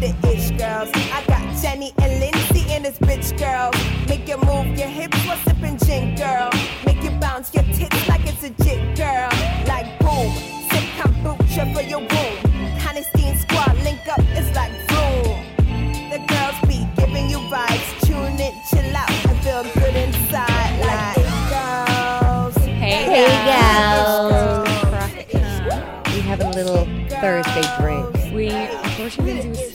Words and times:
The 0.00 0.08
ish 0.32 0.50
girls. 0.52 0.90
I 1.12 1.22
got 1.28 1.44
Jenny 1.60 1.92
and 2.02 2.20
Lindsay 2.20 2.72
in 2.74 2.82
this 2.82 2.98
bitch 2.98 3.38
girl. 3.38 3.70
Make 4.08 4.26
you 4.26 4.38
move 4.38 4.78
your 4.78 4.88
hips 4.88 5.18
while 5.26 5.36
sipping 5.44 5.76
gin 5.78 6.14
girl. 6.16 6.50
Make 6.86 7.02
you 7.02 7.10
bounce 7.20 7.52
your 7.54 7.64
tits 7.64 8.08
like 8.08 8.22
it's 8.26 8.42
a 8.42 8.50
jit 8.64 8.96
girl. 8.96 9.28
Like 9.68 9.86
boom, 10.00 10.32
sip 10.70 10.84
kombucha 10.98 11.74
for 11.74 11.82
your 11.82 12.00
womb. 12.00 12.36
Honesty 12.88 13.34
squad 13.36 13.76
link 13.84 14.00
up, 14.08 14.20
it's 14.38 14.50
like 14.56 14.72
boom. 14.88 15.36
The 16.10 16.18
girls 16.32 16.58
be 16.66 16.88
giving 16.96 17.28
you 17.28 17.38
vibes. 17.52 18.00
Tune 18.06 18.40
in, 18.40 18.54
chill 18.70 18.96
out, 18.96 19.10
and 19.10 19.38
feel 19.44 19.62
good 19.74 19.94
inside. 19.96 20.80
Like 20.80 21.18
it 21.18 21.30
girls. 21.52 22.56
Hey, 22.64 23.04
Hey, 23.04 23.28
gals. 23.44 24.66
We 26.14 26.20
have 26.22 26.40
a 26.40 26.48
little 26.50 26.86
Thursday 27.20 27.62
drink. 27.78 28.06
We 28.34 28.48
unfortunately 28.48 29.34
Lindsay 29.34 29.48
was 29.50 29.58
sick. 29.58 29.69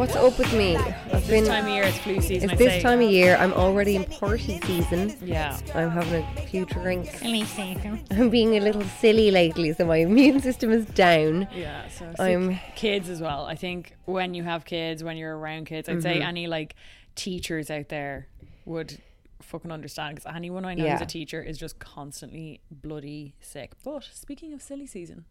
What's 0.00 0.16
up 0.16 0.38
with 0.38 0.50
me? 0.54 0.76
I've 0.78 1.26
This 1.26 1.46
time 1.46 1.66
of 1.66 1.70
year 1.72 1.82
it's 1.82 1.98
flu 1.98 2.22
season. 2.22 2.48
It's 2.48 2.52
I 2.54 2.56
this 2.56 2.72
say. 2.72 2.80
time 2.80 3.02
of 3.02 3.10
year. 3.10 3.36
I'm 3.36 3.52
already 3.52 3.96
in 3.96 4.06
party 4.06 4.58
season. 4.64 5.14
Yeah. 5.22 5.58
I'm 5.74 5.90
having 5.90 6.24
a 6.38 6.40
few 6.46 6.64
drinks. 6.64 7.20
I'm 7.22 8.30
being 8.30 8.56
a 8.56 8.60
little 8.60 8.80
silly 8.82 9.30
lately, 9.30 9.74
so 9.74 9.84
my 9.84 9.98
immune 9.98 10.40
system 10.40 10.72
is 10.72 10.86
down. 10.86 11.48
Yeah, 11.54 11.86
so 11.88 12.06
sick. 12.12 12.18
I'm- 12.18 12.58
kids 12.76 13.10
as 13.10 13.20
well. 13.20 13.44
I 13.44 13.56
think 13.56 13.94
when 14.06 14.32
you 14.32 14.42
have 14.42 14.64
kids, 14.64 15.04
when 15.04 15.18
you're 15.18 15.36
around 15.36 15.66
kids, 15.66 15.86
I'd 15.86 15.96
Mm-hmm. 15.98 16.00
say 16.02 16.22
any 16.22 16.46
like 16.46 16.76
teachers 17.14 17.70
out 17.70 17.90
there 17.90 18.26
would 18.64 19.02
fucking 19.42 19.70
understand 19.70 20.14
because 20.16 20.34
anyone 20.34 20.64
I 20.64 20.72
know 20.72 20.88
who's 20.88 21.02
a 21.02 21.06
teacher 21.06 21.42
is 21.42 21.58
just 21.58 21.78
constantly 21.78 22.62
bloody 22.70 23.34
sick. 23.42 23.72
But 23.84 24.08
speaking 24.14 24.54
of 24.54 24.62
silly 24.62 24.86
season, 24.86 25.26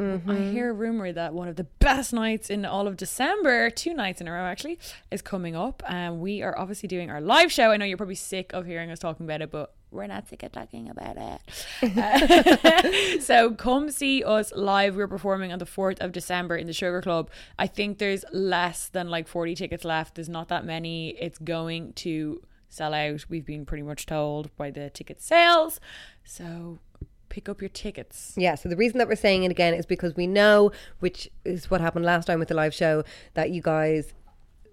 Mm-hmm. 0.00 0.30
I 0.30 0.36
hear 0.36 0.70
a 0.70 0.72
rumor 0.72 1.12
that 1.12 1.34
one 1.34 1.46
of 1.46 1.56
the 1.56 1.64
best 1.64 2.14
nights 2.14 2.48
in 2.48 2.64
all 2.64 2.88
of 2.88 2.96
December, 2.96 3.68
two 3.68 3.92
nights 3.92 4.20
in 4.22 4.28
a 4.28 4.32
row 4.32 4.44
actually, 4.44 4.78
is 5.10 5.20
coming 5.20 5.54
up. 5.54 5.82
And 5.86 6.20
we 6.20 6.40
are 6.40 6.58
obviously 6.58 6.88
doing 6.88 7.10
our 7.10 7.20
live 7.20 7.52
show. 7.52 7.70
I 7.70 7.76
know 7.76 7.84
you're 7.84 7.98
probably 7.98 8.14
sick 8.14 8.52
of 8.54 8.64
hearing 8.64 8.90
us 8.90 8.98
talking 8.98 9.26
about 9.26 9.42
it, 9.42 9.50
but 9.50 9.74
we're 9.90 10.06
not 10.06 10.26
sick 10.28 10.42
of 10.42 10.52
talking 10.52 10.88
about 10.88 11.40
it. 11.82 11.98
Uh, 11.98 13.20
so 13.20 13.50
come 13.52 13.90
see 13.90 14.24
us 14.24 14.52
live. 14.56 14.96
We're 14.96 15.06
performing 15.06 15.52
on 15.52 15.58
the 15.58 15.66
4th 15.66 16.00
of 16.00 16.12
December 16.12 16.56
in 16.56 16.66
the 16.66 16.72
Sugar 16.72 17.02
Club. 17.02 17.28
I 17.58 17.66
think 17.66 17.98
there's 17.98 18.24
less 18.32 18.88
than 18.88 19.10
like 19.10 19.28
40 19.28 19.54
tickets 19.54 19.84
left. 19.84 20.14
There's 20.14 20.30
not 20.30 20.48
that 20.48 20.64
many. 20.64 21.10
It's 21.10 21.38
going 21.38 21.92
to 21.94 22.40
sell 22.70 22.94
out. 22.94 23.26
We've 23.28 23.44
been 23.44 23.66
pretty 23.66 23.82
much 23.82 24.06
told 24.06 24.56
by 24.56 24.70
the 24.70 24.88
ticket 24.88 25.20
sales. 25.20 25.78
So 26.24 26.78
pick 27.30 27.48
up 27.48 27.62
your 27.62 27.70
tickets. 27.70 28.34
Yeah, 28.36 28.54
so 28.56 28.68
the 28.68 28.76
reason 28.76 28.98
that 28.98 29.08
we're 29.08 29.16
saying 29.16 29.44
it 29.44 29.50
again 29.50 29.72
is 29.72 29.86
because 29.86 30.14
we 30.14 30.26
know, 30.26 30.70
which 30.98 31.30
is 31.46 31.70
what 31.70 31.80
happened 31.80 32.04
last 32.04 32.26
time 32.26 32.38
with 32.38 32.48
the 32.48 32.54
live 32.54 32.74
show, 32.74 33.02
that 33.34 33.50
you 33.50 33.62
guys 33.62 34.12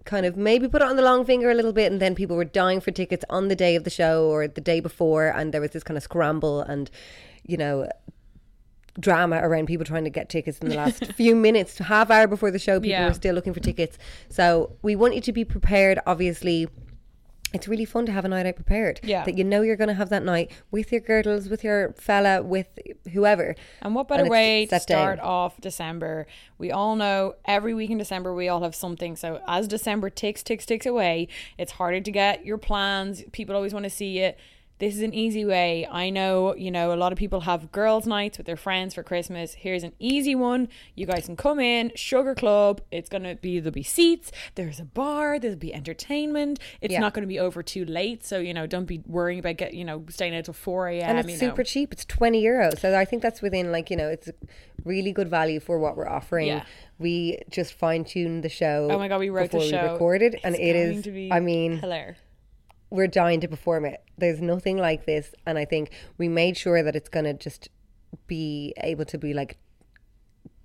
kind 0.04 0.26
of 0.26 0.36
maybe 0.38 0.68
put 0.68 0.82
it 0.82 0.88
on 0.88 0.96
the 0.98 1.02
long 1.02 1.24
finger 1.26 1.50
a 1.52 1.54
little 1.54 1.74
bit 1.74 1.92
and 1.92 2.02
then 2.02 2.16
people 2.16 2.36
were 2.36 2.46
dying 2.46 2.80
for 2.82 2.92
tickets 2.92 3.24
on 3.30 3.48
the 3.50 3.56
day 3.56 3.76
of 3.76 3.84
the 3.84 3.90
show 3.90 4.26
or 4.30 4.48
the 4.48 4.62
day 4.62 4.80
before 4.80 5.28
and 5.28 5.54
there 5.54 5.60
was 5.60 5.72
this 5.72 5.84
kind 5.84 5.98
of 5.98 6.04
scramble 6.04 6.62
and 6.62 6.90
you 7.46 7.58
know 7.58 7.90
drama 9.00 9.38
around 9.44 9.68
people 9.68 9.86
trying 9.86 10.06
to 10.06 10.10
get 10.10 10.30
tickets 10.30 10.60
in 10.60 10.70
the 10.70 10.76
last 10.76 11.06
few 11.18 11.36
minutes 11.36 11.78
half 11.78 12.10
hour 12.10 12.26
before 12.26 12.52
the 12.52 12.58
show 12.58 12.80
people 12.80 12.92
Yeah. 12.92 13.08
were 13.08 13.14
still 13.14 13.36
looking 13.36 13.54
for 13.54 13.60
tickets 13.60 13.98
so 14.30 14.72
we 14.82 14.96
want 14.96 15.14
you 15.14 15.20
to 15.22 15.34
be 15.34 15.44
prepared 15.46 16.00
obviously 16.08 16.68
it's 17.54 17.68
really 17.68 17.86
fun 17.86 18.06
to 18.06 18.12
have 18.12 18.26
a 18.26 18.28
night 18.28 18.46
out 18.46 18.56
prepared 18.56 19.00
Yeah. 19.04 19.24
that 19.24 19.38
you 19.38 19.44
know 19.44 19.62
you're 19.62 19.78
going 19.78 19.88
to 19.88 19.94
have 19.94 20.10
that 20.10 20.24
night 20.24 20.52
with 20.70 20.92
your 20.92 21.00
girdles 21.02 21.48
with 21.48 21.64
your 21.64 21.94
fella 21.94 22.44
with 22.44 22.68
whoever 23.14 23.56
And 23.82 23.96
what 23.96 24.08
better 24.10 24.24
it's 24.24 24.30
way 24.30 24.66
to 24.66 24.80
start 24.80 25.18
down. 25.20 25.26
off 25.26 25.62
December? 25.62 26.28
We 26.58 26.72
all 26.72 26.96
know 26.98 27.36
every 27.46 27.74
week 27.74 27.90
in 27.90 27.98
December 27.98 28.34
we 28.36 28.50
all 28.50 28.62
have 28.64 28.76
something. 28.76 29.16
So 29.16 29.42
as 29.48 29.68
December 29.68 30.10
ticks, 30.10 30.44
ticks, 30.44 30.66
ticks 30.66 30.86
away, 30.86 31.30
it's 31.58 31.74
harder 31.74 32.02
to 32.02 32.12
get 32.12 32.46
your 32.46 32.58
plans. 32.58 33.24
People 33.32 33.56
always 33.56 33.74
want 33.74 33.86
to 33.86 33.90
see 33.90 34.20
it. 34.20 34.38
This 34.80 34.96
is 34.96 35.02
an 35.02 35.14
easy 35.14 35.44
way. 35.44 35.88
I 35.90 36.12
know, 36.12 36.56
you 36.56 36.70
know, 36.70 36.94
a 36.94 36.96
lot 36.96 37.12
of 37.12 37.18
people 37.18 37.42
have 37.42 37.72
girls' 37.72 38.06
nights 38.06 38.38
with 38.38 38.46
their 38.46 38.56
friends 38.56 38.94
for 38.94 39.02
Christmas. 39.02 39.56
Here's 39.56 39.82
an 39.84 39.94
easy 39.98 40.36
one. 40.36 40.68
You 40.94 41.08
guys 41.08 41.26
can 41.26 41.36
come 41.36 41.60
in, 41.60 41.92
Sugar 41.96 42.36
Club. 42.36 42.82
It's 42.92 43.10
gonna 43.10 43.36
be 43.36 43.60
there'll 43.60 43.72
be 43.74 43.82
seats, 43.82 44.32
there's 44.56 44.80
a 44.80 44.86
bar, 44.86 45.40
there'll 45.40 45.58
be 45.58 45.74
entertainment. 45.74 46.60
It's 46.80 46.92
Yeah. 46.94 47.00
not 47.00 47.14
gonna 47.16 47.26
be 47.26 47.40
over 47.40 47.64
too 47.64 47.86
late. 47.86 48.24
So, 48.24 48.40
you 48.40 48.54
know, 48.54 48.68
don't 48.68 48.86
be 48.86 49.02
worrying 49.08 49.40
about 49.40 49.58
get 49.58 49.74
you 49.74 49.84
know, 49.84 50.04
staying 50.10 50.36
out 50.36 50.46
till 50.46 50.54
four 50.54 50.88
AM. 50.90 51.10
and 51.10 51.20
it's 51.20 51.28
you 51.28 51.34
know. 51.48 51.52
super 51.54 51.64
cheap 51.64 51.92
it's 51.92 52.06
20 52.06 52.44
euros 52.44 52.78
so 52.80 52.98
i 52.98 53.04
think 53.06 53.22
that's 53.22 53.42
within 53.42 53.72
like 53.72 53.90
you 53.90 53.98
know 53.98 54.08
it's 54.08 54.30
really 54.86 55.12
good 55.12 55.28
value 55.30 55.60
for 55.60 55.80
what 55.80 55.98
we're 55.98 56.08
offering 56.08 56.48
Yeah. 56.48 56.64
we 57.00 57.40
just 57.50 57.74
fine-tuned 57.74 58.44
the 58.44 58.50
show 58.50 58.88
Oh 58.92 58.98
my 58.98 59.08
god, 59.08 59.20
we 59.20 59.30
wrote 59.30 59.52
the 59.52 59.60
show. 59.60 59.84
we 59.84 59.90
recorded 59.94 60.40
and 60.44 60.56
It's 60.56 60.64
it 60.64 60.74
going 60.74 60.98
is 60.98 61.04
to 61.04 61.12
be 61.12 61.32
i 61.32 61.40
mean 61.40 61.78
hilarious. 61.80 62.18
We're 62.90 63.08
dying 63.08 63.40
to 63.42 63.48
perform 63.48 63.86
it. 63.86 64.02
There's 64.18 64.42
nothing 64.42 64.78
like 64.78 65.06
this, 65.06 65.34
and 65.46 65.58
I 65.58 65.66
think 65.66 65.92
we 66.18 66.28
made 66.28 66.58
sure 66.58 66.82
that 66.84 66.96
it's 66.96 67.10
gonna 67.10 67.34
just 67.34 67.70
be 68.28 68.74
able 68.78 69.06
to 69.06 69.18
be 69.18 69.34
like 69.34 69.58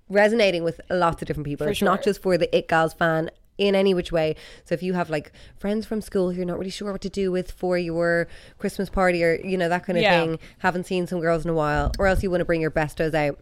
resonating 0.09 0.63
with 0.63 0.79
lots 0.89 1.21
of 1.21 1.27
different 1.27 1.45
people. 1.45 1.65
For 1.65 1.71
it's 1.71 1.81
not 1.81 2.03
just 2.03 2.21
for 2.21 2.37
the 2.37 2.53
It 2.55 2.67
Gals 2.67 2.93
fan 2.93 3.29
in 3.57 3.75
any 3.75 3.93
which 3.93 4.11
way. 4.11 4.35
So 4.65 4.73
if 4.73 4.81
you 4.81 4.93
have 4.93 5.09
like 5.09 5.31
friends 5.57 5.85
from 5.85 6.01
school 6.01 6.31
who 6.31 6.37
you're 6.37 6.45
not 6.45 6.57
really 6.57 6.71
sure 6.71 6.91
what 6.91 7.01
to 7.01 7.09
do 7.09 7.31
with 7.31 7.51
for 7.51 7.77
your 7.77 8.27
Christmas 8.57 8.89
party 8.89 9.23
or 9.23 9.35
you 9.43 9.57
know 9.57 9.69
that 9.69 9.85
kind 9.85 9.97
of 9.97 10.03
Yeah. 10.03 10.21
thing, 10.21 10.39
haven't 10.59 10.85
seen 10.85 11.07
some 11.07 11.19
girls 11.19 11.43
in 11.45 11.51
a 11.51 11.53
while, 11.53 11.91
or 11.99 12.07
else 12.07 12.23
you 12.23 12.31
want 12.31 12.41
to 12.41 12.45
bring 12.45 12.61
your 12.61 12.71
bestos 12.71 13.13
out. 13.13 13.39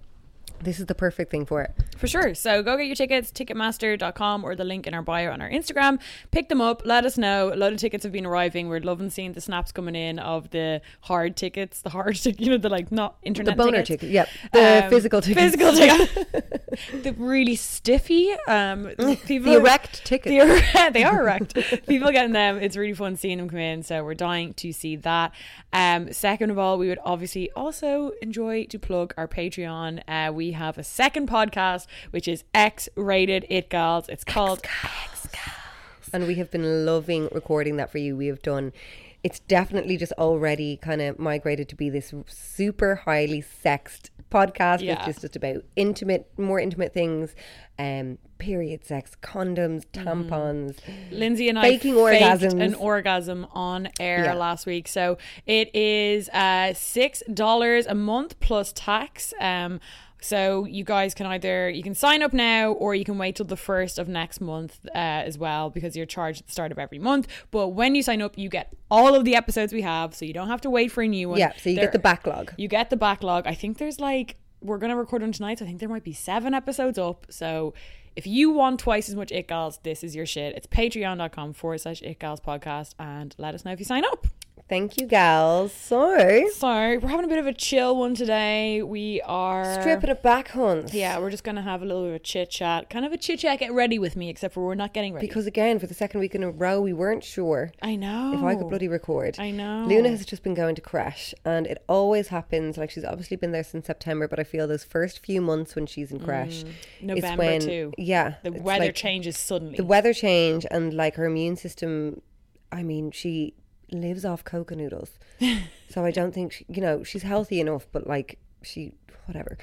This 0.60 0.80
is 0.80 0.86
the 0.88 0.96
perfect 0.96 1.32
thing 1.32 1.46
for 1.46 1.62
it. 1.62 1.72
For 2.02 2.08
sure. 2.08 2.36
So 2.36 2.62
go 2.64 2.76
get 2.78 2.88
your 2.88 2.96
tickets, 2.96 3.32
ticketmaster.com 3.32 4.44
or 4.44 4.56
the 4.56 4.64
link 4.64 4.88
in 4.88 4.94
our 4.94 5.02
bio 5.02 5.32
on 5.32 5.42
our 5.42 5.50
Instagram. 5.50 6.00
Pick 6.32 6.50
them 6.50 6.60
up. 6.60 6.82
Let 6.84 7.06
us 7.06 7.18
know. 7.18 7.54
A 7.54 7.56
lot 7.56 7.72
of 7.72 7.80
tickets 7.80 8.04
have 8.04 8.12
been 8.12 8.26
arriving. 8.26 8.68
We're 8.68 8.80
loving 8.82 9.10
seeing 9.10 9.34
the 9.34 9.42
snaps 9.42 9.72
coming 9.72 9.96
in 9.96 10.20
of 10.20 10.50
the 10.50 10.82
hard 11.02 11.38
tickets, 11.38 11.82
the 11.82 11.90
hard, 11.92 12.16
tic- 12.16 12.40
you 12.42 12.50
know, 12.50 12.58
the 12.58 12.70
like 12.70 12.92
not 12.92 13.18
internet 13.24 13.56
The 13.56 13.64
boner 13.64 13.84
tickets. 13.84 14.02
ticket, 14.02 14.10
yep. 14.10 14.30
The 14.52 14.84
Um, 14.86 14.90
physical 14.90 15.22
tickets. 15.22 15.56
Physical 15.56 15.74
ticket. 15.74 17.04
the 17.04 17.14
really 17.14 17.56
stiffy. 17.56 18.32
Um, 18.48 18.90
people 19.26 19.52
The 19.54 19.60
erect 19.60 20.04
tickets. 20.06 20.34
The 20.74 20.90
they 20.94 21.04
are 21.04 21.22
erect. 21.22 21.54
People 21.88 22.12
getting 22.12 22.34
them. 22.34 22.58
It's 22.58 22.76
really 22.76 22.94
fun 22.94 23.16
seeing 23.16 23.38
them 23.38 23.48
come 23.50 23.60
in. 23.60 23.84
So 23.84 24.04
we're 24.04 24.16
dying 24.16 24.54
to 24.56 24.72
see 24.74 24.96
that. 24.98 25.32
Um, 25.72 26.12
second 26.12 26.50
of 26.50 26.58
all, 26.58 26.78
we 26.78 26.88
would 26.90 27.00
obviously 27.06 27.52
also 27.52 28.12
enjoy 28.22 28.66
to 28.66 28.80
plug 28.80 29.14
our 29.18 29.28
Patreon. 29.28 30.02
Uh, 30.08 30.32
we 30.34 30.52
have 30.54 30.78
a 30.78 30.84
second 30.84 31.30
podcast, 31.30 31.86
which 32.12 32.28
is 32.28 32.44
X 32.54 32.90
Rated 32.96 33.46
It 33.50 33.70
Girls. 33.70 34.08
It's 34.10 34.24
called 34.24 34.62
X 34.84 35.28
Girls. 35.28 36.10
and 36.14 36.28
we 36.28 36.36
have 36.36 36.52
been 36.52 36.86
loving 36.86 37.30
recording 37.32 37.78
that 37.78 37.92
for 37.92 37.98
you. 37.98 38.16
We 38.18 38.28
have 38.28 38.42
done. 38.42 38.74
It's 39.24 39.40
definitely 39.40 39.98
just 39.98 40.14
already 40.14 40.78
kind 40.78 41.00
of 41.02 41.20
migrated 41.20 41.70
to 41.70 41.76
be 41.76 41.90
this 41.92 42.12
super 42.28 42.96
highly 42.96 43.42
sexed 43.42 44.10
podcast, 44.32 44.82
Yeah. 44.82 44.98
which 45.06 45.16
is 45.16 45.22
just 45.22 45.36
about 45.36 45.58
intimate, 45.76 46.28
more 46.40 46.60
intimate 46.60 46.92
things, 46.92 47.36
um, 47.78 48.18
period 48.40 48.84
sex, 48.84 49.12
condoms, 49.22 49.86
tampons. 49.94 50.80
Lindsay 51.12 51.50
and 51.50 51.60
Faking 51.60 51.94
I 52.00 52.18
faked 52.18 52.24
orgasms. 52.42 52.62
an 52.64 52.74
orgasm 52.74 53.46
on 53.52 53.90
air 54.00 54.24
Yeah. 54.24 54.34
last 54.34 54.66
week. 54.66 54.88
So 54.88 55.20
it 55.46 55.70
is 55.76 56.28
uh, 56.30 56.74
six 56.74 57.22
dollars 57.32 57.86
a 57.86 57.94
month 57.94 58.40
plus 58.40 58.74
tax. 58.74 59.36
Um, 59.40 59.80
so 60.22 60.66
you 60.66 60.84
guys 60.84 61.14
can 61.14 61.26
either 61.26 61.70
you 61.70 61.84
can 61.84 61.94
sign 61.96 62.22
up 62.24 62.32
now 62.32 62.72
or 62.72 62.96
you 62.96 63.04
can 63.04 63.18
wait 63.18 63.36
till 63.36 63.46
the 63.46 63.58
first 63.58 64.00
of 64.00 64.08
next 64.08 64.40
month 64.40 64.80
uh, 64.96 64.98
as 64.98 65.38
well 65.38 65.70
because 65.70 65.96
you're 65.98 66.06
charged 66.06 66.42
at 66.42 66.46
the 66.46 66.52
start 66.54 66.72
of 66.72 66.80
every 66.80 67.00
month. 67.00 67.28
But 67.52 67.70
when 67.70 67.96
you 67.96 68.04
sign 68.04 68.22
up, 68.22 68.38
you 68.38 68.48
get 68.48 68.72
all 68.90 69.16
of 69.16 69.26
the 69.26 69.36
episodes 69.36 69.74
we 69.74 69.82
have, 69.82 70.14
so 70.16 70.24
you 70.24 70.34
don't 70.34 70.48
have 70.48 70.62
to 70.62 70.70
wait 70.70 70.92
for 70.92 71.02
a 71.04 71.08
new 71.08 71.30
one. 71.30 71.40
Yeah, 71.40 71.52
so 71.58 71.70
you 71.70 71.76
There- 71.76 71.86
get 71.86 71.92
the 71.94 72.00
backlog. 72.00 72.54
you 72.58 72.68
get 72.68 72.90
the 72.90 72.98
backlog. 72.98 73.48
I 73.48 73.56
think 73.56 73.78
there's 73.80 74.00
like 74.00 74.38
we're 74.62 74.78
gonna 74.78 74.96
record 74.96 75.24
on 75.24 75.32
tonight. 75.32 75.58
So 75.60 75.66
I 75.66 75.68
think 75.68 75.80
there 75.80 75.90
might 75.90 76.04
be 76.04 76.14
seven 76.14 76.54
episodes 76.54 77.00
up. 77.00 77.26
So 77.30 77.74
if 78.16 78.28
you 78.28 78.52
want 78.52 78.80
twice 78.80 79.10
as 79.10 79.16
much 79.16 79.32
It 79.32 79.48
Gals, 79.48 79.80
this 79.84 80.04
is 80.04 80.16
your 80.16 80.26
shit. 80.28 80.56
It's 80.56 80.68
patreon.com 80.68 81.54
forward 81.54 81.80
slash 81.82 82.02
It 82.04 82.20
Gals 82.20 82.40
podcast 82.42 82.94
and 83.00 83.34
let 83.40 83.56
us 83.56 83.66
know 83.66 83.72
if 83.72 83.80
you 83.80 83.86
sign 83.86 84.04
up. 84.06 84.28
Thank 84.72 85.02
you, 85.02 85.06
gals. 85.06 85.74
So, 85.74 86.48
So 86.54 86.66
we're 86.70 87.10
having 87.10 87.26
a 87.26 87.28
bit 87.28 87.40
of 87.40 87.46
a 87.46 87.52
chill 87.52 87.98
one 87.98 88.16
today. 88.16 88.82
We 88.82 89.20
are 89.26 89.82
stripping 89.82 90.10
it 90.10 90.24
back, 90.24 90.48
Huns. 90.52 90.94
Yeah, 90.94 91.20
we're 91.20 91.30
just 91.30 91.44
gonna 91.44 91.62
have 91.62 91.82
a 91.82 91.86
little 91.86 92.04
bit 92.04 92.10
of 92.12 92.16
a 92.16 92.20
chit 92.20 92.52
chat, 92.52 92.90
kind 92.90 93.04
of 93.06 93.12
a 93.12 93.18
chit 93.18 93.40
chat. 93.42 93.60
Get 93.60 93.74
ready 93.74 94.00
with 94.00 94.16
me, 94.16 94.30
except 94.30 94.54
for 94.54 94.66
we're 94.66 94.76
not 94.76 94.94
getting 94.94 95.14
ready. 95.14 95.28
Because 95.28 95.46
again, 95.46 95.78
for 95.78 95.88
the 95.88 95.94
second 95.94 96.22
week 96.22 96.36
in 96.36 96.42
a 96.42 96.50
row, 96.50 96.80
we 96.80 96.94
weren't 96.94 97.26
sure 97.26 97.74
I 97.82 97.98
know 97.98 98.32
if 98.34 98.42
I 98.42 98.56
could 98.56 98.70
bloody 98.70 98.88
record. 98.88 99.36
I 99.40 99.52
know. 99.52 99.84
Luna 99.90 100.08
has 100.08 100.26
just 100.26 100.42
been 100.42 100.54
going 100.54 100.76
to 100.76 100.82
crash, 100.82 101.34
and 101.44 101.68
it 101.68 101.84
always 101.90 102.30
happens. 102.30 102.78
Like 102.78 102.92
she's 102.92 103.04
obviously 103.04 103.36
been 103.36 103.52
there 103.52 103.66
since 103.66 103.88
September, 103.88 104.30
but 104.30 104.40
I 104.40 104.46
feel 104.46 104.70
those 104.70 104.86
first 104.86 105.20
few 105.20 105.42
months 105.42 105.76
when 105.76 105.86
she's 105.86 106.14
in 106.14 106.22
crash, 106.22 106.64
Mm, 106.64 106.72
November 107.02 107.44
when, 107.44 107.60
too. 107.60 107.94
Yeah, 107.98 108.36
the 108.42 108.54
weather 108.54 108.86
like 108.86 108.96
changes 108.96 109.38
suddenly. 109.38 109.76
The 109.76 109.84
weather 109.84 110.14
change 110.14 110.66
and 110.72 110.94
like 110.94 111.16
her 111.16 111.26
immune 111.26 111.58
system. 111.58 112.22
I 112.72 112.84
mean, 112.84 113.12
she 113.12 113.54
lives 113.92 114.26
off 114.26 114.44
Koka 114.44 114.76
noodles, 114.76 115.12
so 115.90 116.06
I 116.06 116.12
don't 116.12 116.34
think 116.34 116.54
she, 116.54 116.66
you 116.70 116.82
know 116.82 117.04
she's 117.04 117.24
healthy 117.24 117.60
enough, 117.60 117.88
but 117.92 118.08
like 118.08 118.40
she 118.64 118.94
whatever. 119.26 119.58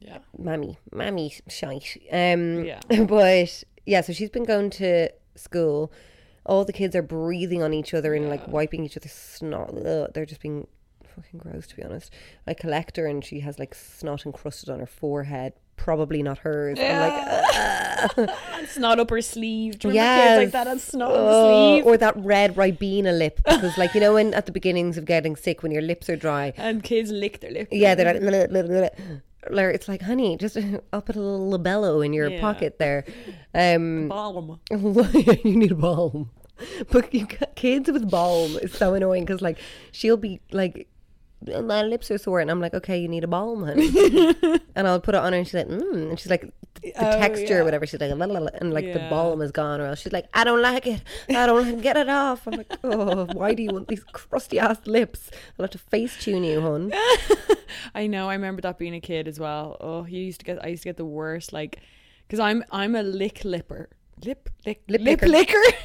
yeah, 0.00 0.18
mammy, 0.38 0.78
mammy 0.92 1.34
shite. 1.48 1.96
Um, 2.12 2.64
Yeah. 2.64 2.80
But 3.06 3.64
yeah, 3.86 4.00
so 4.00 4.12
she's 4.12 4.30
been 4.30 4.44
going 4.44 4.70
to 4.70 5.08
school. 5.34 5.92
All 6.46 6.64
the 6.64 6.72
kids 6.72 6.94
are 6.94 7.02
breathing 7.02 7.62
on 7.62 7.72
each 7.72 7.94
other 7.94 8.14
and 8.14 8.28
like 8.28 8.46
wiping 8.48 8.84
each 8.84 8.96
other's 8.96 9.12
snot. 9.12 9.74
Ugh, 9.74 10.10
they're 10.12 10.26
just 10.26 10.42
being 10.42 10.66
fucking 11.14 11.40
gross, 11.40 11.66
to 11.68 11.76
be 11.76 11.82
honest. 11.82 12.12
I 12.46 12.52
collect 12.54 12.96
her 12.98 13.06
and 13.06 13.24
she 13.24 13.40
has 13.40 13.58
like 13.58 13.74
snot 13.74 14.26
encrusted 14.26 14.68
on 14.68 14.80
her 14.80 14.86
forehead. 14.86 15.54
Probably 15.76 16.22
not 16.22 16.38
hers. 16.38 16.78
I'm 16.80 16.98
like, 18.18 18.28
and 18.58 18.68
snot 18.68 19.00
up 19.00 19.10
her 19.10 19.20
sleeve. 19.20 19.78
Do 19.78 19.88
you 19.88 19.94
yes. 19.94 20.38
kids 20.38 20.54
like 20.54 20.64
that 20.64 20.70
on 20.70 20.76
the 20.78 21.04
Oh, 21.06 21.44
sleeve? 21.74 21.84
Or 21.86 21.96
that 21.96 22.14
red 22.16 22.54
Ribena 22.56 23.16
lip. 23.18 23.40
Because, 23.44 23.76
like, 23.76 23.94
you 23.94 24.00
know, 24.00 24.14
when 24.14 24.34
at 24.34 24.46
the 24.46 24.52
beginnings 24.52 24.96
of 24.98 25.04
getting 25.04 25.36
sick, 25.36 25.62
when 25.62 25.72
your 25.72 25.82
lips 25.82 26.08
are 26.08 26.16
dry, 26.16 26.52
and 26.56 26.82
kids 26.82 27.10
lick 27.10 27.40
their 27.40 27.50
lips. 27.50 27.68
Yeah, 27.72 27.94
they're 27.94 28.14
like, 29.50 29.74
it's 29.74 29.88
like, 29.88 30.02
honey, 30.02 30.36
just 30.36 30.56
I'll 30.92 31.02
put 31.02 31.16
a 31.16 31.20
little 31.20 31.58
labello 31.58 32.04
in 32.04 32.12
your 32.12 32.28
Yeah. 32.30 32.40
pocket 32.40 32.78
there. 32.78 33.04
Um, 33.54 34.08
Balm. 34.08 34.60
you 34.70 35.56
need 35.56 35.72
a 35.72 35.74
balm. 35.74 36.30
But 36.90 37.12
you, 37.12 37.26
kids 37.56 37.90
with 37.90 38.08
balm 38.10 38.56
is 38.58 38.72
so 38.72 38.94
annoying 38.94 39.24
because, 39.24 39.42
like, 39.42 39.58
she'll 39.92 40.16
be 40.16 40.40
like, 40.52 40.88
my 41.46 41.82
lips 41.82 42.10
are 42.10 42.18
sore, 42.18 42.40
and 42.40 42.50
I'm 42.50 42.60
like, 42.60 42.74
okay, 42.74 42.98
you 42.98 43.08
need 43.08 43.24
a 43.24 43.28
balm, 43.28 43.64
honey. 43.64 43.90
and 44.74 44.88
I'll 44.88 45.00
put 45.00 45.14
it 45.14 45.18
on 45.18 45.32
her, 45.32 45.38
and 45.38 45.46
she's 45.46 45.54
like, 45.54 45.68
mm. 45.68 46.10
and 46.10 46.18
she's 46.18 46.30
like, 46.30 46.52
the 46.82 46.92
Oh, 46.96 47.18
texture 47.18 47.54
yeah. 47.54 47.60
or 47.60 47.64
whatever. 47.64 47.86
She's 47.86 48.00
like, 48.00 48.10
"La, 48.10 48.26
la, 48.26 48.40
la," 48.40 48.50
and 48.60 48.72
like 48.72 48.92
the 48.92 49.06
balm 49.10 49.40
is 49.40 49.50
gone, 49.50 49.80
or 49.80 49.86
else 49.86 50.00
she's 50.00 50.12
like, 50.12 50.26
I 50.34 50.44
don't 50.44 50.60
like 50.60 50.86
it. 50.86 51.02
I 51.30 51.46
don't 51.46 51.80
get 51.80 51.96
it 51.96 52.08
off. 52.08 52.46
I'm 52.46 52.54
like, 52.54 52.72
oh, 52.84 53.26
why 53.32 53.54
do 53.54 53.62
you 53.62 53.70
want 53.70 53.88
these 53.88 54.04
crusty 54.04 54.58
ass 54.58 54.78
lips? 54.86 55.30
I'll 55.58 55.64
have 55.64 55.70
to 55.70 55.78
face 55.78 56.22
tune 56.22 56.44
you, 56.44 56.60
hon. 56.60 56.92
I 57.94 58.06
know. 58.06 58.28
I 58.28 58.34
remember 58.34 58.60
that 58.62 58.78
being 58.78 58.94
a 58.94 59.00
kid 59.00 59.28
as 59.28 59.40
well. 59.40 59.76
Oh, 59.80 60.04
you 60.04 60.20
used 60.20 60.40
to 60.40 60.46
get. 60.46 60.62
I 60.64 60.68
used 60.68 60.82
to 60.82 60.88
get 60.90 60.96
the 60.96 61.04
worst. 61.04 61.52
Like, 61.52 61.80
because 62.26 62.40
I'm 62.40 62.62
I'm 62.70 62.94
a 62.94 63.02
lick 63.02 63.44
lipper. 63.44 63.88
Lip 64.24 64.48
lick 64.66 64.82
Lip 64.88 65.00
lip, 65.00 65.22
licker. 65.22 65.28
licker. 65.28 65.78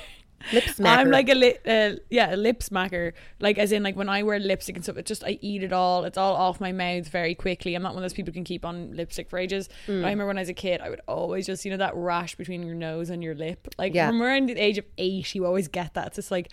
Lip 0.53 0.63
smacker. 0.67 0.85
I'm 0.85 1.11
like 1.11 1.29
a 1.29 1.33
lip, 1.35 1.61
uh, 1.67 1.91
yeah, 2.09 2.33
a 2.33 2.37
lip 2.37 2.59
smacker. 2.61 3.13
Like 3.39 3.57
as 3.57 3.71
in, 3.71 3.83
like 3.83 3.95
when 3.95 4.09
I 4.09 4.23
wear 4.23 4.39
lipstick 4.39 4.75
and 4.75 4.83
stuff, 4.83 4.97
it 4.97 5.05
just 5.05 5.23
I 5.23 5.37
eat 5.41 5.63
it 5.63 5.73
all. 5.73 6.05
It's 6.05 6.17
all 6.17 6.35
off 6.35 6.59
my 6.61 6.71
mouth 6.71 7.07
very 7.09 7.35
quickly. 7.35 7.75
I'm 7.75 7.81
not 7.83 7.93
one 7.93 8.03
of 8.03 8.09
those 8.09 8.13
people 8.13 8.31
who 8.31 8.35
can 8.35 8.43
keep 8.43 8.65
on 8.65 8.95
lipstick 8.95 9.29
for 9.29 9.37
ages. 9.37 9.69
Mm. 9.87 9.99
I 10.05 10.09
remember 10.09 10.27
when 10.27 10.37
I 10.37 10.41
was 10.41 10.49
a 10.49 10.53
kid, 10.53 10.81
I 10.81 10.89
would 10.89 11.01
always 11.07 11.45
just 11.45 11.65
you 11.65 11.71
know 11.71 11.77
that 11.77 11.95
rash 11.95 12.35
between 12.35 12.63
your 12.63 12.75
nose 12.75 13.09
and 13.09 13.23
your 13.23 13.35
lip. 13.35 13.67
Like 13.77 13.93
Yeah. 13.93 14.07
from 14.07 14.21
around 14.21 14.49
the 14.49 14.57
age 14.57 14.77
of 14.77 14.85
eight, 14.97 15.33
you 15.35 15.45
always 15.45 15.67
get 15.67 15.93
that. 15.95 16.07
It's 16.07 16.15
just 16.15 16.31
like 16.31 16.51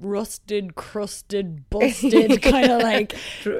rusted, 0.00 0.74
crusted, 0.74 1.68
busted, 1.70 2.42
kind 2.42 2.70
of 2.70 2.82
like 2.82 3.14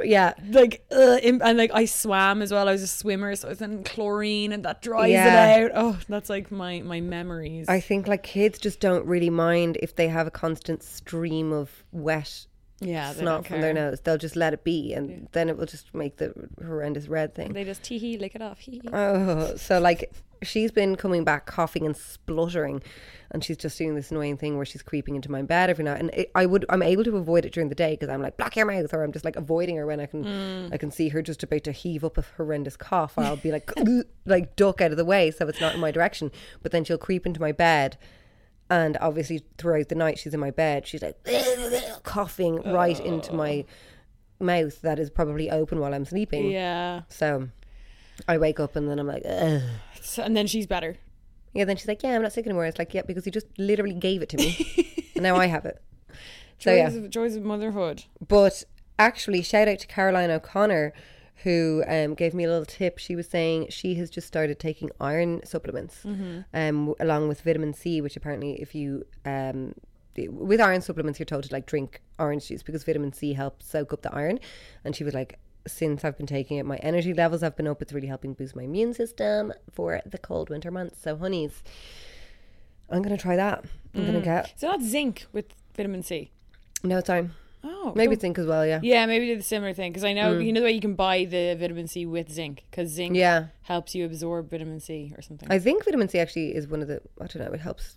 yeah. 0.04 0.34
like 0.48 0.84
uh, 0.90 1.18
and 1.22 1.40
like 1.56 1.70
I 1.74 1.84
swam 1.84 2.42
as 2.42 2.52
well. 2.52 2.68
I 2.68 2.72
was 2.72 2.82
a 2.82 2.88
swimmer, 2.88 3.34
so 3.36 3.48
I 3.48 3.50
was 3.50 3.60
in 3.60 3.84
chlorine, 3.84 4.52
and 4.52 4.64
that 4.64 4.82
dries 4.82 5.10
Yeah. 5.10 5.56
it 5.56 5.64
out. 5.64 5.70
Oh, 5.74 5.98
that's 6.08 6.30
like 6.30 6.50
my 6.50 6.80
my 6.82 7.00
memories. 7.00 7.68
I 7.68 7.80
think 7.80 8.06
like 8.06 8.22
kids 8.22 8.58
just 8.58 8.80
don't 8.80 9.06
really 9.06 9.30
mind 9.30 9.78
if 9.82 9.96
they 9.96 10.08
have 10.08 10.26
a 10.26 10.30
constant 10.30 10.82
stream 10.82 11.52
of 11.52 11.84
wet 11.92 12.46
yeah, 12.80 13.12
they 13.12 13.20
snot 13.20 13.42
don't 13.42 13.46
from 13.46 13.60
their 13.60 13.74
nose. 13.74 14.00
They'll 14.00 14.18
just 14.18 14.36
let 14.36 14.54
it 14.54 14.64
be, 14.64 14.94
and 14.94 15.28
then 15.32 15.48
it 15.50 15.58
will 15.58 15.66
just 15.66 15.94
make 15.94 16.16
the 16.16 16.32
horrendous 16.64 17.08
red 17.08 17.34
thing. 17.34 17.52
They 17.52 17.64
just 17.64 17.82
tee 17.82 17.98
hee 17.98 18.16
lick 18.16 18.34
it 18.34 18.42
off. 18.42 18.58
Hee. 18.58 18.80
Oh, 18.90 19.56
so 19.56 19.80
like 19.80 20.10
she's 20.42 20.70
been 20.70 20.96
coming 20.96 21.24
back 21.24 21.46
coughing 21.46 21.84
and 21.86 21.96
spluttering, 21.96 22.82
and 23.30 23.44
she's 23.44 23.56
just 23.56 23.76
doing 23.78 23.94
this 23.94 24.10
annoying 24.10 24.36
thing 24.36 24.56
where 24.56 24.66
she's 24.66 24.82
creeping 24.82 25.14
into 25.16 25.30
my 25.30 25.42
bed 25.42 25.70
every 25.70 25.84
night. 25.84 26.00
And 26.00 26.10
it, 26.14 26.30
I 26.34 26.46
would, 26.46 26.64
I'm 26.68 26.82
able 26.82 27.04
to 27.04 27.16
avoid 27.16 27.44
it 27.44 27.52
during 27.52 27.68
the 27.68 27.74
day 27.74 27.92
because 27.92 28.08
I'm 28.08 28.22
like 28.22 28.36
block 28.36 28.56
your 28.56 28.66
mouth, 28.66 28.92
or 28.92 29.02
I'm 29.04 29.12
just 29.12 29.24
like 29.24 29.36
avoiding 29.36 29.76
her 29.76 29.86
when 29.86 30.00
I 30.00 30.06
can, 30.06 30.24
Mm. 30.24 30.72
I 30.72 30.76
can 30.76 30.90
see 30.90 31.08
her 31.10 31.22
just 31.22 31.42
about 31.42 31.64
to 31.64 31.72
heave 31.72 32.04
up 32.04 32.18
a 32.18 32.24
horrendous 32.36 32.76
cough. 32.76 33.14
I'll 33.18 33.36
be 33.36 33.52
like, 33.52 33.70
like 34.26 34.56
duck 34.56 34.80
out 34.80 34.90
of 34.90 34.96
the 34.96 35.04
way 35.04 35.30
so 35.30 35.46
it's 35.48 35.60
not 35.60 35.74
in 35.74 35.80
my 35.80 35.90
direction. 35.90 36.30
But 36.62 36.72
then 36.72 36.84
she'll 36.84 36.98
creep 36.98 37.26
into 37.26 37.40
my 37.40 37.52
bed. 37.52 37.96
And 38.68 38.96
obviously, 39.00 39.42
throughout 39.58 39.88
the 39.88 39.96
night, 39.96 40.18
she's 40.18 40.32
in 40.34 40.38
my 40.40 40.50
bed. 40.52 40.86
She's 40.86 41.02
like 41.02 41.16
coughing 42.04 42.62
right 42.62 42.98
into 43.00 43.32
my 43.34 43.64
mouth 44.38 44.80
that 44.82 44.98
is 44.98 45.10
probably 45.10 45.50
open 45.50 45.80
while 45.80 45.92
I'm 45.92 46.04
sleeping. 46.04 46.50
Yeah. 46.50 47.02
So 47.08 47.48
I 48.28 48.38
wake 48.38 48.60
up 48.60 48.76
and 48.76 48.88
then 48.88 48.98
I'm 48.98 49.06
like, 49.06 49.22
Ugh. 49.28 49.60
So, 50.10 50.22
and 50.22 50.36
then 50.36 50.46
she's 50.46 50.66
better. 50.66 50.96
yeah. 51.54 51.64
Then 51.64 51.76
she's 51.76 51.88
like, 51.88 52.02
yeah, 52.02 52.16
I'm 52.16 52.22
not 52.22 52.32
sick 52.32 52.46
anymore. 52.46 52.64
It's 52.66 52.78
like, 52.78 52.92
yeah, 52.94 53.02
because 53.02 53.26
you 53.26 53.32
just 53.32 53.46
literally 53.58 53.94
gave 53.94 54.22
it 54.22 54.28
to 54.30 54.36
me, 54.36 55.04
and 55.14 55.22
now 55.28 55.36
I 55.36 55.46
have 55.46 55.64
it. 55.64 55.80
So 56.58 56.70
Joys, 56.74 56.94
yeah, 56.94 57.04
of, 57.04 57.10
joys 57.10 57.36
of 57.36 57.42
motherhood. 57.44 58.04
but 58.26 58.64
actually, 58.98 59.42
shout 59.42 59.66
out 59.68 59.78
to 59.78 59.86
Caroline 59.86 60.30
O'Connor, 60.30 60.92
who 61.44 61.82
um, 61.88 62.14
gave 62.14 62.34
me 62.34 62.44
a 62.44 62.48
little 62.48 62.66
tip. 62.66 62.98
She 62.98 63.16
was 63.16 63.26
saying 63.28 63.68
she 63.70 63.94
has 63.94 64.10
just 64.10 64.26
started 64.26 64.58
taking 64.58 64.90
iron 65.00 65.40
supplements, 65.44 66.04
um, 66.52 66.94
along 67.00 67.28
with 67.28 67.40
vitamin 67.42 67.72
C, 67.72 68.00
which 68.02 68.16
apparently, 68.16 68.60
if 68.60 68.74
you 68.74 69.04
um, 69.24 69.74
with 70.28 70.60
iron 70.60 70.82
supplements, 70.82 71.18
you're 71.18 71.24
told 71.24 71.44
to 71.44 71.52
like 71.52 71.64
drink 71.66 72.02
orange 72.18 72.48
juice 72.48 72.62
because 72.62 72.84
vitamin 72.84 73.12
C 73.12 73.32
helps 73.32 73.66
soak 73.66 73.92
up 73.94 74.02
the 74.02 74.14
iron. 74.14 74.38
And 74.84 74.94
she 74.94 75.02
was 75.04 75.14
like, 75.14 75.38
since 75.66 76.04
I've 76.04 76.16
been 76.16 76.26
taking 76.26 76.56
it, 76.58 76.66
my 76.66 76.76
energy 76.76 77.14
levels 77.14 77.42
have 77.42 77.56
been 77.56 77.66
up. 77.66 77.82
It's 77.82 77.92
really 77.92 78.08
helping 78.08 78.34
boost 78.34 78.56
my 78.56 78.62
immune 78.62 78.94
system 78.94 79.52
for 79.72 80.00
the 80.06 80.18
cold 80.18 80.50
winter 80.50 80.70
months. 80.70 81.00
So, 81.02 81.16
honeys, 81.16 81.62
I'm 82.88 83.02
gonna 83.02 83.16
try 83.16 83.36
that. 83.36 83.64
I'm 83.94 84.06
gonna 84.06 84.20
mm. 84.20 84.24
get 84.24 84.52
So 84.56 84.68
that's 84.68 84.84
zinc 84.84 85.26
with 85.32 85.46
vitamin 85.76 86.02
C. 86.02 86.30
no 86.82 86.98
it's 86.98 87.10
iron. 87.10 87.32
Oh, 87.62 87.92
Maybe 87.94 88.16
zinc 88.16 88.38
as 88.38 88.46
well. 88.46 88.64
Yeah. 88.64 88.80
Yeah, 88.82 89.04
maybe 89.04 89.26
did 89.26 89.40
a 89.40 89.42
similar 89.42 89.74
thing 89.74 89.92
because 89.92 90.04
I 90.04 90.14
know 90.14 90.34
mm. 90.34 90.44
you 90.44 90.52
know 90.52 90.60
the 90.60 90.66
way 90.66 90.72
you 90.72 90.80
can 90.80 90.94
buy 90.94 91.24
the 91.24 91.56
vitamin 91.58 91.88
C 91.88 92.06
with 92.06 92.30
zinc 92.32 92.64
because 92.70 92.90
zinc 92.90 93.16
Yeah. 93.16 93.46
helps 93.62 93.94
you 93.94 94.04
absorb 94.04 94.50
vitamin 94.50 94.80
C 94.80 95.12
or 95.16 95.22
something. 95.22 95.50
I 95.50 95.58
think 95.58 95.84
vitamin 95.84 96.08
C 96.08 96.18
actually 96.18 96.54
is 96.54 96.66
one 96.66 96.82
of 96.82 96.88
the 96.88 97.02
I 97.20 97.26
don't 97.26 97.38
know, 97.38 97.52
it 97.52 97.60
helps 97.60 97.96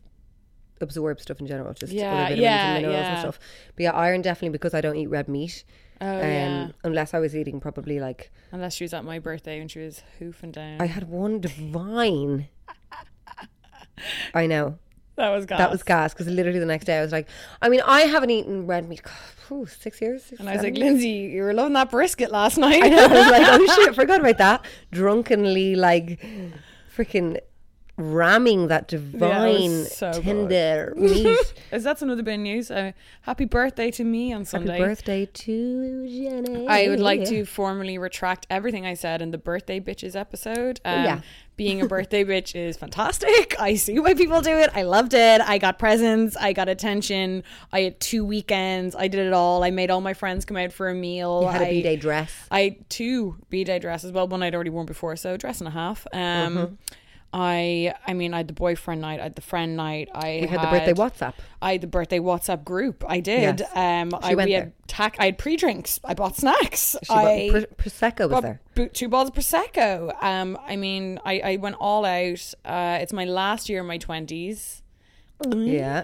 absorb 0.81 1.21
stuff 1.21 1.39
in 1.39 1.47
general, 1.47 1.73
just 1.73 1.93
Yeah, 1.93 2.11
other 2.11 2.21
vitamins 2.21 2.41
yeah, 2.41 2.65
and 2.65 2.81
minerals 2.81 3.03
yeah. 3.03 3.11
and 3.11 3.19
stuff. 3.19 3.39
But 3.75 3.83
yeah, 3.83 3.91
iron 3.91 4.21
definitely 4.21 4.49
because 4.49 4.73
I 4.73 4.81
don't 4.81 4.97
eat 4.97 5.07
red 5.07 5.27
meat. 5.27 5.63
Oh 6.03 6.17
um, 6.17 6.21
yeah, 6.29 6.67
unless 6.83 7.13
I 7.13 7.19
was 7.19 7.35
eating 7.35 7.59
probably 7.59 7.99
like 7.99 8.31
unless 8.51 8.73
she 8.75 8.83
was 8.83 8.93
at 8.93 9.03
my 9.03 9.19
birthday 9.19 9.59
and 9.59 9.69
she 9.69 9.79
was 9.79 10.01
hoofing 10.19 10.51
down. 10.51 10.81
I 10.81 10.85
had 10.85 11.09
one 11.09 11.39
divine 11.39 12.47
I 14.33 14.47
know. 14.47 14.77
that 15.15 15.29
was 15.29 15.45
gas. 15.45 15.59
That 15.59 15.71
was 15.71 15.83
gas 15.83 16.13
because 16.13 16.27
literally 16.27 16.59
the 16.59 16.65
next 16.65 16.85
day 16.85 16.97
I 16.97 17.01
was 17.01 17.11
like, 17.11 17.27
I 17.61 17.69
mean, 17.69 17.81
I 17.85 18.01
haven't 18.01 18.31
eaten 18.31 18.65
red 18.67 18.87
meat. 18.87 19.01
Six 19.67 20.01
years. 20.01 20.23
Six, 20.23 20.39
And 20.39 20.49
I 20.49 20.53
was 20.53 20.63
like. 20.63 20.75
Lindsay, 20.75 21.09
you 21.09 21.43
were 21.43 21.53
loving 21.53 21.73
that 21.73 21.91
brisket 21.91 22.31
last 22.31 22.57
night. 22.67 22.83
I 22.83 22.89
know. 22.89 23.05
I 23.05 23.07
was 23.07 23.31
like, 23.31 23.43
oh 23.45 23.75
shit, 23.75 23.95
forgot 23.95 24.21
about 24.21 24.37
that. 24.39 24.65
Drunkenly, 24.91 25.75
like, 25.75 26.25
freaking 26.95 27.39
ramming 27.95 28.67
that 28.69 28.87
divine 28.87 29.85
so 29.85 30.11
good. 30.13 30.23
tender 30.23 30.93
meat. 30.97 31.53
Is 31.71 31.83
that 31.83 31.99
some 31.99 32.09
other 32.09 32.23
bit 32.23 32.35
of 32.35 32.39
news? 32.39 32.71
Uh, 32.71 32.93
happy 33.21 33.45
birthday 33.45 33.91
to 33.91 34.03
me 34.03 34.33
on 34.33 34.45
Sunday. 34.45 34.73
Happy 34.79 34.83
birthday 34.83 35.25
to 35.27 36.07
Jenny. 36.07 36.67
I 36.67 36.89
would 36.89 36.99
like 36.99 37.25
to 37.25 37.45
formally 37.45 37.97
retract 37.97 38.47
everything 38.49 38.85
I 38.85 38.95
said 38.95 39.21
in 39.21 39.31
the 39.31 39.37
birthday 39.37 39.79
bitches 39.79 40.15
episode. 40.15 40.79
Um, 40.83 41.03
yeah. 41.03 41.21
Being 41.55 41.81
a 41.81 41.87
birthday 41.87 42.23
bitch 42.25 42.55
is 42.55 42.77
fantastic. 42.77 43.55
I 43.59 43.75
see 43.75 43.99
why 43.99 44.15
people 44.15 44.41
do 44.41 44.57
it. 44.57 44.71
I 44.73 44.81
loved 44.81 45.13
it. 45.13 45.39
I 45.41 45.59
got 45.59 45.77
presents. 45.77 46.35
I 46.35 46.51
got 46.51 46.67
attention. 46.67 47.43
I 47.71 47.81
had 47.81 47.99
two 47.99 48.25
weekends. 48.25 48.95
I 48.95 49.07
did 49.07 49.27
it 49.27 49.33
all. 49.33 49.63
I 49.63 49.69
made 49.69 49.91
all 49.91 50.01
my 50.01 50.15
friends 50.15 50.45
come 50.45 50.57
out 50.57 50.73
for 50.73 50.89
a 50.89 50.95
meal. 50.95 51.41
You 51.43 51.47
had 51.49 51.61
a 51.61 51.69
B-day 51.69 51.97
dress. 51.97 52.33
I 52.49 52.77
two 52.89 53.37
B-day 53.51 53.77
dresses. 53.77 54.11
Well, 54.11 54.27
one 54.27 54.41
I'd 54.41 54.55
already 54.55 54.71
worn 54.71 54.87
before, 54.87 55.15
so 55.15 55.35
a 55.35 55.37
dress 55.37 55.59
and 55.61 55.67
a 55.67 55.71
half. 55.71 56.07
Um, 56.11 56.19
Mm-hmm. 56.57 56.73
I, 57.33 57.95
I 58.05 58.13
mean, 58.13 58.33
I 58.33 58.37
had 58.37 58.47
the 58.47 58.53
boyfriend 58.53 59.01
night. 59.01 59.19
I 59.19 59.23
had 59.23 59.35
the 59.35 59.41
friend 59.41 59.75
night. 59.75 60.07
I 60.13 60.39
We 60.41 60.47
had 60.47 60.61
the 60.61 60.67
birthday 60.67 60.93
WhatsApp. 60.93 61.33
I 61.61 61.71
had 61.73 61.81
the 61.81 61.87
birthday 61.87 62.19
WhatsApp 62.19 62.63
group. 62.63 63.03
I 63.07 63.19
did. 63.21 63.59
Yes. 63.61 63.69
Um, 63.75 64.17
I 64.21 64.35
went 64.35 64.47
we 64.49 64.53
had 64.53 64.73
tac- 64.87 65.15
I 65.19 65.25
had 65.25 65.37
pre-drinks. 65.39 65.99
I 66.03 66.13
bought 66.13 66.35
snacks. 66.35 66.95
She 67.01 67.11
bought- 67.13 67.25
I 67.27 67.49
Pr- 67.51 67.89
Prosecco 67.89 68.19
was 68.21 68.29
bought 68.29 68.43
there. 68.43 68.61
bo- 68.75 68.87
two 68.87 69.09
bottles 69.09 69.29
of 69.29 69.35
prosecco. 69.35 70.13
Um, 70.23 70.59
I 70.67 70.75
mean, 70.75 71.19
I, 71.25 71.39
I 71.39 71.55
went 71.55 71.77
all 71.79 72.05
out. 72.05 72.53
Uh, 72.63 72.99
it's 73.01 73.13
my 73.13 73.25
last 73.25 73.67
year 73.67 73.81
in 73.81 73.87
my 73.87 73.97
twenties. 73.97 74.82
Yeah. 75.51 76.03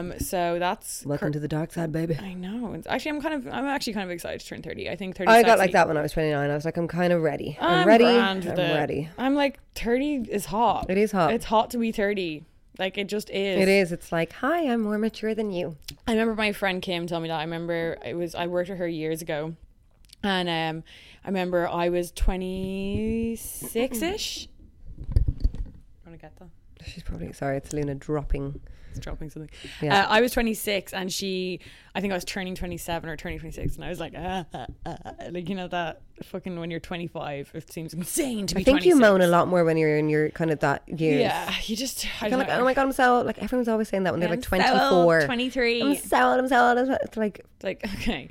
Um, 0.00 0.18
so 0.18 0.58
that's 0.58 1.04
Welcome 1.04 1.32
to 1.32 1.40
the 1.40 1.48
dark 1.48 1.72
side, 1.72 1.92
baby. 1.92 2.16
I 2.16 2.34
know. 2.34 2.74
It's- 2.74 2.86
Actually, 2.86 3.12
I'm 3.12 3.20
kind 3.20 3.34
of. 3.34 3.46
I'm 3.52 3.66
actually 3.66 3.92
kind 3.92 4.04
of 4.04 4.10
excited 4.10 4.40
to 4.40 4.46
turn 4.46 4.62
thirty. 4.62 4.88
I 4.88 4.96
think 4.96 5.16
thirty. 5.16 5.30
I 5.30 5.42
got 5.42 5.58
like 5.58 5.72
that 5.72 5.88
when 5.88 5.96
I 5.96 6.02
was 6.02 6.12
29. 6.12 6.50
I 6.50 6.54
was 6.54 6.64
like, 6.64 6.76
I'm 6.76 6.88
kind 6.88 7.12
of 7.12 7.22
ready. 7.22 7.56
I'm, 7.60 7.80
I'm 7.80 7.86
ready. 7.88 8.04
I'm 8.04 8.38
it. 8.38 8.56
ready. 8.56 9.08
I'm 9.18 9.34
like 9.34 9.58
thirty 9.74 10.16
is 10.16 10.46
hot. 10.46 10.86
It 10.88 10.98
is 10.98 11.12
hot. 11.12 11.32
It's 11.32 11.46
hot 11.46 11.70
to 11.70 11.78
be 11.78 11.92
thirty. 11.92 12.44
Like 12.78 12.96
it 12.96 13.08
just 13.08 13.28
is. 13.30 13.60
It 13.60 13.68
is. 13.68 13.92
It's 13.92 14.10
like, 14.10 14.32
hi, 14.32 14.66
I'm 14.66 14.82
more 14.82 14.98
mature 14.98 15.34
than 15.34 15.52
you. 15.52 15.76
I 16.06 16.12
remember 16.12 16.34
my 16.34 16.52
friend 16.52 16.80
Kim 16.80 17.06
telling 17.06 17.24
me 17.24 17.28
that. 17.28 17.38
I 17.38 17.44
remember 17.44 17.98
it 18.04 18.14
was 18.14 18.34
I 18.34 18.46
worked 18.46 18.70
with 18.70 18.78
her 18.78 18.88
years 18.88 19.20
ago, 19.20 19.54
and 20.22 20.48
um, 20.48 20.84
I 21.24 21.28
remember 21.28 21.68
I 21.68 21.90
was 21.90 22.10
twenty 22.12 23.36
six 23.36 24.00
ish. 24.00 24.48
Want 26.06 26.18
to 26.18 26.18
get 26.18 26.36
that? 26.38 26.48
She's 26.86 27.02
probably 27.02 27.32
sorry. 27.32 27.56
It's 27.56 27.72
Luna 27.72 27.94
dropping. 27.94 28.60
It's 28.90 29.00
dropping 29.00 29.30
something. 29.30 29.48
Yeah. 29.80 30.04
Uh, 30.04 30.06
I 30.10 30.20
was 30.20 30.32
26 30.32 30.92
and 30.92 31.10
she, 31.10 31.60
I 31.94 32.02
think 32.02 32.12
I 32.12 32.16
was 32.16 32.26
turning 32.26 32.54
27 32.54 33.08
or 33.08 33.16
turning 33.16 33.38
26 33.38 33.76
and 33.76 33.84
I 33.84 33.88
was 33.88 33.98
like, 33.98 34.12
ah, 34.14 34.44
ah, 34.52 34.66
ah, 34.84 35.12
like, 35.30 35.48
you 35.48 35.54
know, 35.54 35.66
that 35.68 36.02
fucking 36.22 36.60
when 36.60 36.70
you're 36.70 36.78
25, 36.78 37.52
it 37.54 37.72
seems 37.72 37.94
insane 37.94 38.46
to 38.48 38.54
be 38.54 38.60
I 38.60 38.64
think 38.64 38.80
26. 38.80 38.94
you 38.94 39.00
moan 39.00 39.22
a 39.22 39.26
lot 39.28 39.48
more 39.48 39.64
when 39.64 39.78
you're 39.78 39.96
in 39.96 40.10
your 40.10 40.28
kind 40.30 40.50
of 40.50 40.60
that 40.60 40.82
years. 40.86 41.22
Yeah, 41.22 41.54
you 41.64 41.74
just, 41.74 42.06
I 42.20 42.26
You're 42.26 42.30
don't 42.36 42.40
like, 42.40 42.50
oh 42.50 42.64
my 42.64 42.74
god, 42.74 42.82
I'm 42.82 42.92
so 42.92 43.22
like 43.22 43.42
everyone's 43.42 43.68
always 43.68 43.88
saying 43.88 44.02
that 44.02 44.12
when 44.12 44.20
they're 44.20 44.28
like 44.28 44.40
I'm 44.52 44.60
so 44.60 45.04
24. 45.04 45.22
23. 45.24 45.82
I'm 45.82 45.96
so 45.96 46.30
old. 46.30 46.38
I'm 46.38 46.48
so 46.48 46.68
old. 46.68 46.78
I'm 46.78 46.90
It's 47.02 47.16
like 47.16 47.46
like 47.62 47.84
okay 47.94 48.28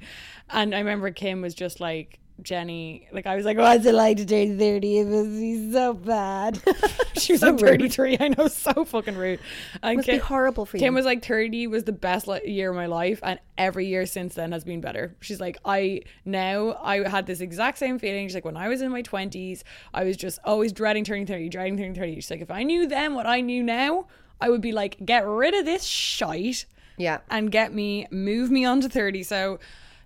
and 0.51 0.75
i 0.75 0.79
remember 0.79 1.09
kim 1.11 1.41
was 1.41 1.53
just 1.53 1.79
like 1.79 2.19
jenny 2.43 3.07
like 3.11 3.25
i 3.27 3.35
was 3.35 3.45
like 3.45 3.57
what's 3.57 3.85
it 3.85 3.93
like 3.93 4.17
to 4.17 4.25
turn 4.25 4.57
30 4.57 4.97
it 4.99 5.05
must 5.07 5.29
be 5.29 5.71
so 5.71 5.93
bad. 5.93 6.61
She 7.17 7.33
was 7.33 7.41
So 7.41 7.51
like 7.51 7.61
rude. 7.61 7.81
33 7.93 8.17
i 8.19 8.27
know 8.29 8.47
so 8.47 8.83
fucking 8.85 9.15
rude. 9.15 9.39
And 9.83 9.97
must 9.97 10.07
be 10.07 10.17
horrible 10.17 10.65
for 10.65 10.77
you. 10.77 10.81
kim 10.81 10.93
was 10.95 11.05
like 11.05 11.23
30 11.23 11.67
was 11.67 11.83
the 11.83 11.91
best 11.91 12.27
li- 12.27 12.41
year 12.45 12.71
of 12.71 12.75
my 12.75 12.87
life 12.87 13.19
and 13.21 13.39
every 13.57 13.85
year 13.85 14.05
since 14.07 14.33
then 14.33 14.53
has 14.53 14.63
been 14.63 14.81
better. 14.81 15.15
She's 15.19 15.39
like 15.39 15.57
i 15.65 16.01
now 16.25 16.79
i 16.81 17.07
had 17.07 17.27
this 17.27 17.41
exact 17.41 17.77
same 17.77 17.99
feeling. 17.99 18.27
She's 18.27 18.33
like 18.35 18.45
when 18.45 18.57
i 18.57 18.67
was 18.69 18.81
in 18.81 18.91
my 18.91 19.03
20s 19.03 19.61
i 19.93 20.03
was 20.03 20.17
just 20.17 20.39
always 20.43 20.71
dreading 20.73 21.03
turning 21.03 21.27
30 21.27 21.49
dreading 21.49 21.77
turning 21.77 21.93
30 21.93 22.15
she's 22.15 22.31
like 22.31 22.41
if 22.41 22.49
i 22.49 22.63
knew 22.63 22.87
then 22.87 23.13
what 23.13 23.27
i 23.27 23.41
knew 23.41 23.61
now 23.61 24.07
i 24.39 24.49
would 24.49 24.61
be 24.61 24.71
like 24.71 24.97
get 25.05 25.25
rid 25.27 25.53
of 25.53 25.65
this 25.65 25.83
shite 25.83 26.65
yeah. 26.97 27.19
and 27.29 27.51
get 27.51 27.73
me 27.73 28.07
move 28.11 28.49
me 28.51 28.63
on 28.65 28.81
to 28.81 28.89
30 28.89 29.23
so 29.23 29.59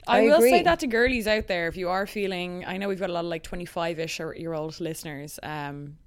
I, 0.08 0.20
I 0.20 0.22
will 0.24 0.40
say 0.42 0.62
that 0.64 0.80
to 0.82 0.88
girlies 0.88 1.28
out 1.28 1.48
there 1.48 1.68
if 1.68 1.78
you 1.78 1.90
are 1.90 2.06
feeling 2.08 2.64
I 2.66 2.78
know 2.78 2.88
we've 2.88 3.00
got 3.00 3.10
a 3.10 3.14
lot 3.14 3.26
of 3.26 3.30
like 3.30 3.44
25ish 3.44 4.38
year 4.40 4.54
old 4.54 4.80
listeners 4.80 5.40
um 5.44 5.98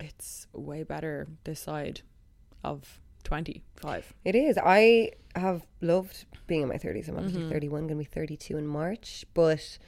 it's 0.00 0.46
way 0.52 0.82
better 0.82 1.28
this 1.44 1.60
side 1.60 2.00
of 2.64 2.98
25 3.24 4.12
It 4.24 4.34
is. 4.34 4.58
I 4.62 5.12
have 5.36 5.66
loved 5.80 6.24
being 6.46 6.62
in 6.62 6.68
my 6.68 6.76
30s. 6.76 7.08
I'm 7.08 7.16
Mm-hmm. 7.16 7.50
31, 7.50 7.86
going 7.86 7.88
to 7.88 7.94
be 7.96 8.04
32 8.04 8.56
in 8.58 8.66
March. 8.66 9.24
But 9.32 9.78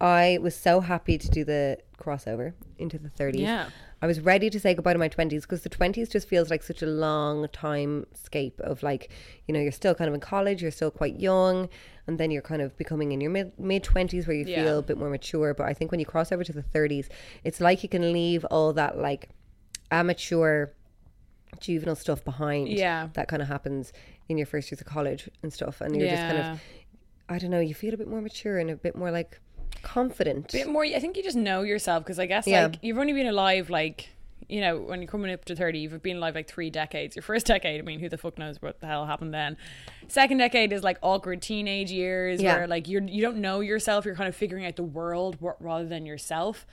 I 0.00 0.38
was 0.42 0.54
so 0.54 0.80
happy 0.80 1.16
to 1.18 1.28
do 1.28 1.44
the 1.44 1.78
crossover 1.98 2.52
into 2.78 2.98
the 2.98 3.08
30s. 3.08 3.38
Yeah. 3.40 3.70
I 4.02 4.06
was 4.06 4.20
ready 4.20 4.50
to 4.50 4.60
say 4.60 4.74
goodbye 4.74 4.92
to 4.92 4.98
my 4.98 5.08
20s 5.08 5.42
because 5.42 5.62
the 5.62 5.70
20s 5.70 6.10
just 6.10 6.28
feels 6.28 6.50
like 6.50 6.62
such 6.62 6.82
a 6.82 6.86
long 6.86 7.48
time 7.48 8.06
scape 8.12 8.60
of 8.60 8.82
like, 8.82 9.10
you 9.46 9.54
know, 9.54 9.60
you're 9.60 9.72
still 9.72 9.94
kind 9.94 10.06
of 10.08 10.14
in 10.14 10.20
college, 10.20 10.60
you're 10.60 10.70
still 10.70 10.90
quite 10.90 11.18
young, 11.18 11.68
and 12.06 12.18
then 12.18 12.30
you're 12.30 12.42
kind 12.42 12.60
of 12.60 12.76
becoming 12.76 13.12
in 13.12 13.20
your 13.22 13.30
mid 13.30 13.58
mid 13.58 13.82
20s 13.82 14.26
where 14.26 14.36
you 14.36 14.44
Yeah. 14.46 14.62
feel 14.64 14.78
a 14.80 14.82
bit 14.82 14.98
more 14.98 15.08
mature. 15.08 15.54
But 15.54 15.66
I 15.66 15.72
think 15.72 15.90
when 15.90 15.98
you 16.00 16.06
cross 16.06 16.30
over 16.30 16.44
to 16.44 16.52
the 16.52 16.62
30s, 16.62 17.08
it's 17.42 17.60
like 17.60 17.82
you 17.82 17.88
can 17.88 18.12
leave 18.12 18.44
all 18.46 18.74
that 18.74 18.98
like 18.98 19.30
amateur 19.90 20.68
juvenile 21.60 21.96
stuff 21.96 22.22
behind 22.24 22.68
Yeah. 22.68 23.08
that 23.14 23.28
kind 23.28 23.40
of 23.40 23.48
happens 23.48 23.92
in 24.28 24.36
your 24.36 24.46
first 24.46 24.70
years 24.70 24.80
of 24.80 24.86
college 24.86 25.30
and 25.42 25.50
stuff 25.52 25.80
and 25.80 25.96
you're 25.96 26.08
just 26.08 26.26
kind 26.26 26.38
of 26.38 26.60
i 27.28 27.38
don't 27.38 27.50
know 27.50 27.60
you 27.60 27.72
feel 27.74 27.94
a 27.94 27.96
bit 27.96 28.08
more 28.08 28.20
mature 28.20 28.58
and 28.58 28.68
a 28.68 28.76
bit 28.76 28.94
more 28.96 29.10
like 29.10 29.40
confident 29.82 30.52
bit 30.52 30.68
more 30.68 30.84
I 30.84 30.98
think 30.98 31.16
you 31.16 31.22
just 31.22 31.36
know 31.36 31.62
yourself 31.62 32.02
because 32.04 32.18
I 32.18 32.26
guess 32.26 32.46
Yeah. 32.46 32.66
like 32.66 32.78
you've 32.82 32.98
only 32.98 33.12
been 33.12 33.26
alive 33.26 33.70
like 33.70 34.10
you 34.48 34.60
know 34.60 34.78
when 34.78 35.00
you're 35.02 35.10
coming 35.10 35.32
up 35.32 35.44
to 35.46 35.56
30 35.56 35.78
you've 35.78 36.02
been 36.02 36.18
alive 36.18 36.34
like 36.34 36.46
three 36.48 36.70
decades 36.70 37.16
your 37.16 37.22
first 37.22 37.46
decade 37.54 37.80
I 37.80 37.82
mean 37.84 38.00
who 38.00 38.08
the 38.08 38.18
fuck 38.18 38.38
knows 38.38 38.60
what 38.62 38.80
the 38.80 38.86
hell 38.86 39.06
happened 39.06 39.32
then 39.34 39.56
second 40.08 40.38
decade 40.38 40.72
is 40.72 40.82
like 40.84 40.98
awkward 41.02 41.42
teenage 41.42 41.90
years 41.90 42.40
Yeah. 42.42 42.56
where 42.56 42.66
like 42.68 42.88
you're 42.88 43.02
you 43.02 43.22
don't 43.22 43.38
know 43.38 43.60
yourself 43.60 44.04
you're 44.04 44.14
kind 44.14 44.28
of 44.28 44.36
figuring 44.36 44.64
out 44.66 44.76
the 44.76 44.84
world 44.84 45.36
rather 45.60 45.86
than 45.86 46.06
yourself 46.06 46.66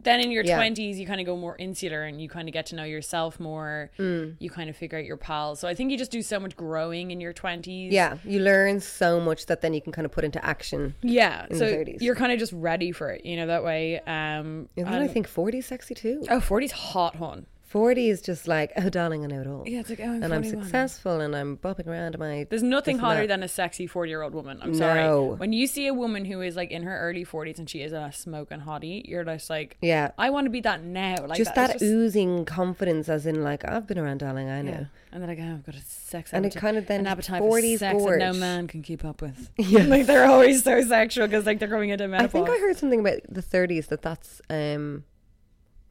then 0.00 0.20
in 0.20 0.30
your 0.30 0.44
Yeah. 0.44 0.58
20s 0.60 0.96
you 0.96 1.06
kind 1.06 1.20
of 1.20 1.26
go 1.26 1.36
more 1.36 1.56
insular 1.58 2.04
and 2.04 2.20
you 2.20 2.28
kind 2.28 2.48
of 2.48 2.52
get 2.52 2.66
to 2.66 2.76
know 2.76 2.84
yourself 2.84 3.40
more 3.40 3.90
Mm. 3.98 4.36
you 4.38 4.48
kind 4.50 4.70
of 4.70 4.76
figure 4.76 4.98
out 4.98 5.04
your 5.04 5.16
pals 5.16 5.58
so 5.60 5.68
I 5.68 5.74
think 5.74 5.90
you 5.90 5.98
just 5.98 6.10
do 6.10 6.22
so 6.22 6.38
much 6.38 6.56
growing 6.56 7.10
in 7.10 7.20
your 7.20 7.32
20s 7.34 7.90
yeah 7.92 8.18
you 8.24 8.40
learn 8.40 8.80
so 8.80 9.20
much 9.20 9.46
that 9.46 9.60
then 9.60 9.74
you 9.74 9.80
can 9.80 9.92
kind 9.92 10.06
of 10.06 10.12
put 10.12 10.24
into 10.24 10.44
action 10.44 10.94
yeah 11.02 11.46
in 11.50 11.56
so 11.58 11.66
the 11.66 11.72
30s. 11.76 11.98
you're 12.00 12.14
kind 12.14 12.32
of 12.32 12.38
just 12.38 12.52
ready 12.52 12.92
for 12.92 13.10
it 13.10 13.24
you 13.26 13.36
know 13.36 13.46
that 13.46 13.64
way 13.64 13.98
um 14.00 14.68
and 14.76 14.86
then 14.86 15.02
i 15.02 15.08
think 15.08 15.26
40 15.26 15.58
is 15.58 15.66
sexy 15.66 15.94
too 15.94 16.24
Oh, 16.30 16.38
40's 16.40 16.72
hot, 16.72 17.16
hon. 17.16 17.46
40 17.68 18.08
is 18.08 18.22
just 18.22 18.48
like 18.48 18.72
oh 18.76 18.88
darling 18.88 19.24
i 19.24 19.26
know 19.26 19.42
it 19.42 19.46
all 19.46 19.62
Yeah, 19.66 19.80
it's 19.80 19.90
like, 19.90 20.00
oh, 20.00 20.04
I'm 20.04 20.22
and 20.22 20.32
i'm 20.32 20.42
successful 20.42 21.20
and 21.20 21.36
i'm 21.36 21.58
bopping 21.58 21.86
around 21.86 22.18
my 22.18 22.46
There's 22.48 22.62
nothing 22.62 22.96
hotter 22.98 23.26
than 23.26 23.42
a 23.42 23.48
sexy 23.48 23.86
40 23.86 24.08
year 24.10 24.22
old 24.22 24.32
woman. 24.32 24.58
I'm 24.62 24.72
No. 24.72 24.78
sorry. 24.78 25.36
When 25.36 25.52
you 25.52 25.66
see 25.66 25.86
a 25.86 25.92
woman 25.92 26.24
who 26.24 26.40
is 26.40 26.56
like 26.56 26.70
in 26.70 26.82
her 26.84 26.98
early 26.98 27.26
40s 27.26 27.58
and 27.58 27.68
she 27.68 27.82
is 27.82 27.92
a 27.92 28.10
smoking 28.10 28.60
hottie, 28.60 29.06
you're 29.06 29.22
just 29.22 29.50
like, 29.50 29.76
yeah 29.82 30.12
I 30.16 30.30
want 30.30 30.46
to 30.46 30.50
be 30.50 30.60
that 30.62 30.82
now. 30.82 31.26
Like 31.26 31.36
just 31.36 31.54
that, 31.56 31.66
that 31.68 31.72
just- 31.74 31.84
oozing 31.84 32.46
confidence 32.46 33.08
as 33.10 33.26
in 33.26 33.42
like 33.44 33.68
i've 33.68 33.86
been 33.86 33.98
around 33.98 34.18
darling 34.18 34.48
i 34.48 34.62
know 34.62 34.70
Yeah. 34.72 34.84
And 35.12 35.22
they're 35.22 35.28
like, 35.28 35.38
oh, 35.40 35.52
I've 35.54 35.64
got 35.66 35.74
a 35.74 35.80
sex 35.86 36.32
And 36.34 36.44
it 36.46 36.54
kind 36.54 36.76
of 36.78 36.86
then 36.86 37.00
an 37.00 37.06
appetite 37.06 37.42
40s 37.42 37.72
for 37.74 37.78
sex 37.78 38.04
that 38.04 38.18
no 38.18 38.32
man 38.34 38.66
can 38.66 38.82
keep 38.82 39.04
up 39.04 39.20
with. 39.22 39.50
Yeah. 39.58 39.82
like 39.84 40.06
they're 40.06 40.26
always 40.26 40.62
so 40.64 40.82
sexual 40.82 41.26
because 41.26 41.44
like 41.46 41.58
they're 41.58 41.68
going 41.68 41.90
into 41.90 42.08
men 42.08 42.22
I 42.22 42.26
think 42.28 42.48
I 42.48 42.52
heard 42.58 42.76
something 42.78 43.00
about 43.00 43.20
the 43.28 43.42
30s 43.42 43.88
that 43.88 44.00
that's 44.02 44.40
um 44.48 45.04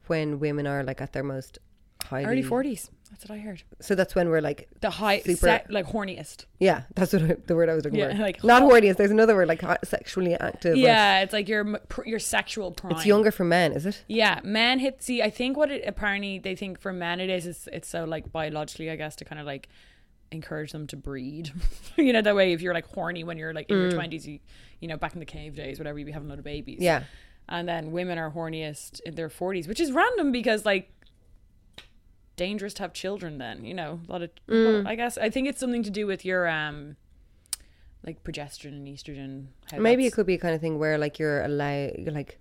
when 0.08 0.38
women 0.40 0.66
are 0.66 0.82
like 0.82 1.00
at 1.00 1.12
their 1.12 1.22
most 1.24 1.58
highly 2.08 2.26
early 2.26 2.42
40s. 2.42 2.90
That's 3.10 3.26
what 3.26 3.36
I 3.36 3.38
heard. 3.38 3.62
So 3.80 3.94
that's 3.94 4.14
when 4.14 4.28
we're 4.28 4.42
like 4.42 4.68
The 4.80 4.90
high, 4.90 5.20
Super- 5.20 5.36
se- 5.36 5.64
like 5.70 5.86
horniest. 5.86 6.44
yeah, 6.60 6.82
that's 6.94 7.12
what 7.14 7.22
I, 7.22 7.36
the 7.46 7.56
word 7.56 7.68
I 7.70 7.74
was 7.74 7.84
looking 7.84 7.98
Yeah, 7.98 8.14
for. 8.14 8.22
like 8.22 8.44
not 8.44 8.62
horniest. 8.62 8.96
There's 8.96 9.10
another 9.10 9.34
word 9.34 9.48
like 9.48 9.62
sexually 9.84 10.34
active. 10.34 10.76
Yeah, 10.76 11.20
it's 11.20 11.32
like 11.32 11.48
your 11.48 11.80
your 12.04 12.18
sexual 12.18 12.70
prime. 12.72 12.92
it's 12.92 13.06
younger 13.06 13.30
for 13.30 13.44
men, 13.44 13.72
is 13.72 13.86
it? 13.86 14.04
Yeah, 14.08 14.40
men 14.44 14.78
hit. 14.78 15.02
See, 15.02 15.22
I 15.22 15.30
think 15.30 15.56
what 15.56 15.70
it 15.70 15.84
apparently 15.86 16.38
they 16.38 16.54
think 16.54 16.78
for 16.80 16.92
men 16.92 17.20
it 17.20 17.30
is 17.30 17.46
is 17.46 17.68
it's 17.72 17.88
so 17.88 18.04
like 18.04 18.30
biologically, 18.30 18.90
I 18.90 18.96
guess, 18.96 19.16
to 19.16 19.24
kind 19.24 19.40
of 19.40 19.46
like 19.46 19.68
encourage 20.30 20.72
them 20.72 20.86
to 20.88 20.96
breed. 20.96 21.50
you 21.96 22.12
know 22.12 22.20
that 22.20 22.36
way. 22.36 22.52
If 22.52 22.60
you're 22.60 22.74
like 22.74 22.86
horny 22.92 23.24
when 23.24 23.38
you're 23.38 23.54
like 23.54 23.70
in 23.70 23.76
your 23.76 23.90
mm. 23.90 23.94
twenties, 23.94 24.26
you 24.28 24.38
you 24.80 24.88
know 24.88 24.98
back 24.98 25.14
in 25.14 25.20
the 25.20 25.26
cave 25.26 25.56
days, 25.56 25.78
whatever, 25.78 25.98
you'd 25.98 26.04
be 26.04 26.12
having 26.12 26.28
a 26.28 26.32
lot 26.32 26.38
of 26.38 26.44
babies. 26.44 26.78
Yeah. 26.80 27.04
and 27.48 27.66
then 27.66 27.92
women 27.92 28.18
are 28.18 28.30
horniest 28.30 29.00
in 29.06 29.14
their 29.14 29.30
forties, 29.30 29.66
which 29.66 29.80
is 29.80 29.90
random 29.92 30.30
because 30.30 30.66
like 30.66 30.92
dangerous 32.38 32.72
to 32.74 32.82
have 32.84 32.92
children. 32.94 33.36
Then 33.38 33.64
you 33.64 33.74
know 33.74 34.00
a 34.08 34.12
lot 34.12 34.22
of. 34.22 34.30
I 34.86 34.94
guess 34.94 35.18
I 35.18 35.28
think 35.28 35.46
it's 35.48 35.60
something 35.60 35.82
to 35.82 35.90
do 35.90 36.06
with 36.06 36.24
your 36.24 36.48
um. 36.48 36.96
Like 38.06 38.22
progesterone 38.22 38.68
and 38.78 38.86
estrogen. 38.88 39.46
Maybe 39.76 40.06
it 40.06 40.12
could 40.12 40.24
be 40.24 40.34
a 40.34 40.38
kind 40.38 40.54
of 40.54 40.60
thing 40.60 40.78
where 40.78 40.96
like 40.96 41.18
you're 41.18 41.42
allowed, 41.42 41.96
you're 41.98 42.12
like, 42.14 42.38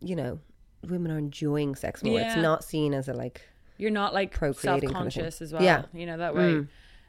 you 0.00 0.14
know, 0.14 0.38
women 0.86 1.10
are 1.10 1.18
enjoying 1.18 1.74
sex 1.74 2.04
more. 2.04 2.20
It's 2.20 2.36
not 2.36 2.62
seen 2.62 2.92
as 2.94 3.08
a 3.08 3.14
like. 3.14 3.40
you're 3.78 3.90
not 3.90 4.12
like 4.12 4.30
procreating 4.32 4.60
self 4.62 4.80
kind 4.82 4.90
of 5.08 5.14
conscious 5.14 5.40
as 5.42 5.52
well. 5.54 5.62
Yeah. 5.62 5.84
you 5.94 6.04
know 6.06 6.18
that 6.18 6.34
way. 6.36 6.66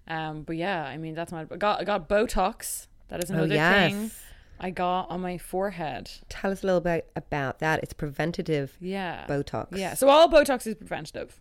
Um, 0.08 0.44
but 0.44 0.56
yeah, 0.56 0.84
I 0.84 0.98
mean 0.98 1.14
that's 1.16 1.32
my. 1.34 1.42
I 1.42 1.58
got 1.58 1.82
I 1.82 1.84
got 1.84 2.08
Botox. 2.10 2.88
That 3.10 3.22
is 3.24 3.30
Oh 3.30 3.36
another 3.36 3.54
yes. 3.56 3.92
thing 3.92 4.12
I 4.60 4.70
got 4.72 5.10
on 5.12 5.20
my 5.22 5.38
forehead. 5.38 6.10
Tell 6.30 6.50
us 6.52 6.64
a 6.64 6.66
little 6.66 6.82
bit 6.82 7.12
about 7.16 7.60
that. 7.60 7.84
It's 7.84 7.94
preventative 7.94 8.78
Yeah, 8.80 9.26
Botox. 9.28 9.78
Yeah, 9.78 9.96
so 9.96 10.08
all 10.10 10.30
Botox 10.30 10.66
is 10.66 10.76
preventative. 10.76 11.40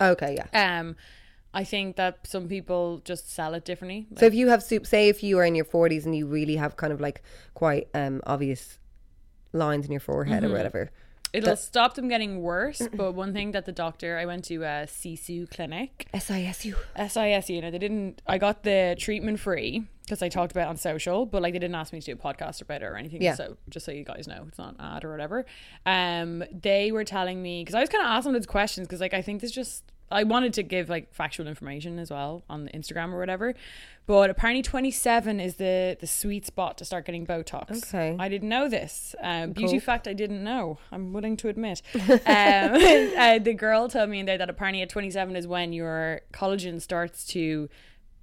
Okay. 0.00 0.36
Yeah. 0.38 0.78
Um, 0.78 0.96
I 1.52 1.62
think 1.64 1.96
that 1.96 2.26
some 2.26 2.48
people 2.48 3.00
just 3.04 3.32
sell 3.32 3.54
it 3.54 3.64
differently. 3.64 4.06
So 4.16 4.26
if 4.26 4.34
you 4.34 4.48
have 4.48 4.62
soup, 4.62 4.86
say 4.86 5.08
if 5.08 5.22
you 5.22 5.38
are 5.38 5.44
in 5.44 5.54
your 5.54 5.64
forties 5.64 6.04
and 6.04 6.16
you 6.16 6.26
really 6.26 6.56
have 6.56 6.76
kind 6.76 6.92
of 6.92 7.00
like 7.00 7.22
quite 7.54 7.88
um 7.94 8.20
obvious 8.26 8.78
lines 9.52 9.86
in 9.86 9.92
your 9.92 10.00
forehead 10.00 10.42
Mm-hmm. 10.42 10.52
or 10.52 10.56
whatever. 10.56 10.90
It'll 11.32 11.56
stop 11.56 11.94
them 11.94 12.08
getting 12.08 12.42
worse. 12.42 12.80
but 12.94 13.12
one 13.12 13.32
thing 13.32 13.52
that 13.52 13.64
the 13.66 13.72
doctor, 13.72 14.18
I 14.18 14.24
went 14.24 14.44
to 14.46 14.62
a 14.62 14.86
Sisu 14.86 15.50
clinic. 15.50 16.06
SISU. 16.14 16.76
SIS, 16.96 17.50
you 17.50 17.60
know, 17.60 17.70
they 17.72 17.78
didn't. 17.78 18.22
I 18.26 18.38
got 18.38 18.62
the 18.62 18.94
treatment 18.98 19.40
free 19.40 19.84
because 20.04 20.22
I 20.22 20.28
talked 20.28 20.52
about 20.52 20.66
it 20.66 20.68
on 20.68 20.76
social, 20.76 21.24
but 21.24 21.40
like 21.42 21.54
they 21.54 21.58
didn't 21.58 21.74
ask 21.74 21.92
me 21.92 22.00
to 22.00 22.06
do 22.06 22.12
a 22.12 22.16
podcast 22.16 22.60
about 22.60 22.82
it 22.82 22.86
or 22.86 22.96
anything. 22.96 23.22
Yeah. 23.22 23.34
So 23.34 23.56
just 23.70 23.86
so 23.86 23.92
you 23.92 24.04
guys 24.04 24.28
know, 24.28 24.44
it's 24.48 24.58
not 24.58 24.74
an 24.74 24.80
ad 24.80 25.04
or 25.04 25.10
whatever. 25.10 25.46
Um, 25.86 26.44
they 26.52 26.92
were 26.92 27.04
telling 27.04 27.42
me 27.42 27.62
because 27.62 27.74
I 27.74 27.80
was 27.80 27.88
kind 27.88 28.04
of 28.04 28.10
asking 28.10 28.34
those 28.34 28.46
questions 28.46 28.86
because 28.86 29.00
like 29.00 29.14
I 29.14 29.22
think 29.22 29.40
there's 29.40 29.52
just 29.52 29.84
I 30.10 30.24
wanted 30.24 30.52
to 30.54 30.62
give 30.62 30.90
like 30.90 31.12
factual 31.14 31.46
information 31.46 31.98
as 31.98 32.10
well 32.10 32.44
on 32.50 32.68
Instagram 32.74 33.12
or 33.14 33.18
whatever, 33.18 33.54
but 34.06 34.28
apparently 34.28 34.62
27 34.62 35.40
is 35.40 35.56
the 35.56 35.96
the 35.98 36.06
sweet 36.06 36.44
spot 36.44 36.76
to 36.78 36.84
start 36.84 37.06
getting 37.06 37.26
Botox. 37.26 37.88
Okay. 37.88 38.14
I 38.18 38.28
didn't 38.28 38.50
know 38.50 38.68
this. 38.68 39.14
Um, 39.22 39.52
beauty 39.52 39.78
fact 39.78 40.06
I 40.06 40.12
didn't 40.12 40.44
know. 40.44 40.78
I'm 40.92 41.14
willing 41.14 41.38
to 41.38 41.48
admit. 41.48 41.80
um, 41.94 42.00
uh, 42.26 43.38
the 43.38 43.54
girl 43.56 43.88
told 43.88 44.10
me 44.10 44.20
in 44.20 44.26
there 44.26 44.38
that 44.38 44.50
apparently 44.50 44.82
at 44.82 44.90
27 44.90 45.34
is 45.34 45.46
when 45.46 45.72
your 45.72 46.20
collagen 46.32 46.80
starts 46.80 47.24
to 47.28 47.70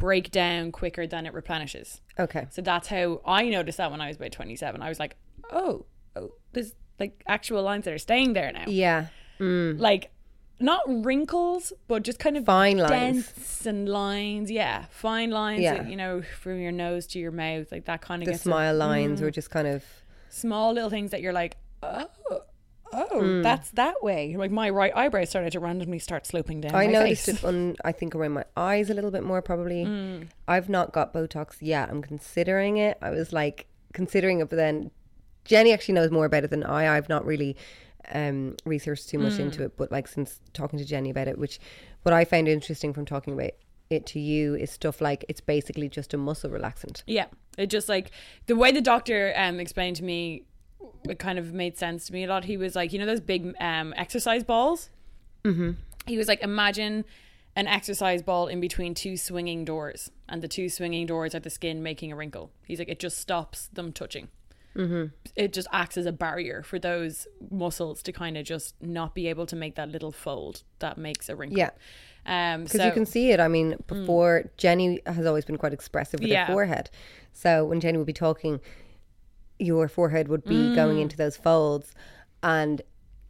break 0.02 0.32
down 0.32 0.72
quicker 0.72 1.06
than 1.06 1.28
it 1.28 1.34
replenishes. 1.34 2.02
Okay. 2.20 2.48
So 2.50 2.64
that's 2.64 2.88
how 2.88 3.22
I 3.24 3.48
noticed 3.48 3.78
that 3.78 3.92
when 3.92 4.02
I 4.02 4.08
was 4.08 4.18
about 4.18 4.32
27. 4.32 4.82
I 4.82 4.90
was 4.90 5.00
like, 5.00 5.16
oh, 5.52 5.86
oh 6.16 6.32
there's 6.54 6.74
like 7.00 7.24
actual 7.28 7.62
lines 7.62 7.86
that 7.86 7.94
are 7.94 8.00
staying 8.00 8.34
there 8.34 8.52
now. 8.52 8.66
Yeah. 8.68 9.08
Mm. 9.40 9.80
Like, 9.80 10.10
not 10.60 10.82
wrinkles, 10.88 11.72
but 11.88 12.02
just 12.02 12.18
kind 12.18 12.36
of 12.36 12.46
Fine 12.46 12.78
lines. 12.78 13.28
dents 13.28 13.66
and 13.68 13.88
lines. 13.88 14.50
Yeah, 14.50 14.86
fine 14.90 15.30
lines. 15.30 15.62
Yeah. 15.62 15.76
that, 15.76 15.90
you 15.90 15.96
know, 15.96 16.24
from 16.40 16.60
your 16.60 16.72
nose 16.72 17.06
to 17.08 17.20
your 17.20 17.32
mouth, 17.32 17.72
like 17.72 17.86
that 17.86 18.02
kind 18.02 18.24
of 18.24 18.28
The 18.28 18.38
smile 18.38 18.76
lines 18.76 19.20
mm. 19.20 19.24
were 19.24 19.32
just 19.32 19.52
kind 19.52 19.68
of. 19.68 19.84
small 20.30 20.74
little 20.74 20.90
things 20.90 21.12
that 21.12 21.22
you're 21.22 21.34
like, 21.34 21.58
oh, 21.84 22.08
oh, 22.94 23.20
Hmm. 23.20 23.42
that's 23.42 23.72
that 23.72 24.04
way. 24.04 24.36
Like 24.38 24.52
my 24.52 24.70
right 24.70 24.92
eyebrow 24.96 25.24
started 25.26 25.52
to 25.54 25.60
randomly 25.60 26.00
start 26.00 26.26
sloping 26.26 26.62
down. 26.62 26.76
I 26.76 26.86
noticed 26.88 27.26
face. 27.26 27.36
it 27.44 27.46
on, 27.46 27.76
I 27.84 27.92
think, 27.92 28.16
around 28.16 28.32
my 28.34 28.46
eyes 28.58 28.90
a 28.90 28.94
little 28.94 29.12
bit 29.12 29.24
more 29.24 29.42
probably. 29.42 29.86
Mm. 29.86 30.28
I've 30.48 30.70
not 30.70 30.92
got 30.94 31.14
Botox 31.14 31.58
yet. 31.62 31.90
I'm 31.90 32.02
considering 32.02 32.78
it. 32.78 32.98
I 33.02 33.10
was 33.10 33.32
like 33.34 33.68
considering 33.94 34.40
it, 34.40 34.50
but 34.50 34.56
then 34.58 34.92
Jenny 35.46 35.74
actually 35.74 35.96
knows 35.96 36.12
more 36.12 36.26
about 36.26 36.44
it 36.44 36.50
than 36.50 36.64
I. 36.64 36.96
I've 36.96 37.10
not 37.10 37.26
really 37.26 37.56
um, 38.14 38.56
researched 38.66 39.10
too 39.10 39.20
much 39.20 39.34
Mm. 39.34 39.40
into 39.42 39.64
it, 39.64 39.78
but 39.78 39.92
like 39.92 40.08
since 40.08 40.40
talking 40.54 40.80
to 40.80 40.86
Jenny 40.86 41.10
about 41.10 41.28
it, 41.28 41.38
which 41.38 41.60
what 42.04 42.14
I 42.14 42.26
found 42.26 42.48
interesting 42.48 42.94
from 42.94 43.06
talking 43.06 43.34
about 43.34 43.52
it 43.90 44.06
to 44.08 44.20
you 44.20 44.56
is 44.56 44.72
stuff 44.72 45.02
like 45.02 45.26
it's 45.28 45.42
basically 45.42 45.90
just 45.90 46.14
a 46.14 46.18
muscle 46.18 46.50
relaxant. 46.50 47.04
Yeah, 47.06 47.26
it 47.58 47.68
just 47.68 47.90
like 47.90 48.12
the 48.48 48.56
way 48.56 48.72
the 48.72 48.82
doctor 48.82 49.34
um 49.36 49.60
explained 49.60 49.98
to 49.98 50.04
me, 50.04 50.46
it 51.04 51.20
kind 51.20 51.40
of 51.40 51.54
made 51.54 51.78
sense 51.78 52.06
to 52.08 52.14
me 52.14 52.24
a 52.24 52.28
lot. 52.28 52.46
He 52.46 52.58
was 52.58 52.76
like, 52.76 52.94
you 52.94 53.00
know, 53.00 53.06
those 53.06 53.22
big 53.22 53.54
um 53.60 53.94
exercise 53.98 54.44
balls. 54.44 54.90
Mm-hmm. 55.44 55.72
He 56.06 56.18
was 56.18 56.28
like, 56.28 56.42
imagine 56.42 57.06
an 57.56 57.68
exercise 57.68 58.22
ball 58.22 58.48
in 58.48 58.62
between 58.62 58.94
two 58.94 59.18
swinging 59.18 59.66
doors, 59.66 60.10
and 60.30 60.42
the 60.42 60.48
two 60.48 60.70
swinging 60.70 61.06
doors 61.06 61.36
are 61.36 61.40
the 61.40 61.50
skin 61.50 61.84
making 61.84 62.12
a 62.12 62.16
wrinkle. 62.16 62.52
He's 62.66 62.80
like, 62.80 62.90
it 62.90 63.00
just 63.00 63.18
stops 63.18 63.68
them 63.74 63.92
touching. 63.92 64.30
Mm-hmm. 64.76 65.08
It 65.36 65.52
just 65.52 65.68
acts 65.74 65.98
as 65.98 66.06
a 66.06 66.14
barrier 66.14 66.64
for 66.64 66.80
those 66.80 67.28
muscles 67.50 68.02
to 68.04 68.14
kind 68.14 68.38
of 68.38 68.46
just 68.46 68.82
not 68.82 69.14
be 69.14 69.28
able 69.28 69.46
to 69.48 69.56
make 69.58 69.76
that 69.76 69.90
little 69.90 70.14
fold 70.14 70.64
that 70.80 70.98
makes 70.98 71.28
a 71.28 71.36
wrinkle. 71.36 71.58
Yeah. 71.58 71.72
Um, 72.26 72.64
Because 72.64 72.80
so, 72.80 72.86
you 72.86 72.94
can 72.94 73.06
see 73.06 73.32
it. 73.32 73.42
I 73.42 73.50
mean, 73.50 73.76
before 73.88 74.50
Jenny 74.56 75.02
has 75.06 75.26
always 75.26 75.44
been 75.44 75.58
quite 75.58 75.74
expressive 75.74 76.22
with 76.22 76.30
Yeah. 76.30 76.46
her 76.46 76.54
forehead. 76.54 76.90
So 77.34 77.66
when 77.66 77.82
Jenny 77.82 77.98
would 77.98 78.08
be 78.08 78.14
talking, 78.14 78.62
your 79.62 79.88
forehead 79.88 80.28
would 80.28 80.44
be 80.44 80.76
going 80.76 80.98
Mm. 80.98 81.02
into 81.04 81.18
those 81.18 81.38
folds, 81.38 81.94
and 82.44 82.82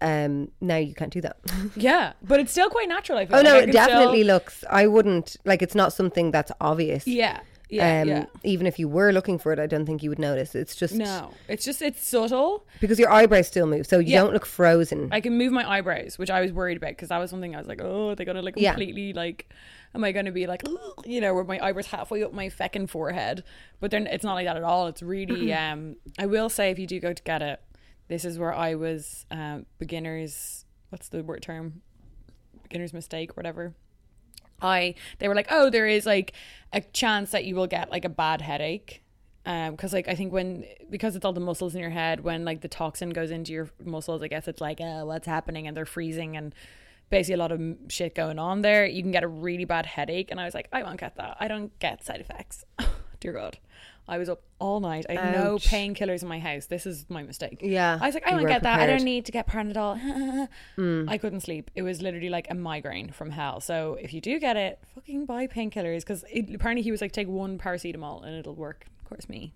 um, 0.02 0.52
now 0.62 0.78
you 0.78 0.96
can't 0.96 1.14
do 1.14 1.22
that. 1.22 1.38
yeah, 1.76 2.14
but 2.24 2.40
it's 2.40 2.52
still 2.52 2.70
quite 2.70 2.90
natural. 2.90 3.18
I 3.20 3.26
feel. 3.28 3.36
oh 3.36 3.40
Like, 3.42 3.46
no, 3.46 3.56
it 3.58 3.62
can 3.66 3.72
still- 3.74 3.86
definitely 3.88 4.24
looks. 4.24 4.64
I 4.70 4.88
wouldn't 4.88 5.36
like. 5.46 5.62
It's 5.62 5.76
not 5.76 5.94
something 5.94 6.32
that's 6.32 6.52
obvious. 6.60 7.06
Yeah, 7.06 7.42
yeah, 7.72 8.02
um, 8.02 8.08
yeah. 8.08 8.26
Even 8.44 8.68
if 8.68 8.78
you 8.78 8.88
were 8.88 9.12
looking 9.12 9.40
for 9.40 9.52
it, 9.54 9.60
I 9.60 9.66
don't 9.66 9.86
think 9.86 10.04
you 10.04 10.10
would 10.10 10.20
notice. 10.20 10.54
It's 10.56 10.76
just 10.76 10.94
No, 10.94 11.32
it's 11.48 11.64
just 11.66 11.82
it's 11.82 12.06
subtle. 12.06 12.66
because 12.82 13.00
your 13.00 13.10
eyebrows 13.10 13.48
still 13.48 13.66
move, 13.66 13.88
so 13.88 13.98
you 14.00 14.10
Yeah. 14.14 14.22
don't 14.22 14.34
look 14.34 14.46
frozen. 14.46 15.08
I 15.12 15.22
can 15.22 15.38
move 15.38 15.52
my 15.52 15.68
eyebrows, 15.70 16.18
which 16.20 16.30
I 16.30 16.42
was 16.42 16.52
worried 16.52 16.78
about 16.78 16.90
because 16.92 17.10
that 17.10 17.18
was 17.18 17.30
something 17.30 17.56
I 17.56 17.60
was 17.60 17.68
like, 17.68 17.82
oh, 17.82 18.08
they're 18.10 18.16
they 18.16 18.26
gonna 18.26 18.42
like 18.42 18.56
Yeah. 18.58 18.72
completely 18.74 19.14
like, 19.14 19.52
am 19.96 20.04
I 20.04 20.12
gonna 20.12 20.32
be 20.32 20.46
like, 20.48 20.64
you 21.06 21.22
know, 21.22 21.34
where 21.34 21.44
my 21.46 21.60
eyebrows 21.66 21.88
halfway 21.88 22.24
up 22.24 22.34
my 22.34 22.50
feckin' 22.50 22.90
forehead? 22.90 23.44
But 23.80 23.92
then 23.92 24.06
it's 24.06 24.24
not 24.24 24.34
like 24.36 24.46
that 24.46 24.58
at 24.58 24.64
all. 24.64 24.88
It's 24.88 25.02
really, 25.02 25.54
um, 25.54 25.96
I 26.20 26.26
will 26.26 26.50
say 26.50 26.72
if 26.72 26.78
you 26.78 26.86
do 26.88 27.00
go 27.00 27.14
to 27.14 27.24
get 27.24 27.42
it, 27.42 27.62
this 28.10 28.26
is 28.26 28.38
where 28.38 28.54
I 28.54 28.76
was 28.76 29.26
um, 29.32 29.66
beginners. 29.80 30.66
What's 30.90 31.08
the 31.08 31.24
word 31.24 31.42
term? 31.42 31.82
Beginner's 32.64 32.94
mistake, 32.94 33.38
whatever. 33.38 33.74
I 34.62 34.96
they 35.20 35.28
were 35.28 35.36
like, 35.36 35.48
oh, 35.50 35.70
there 35.70 35.88
is 35.88 36.06
like 36.06 36.34
a 36.74 36.82
chance 36.82 37.32
that 37.32 37.46
you 37.46 37.56
will 37.56 37.68
get 37.68 37.92
like 37.92 38.06
a 38.06 38.10
bad 38.10 38.42
headache. 38.42 39.04
Um, 39.46 39.72
because 39.72 39.92
like 39.92 40.08
I 40.08 40.16
think 40.16 40.32
when 40.32 40.66
because 40.90 41.16
it's 41.16 41.26
all 41.26 41.34
the 41.34 41.40
muscles 41.40 41.74
in 41.74 41.82
your 41.82 41.90
head, 41.90 42.24
when 42.24 42.46
like 42.46 42.62
the 42.62 42.68
toxin 42.68 43.10
goes 43.10 43.32
into 43.32 43.52
your 43.52 43.70
muscles, 43.84 44.22
I 44.22 44.28
guess 44.28 44.48
it's 44.48 44.62
like, 44.62 44.80
oh, 44.80 45.06
what's 45.06 45.28
happening, 45.28 45.68
and 45.68 45.76
they're 45.76 45.86
freezing, 45.86 46.38
and 46.38 46.54
basically 47.10 47.36
a 47.36 47.38
lot 47.38 47.52
of 47.52 47.62
shit 47.90 48.14
going 48.14 48.38
on 48.38 48.62
there. 48.62 48.86
You 48.86 49.02
can 49.02 49.12
get 49.12 49.24
a 49.24 49.28
really 49.28 49.66
bad 49.66 49.86
headache, 49.86 50.30
and 50.30 50.40
I 50.40 50.46
was 50.46 50.54
like, 50.54 50.68
I 50.72 50.84
won't 50.84 51.00
get 51.00 51.16
that. 51.16 51.38
I 51.40 51.48
don't 51.48 51.78
get 51.80 52.04
side 52.04 52.22
effects. 52.22 52.66
Dear 53.20 53.34
God, 53.34 53.58
I 54.12 54.18
was 54.18 54.28
up 54.30 54.42
all 54.60 54.82
night. 54.82 55.06
I 55.10 55.14
had 55.14 55.34
no 55.42 55.56
Ouch. 55.56 55.66
painkillers 55.68 56.22
in 56.22 56.28
my 56.28 56.38
house. 56.38 56.66
This 56.66 56.86
is 56.86 57.06
my 57.08 57.24
mistake. 57.24 57.60
Yeah, 57.64 57.98
I 58.02 58.06
was 58.08 58.14
like, 58.14 58.28
I 58.28 58.32
you 58.32 58.36
won't 58.36 58.50
get 58.50 58.64
that. 58.64 58.74
I 58.74 58.78
prepared. 58.84 58.98
don't 59.00 59.06
need 59.06 59.26
to 59.26 59.32
get 59.32 59.48
Panadol. 59.48 60.48
Mm. 60.78 61.10
I 61.10 61.18
couldn't 61.18 61.40
sleep. 61.42 61.72
It 61.76 61.82
was 61.84 62.02
literally 62.02 62.30
like 62.30 62.48
a 62.50 62.54
migraine 62.56 63.12
from 63.12 63.32
hell. 63.32 63.62
So 63.62 63.98
if 64.02 64.14
you 64.14 64.20
do 64.22 64.38
get 64.40 64.58
it, 64.58 64.80
fucking 64.96 65.26
buy 65.26 65.48
painkillers 65.48 66.00
because 66.02 66.24
apparently 66.54 66.82
he 66.82 66.92
was 66.92 67.00
like, 67.02 67.12
take 67.14 67.28
one 67.30 67.58
paracetamol 67.58 68.24
and 68.26 68.36
it'll 68.36 68.56
work. 68.56 68.86
Of 69.02 69.10
course, 69.10 69.30
me, 69.30 69.54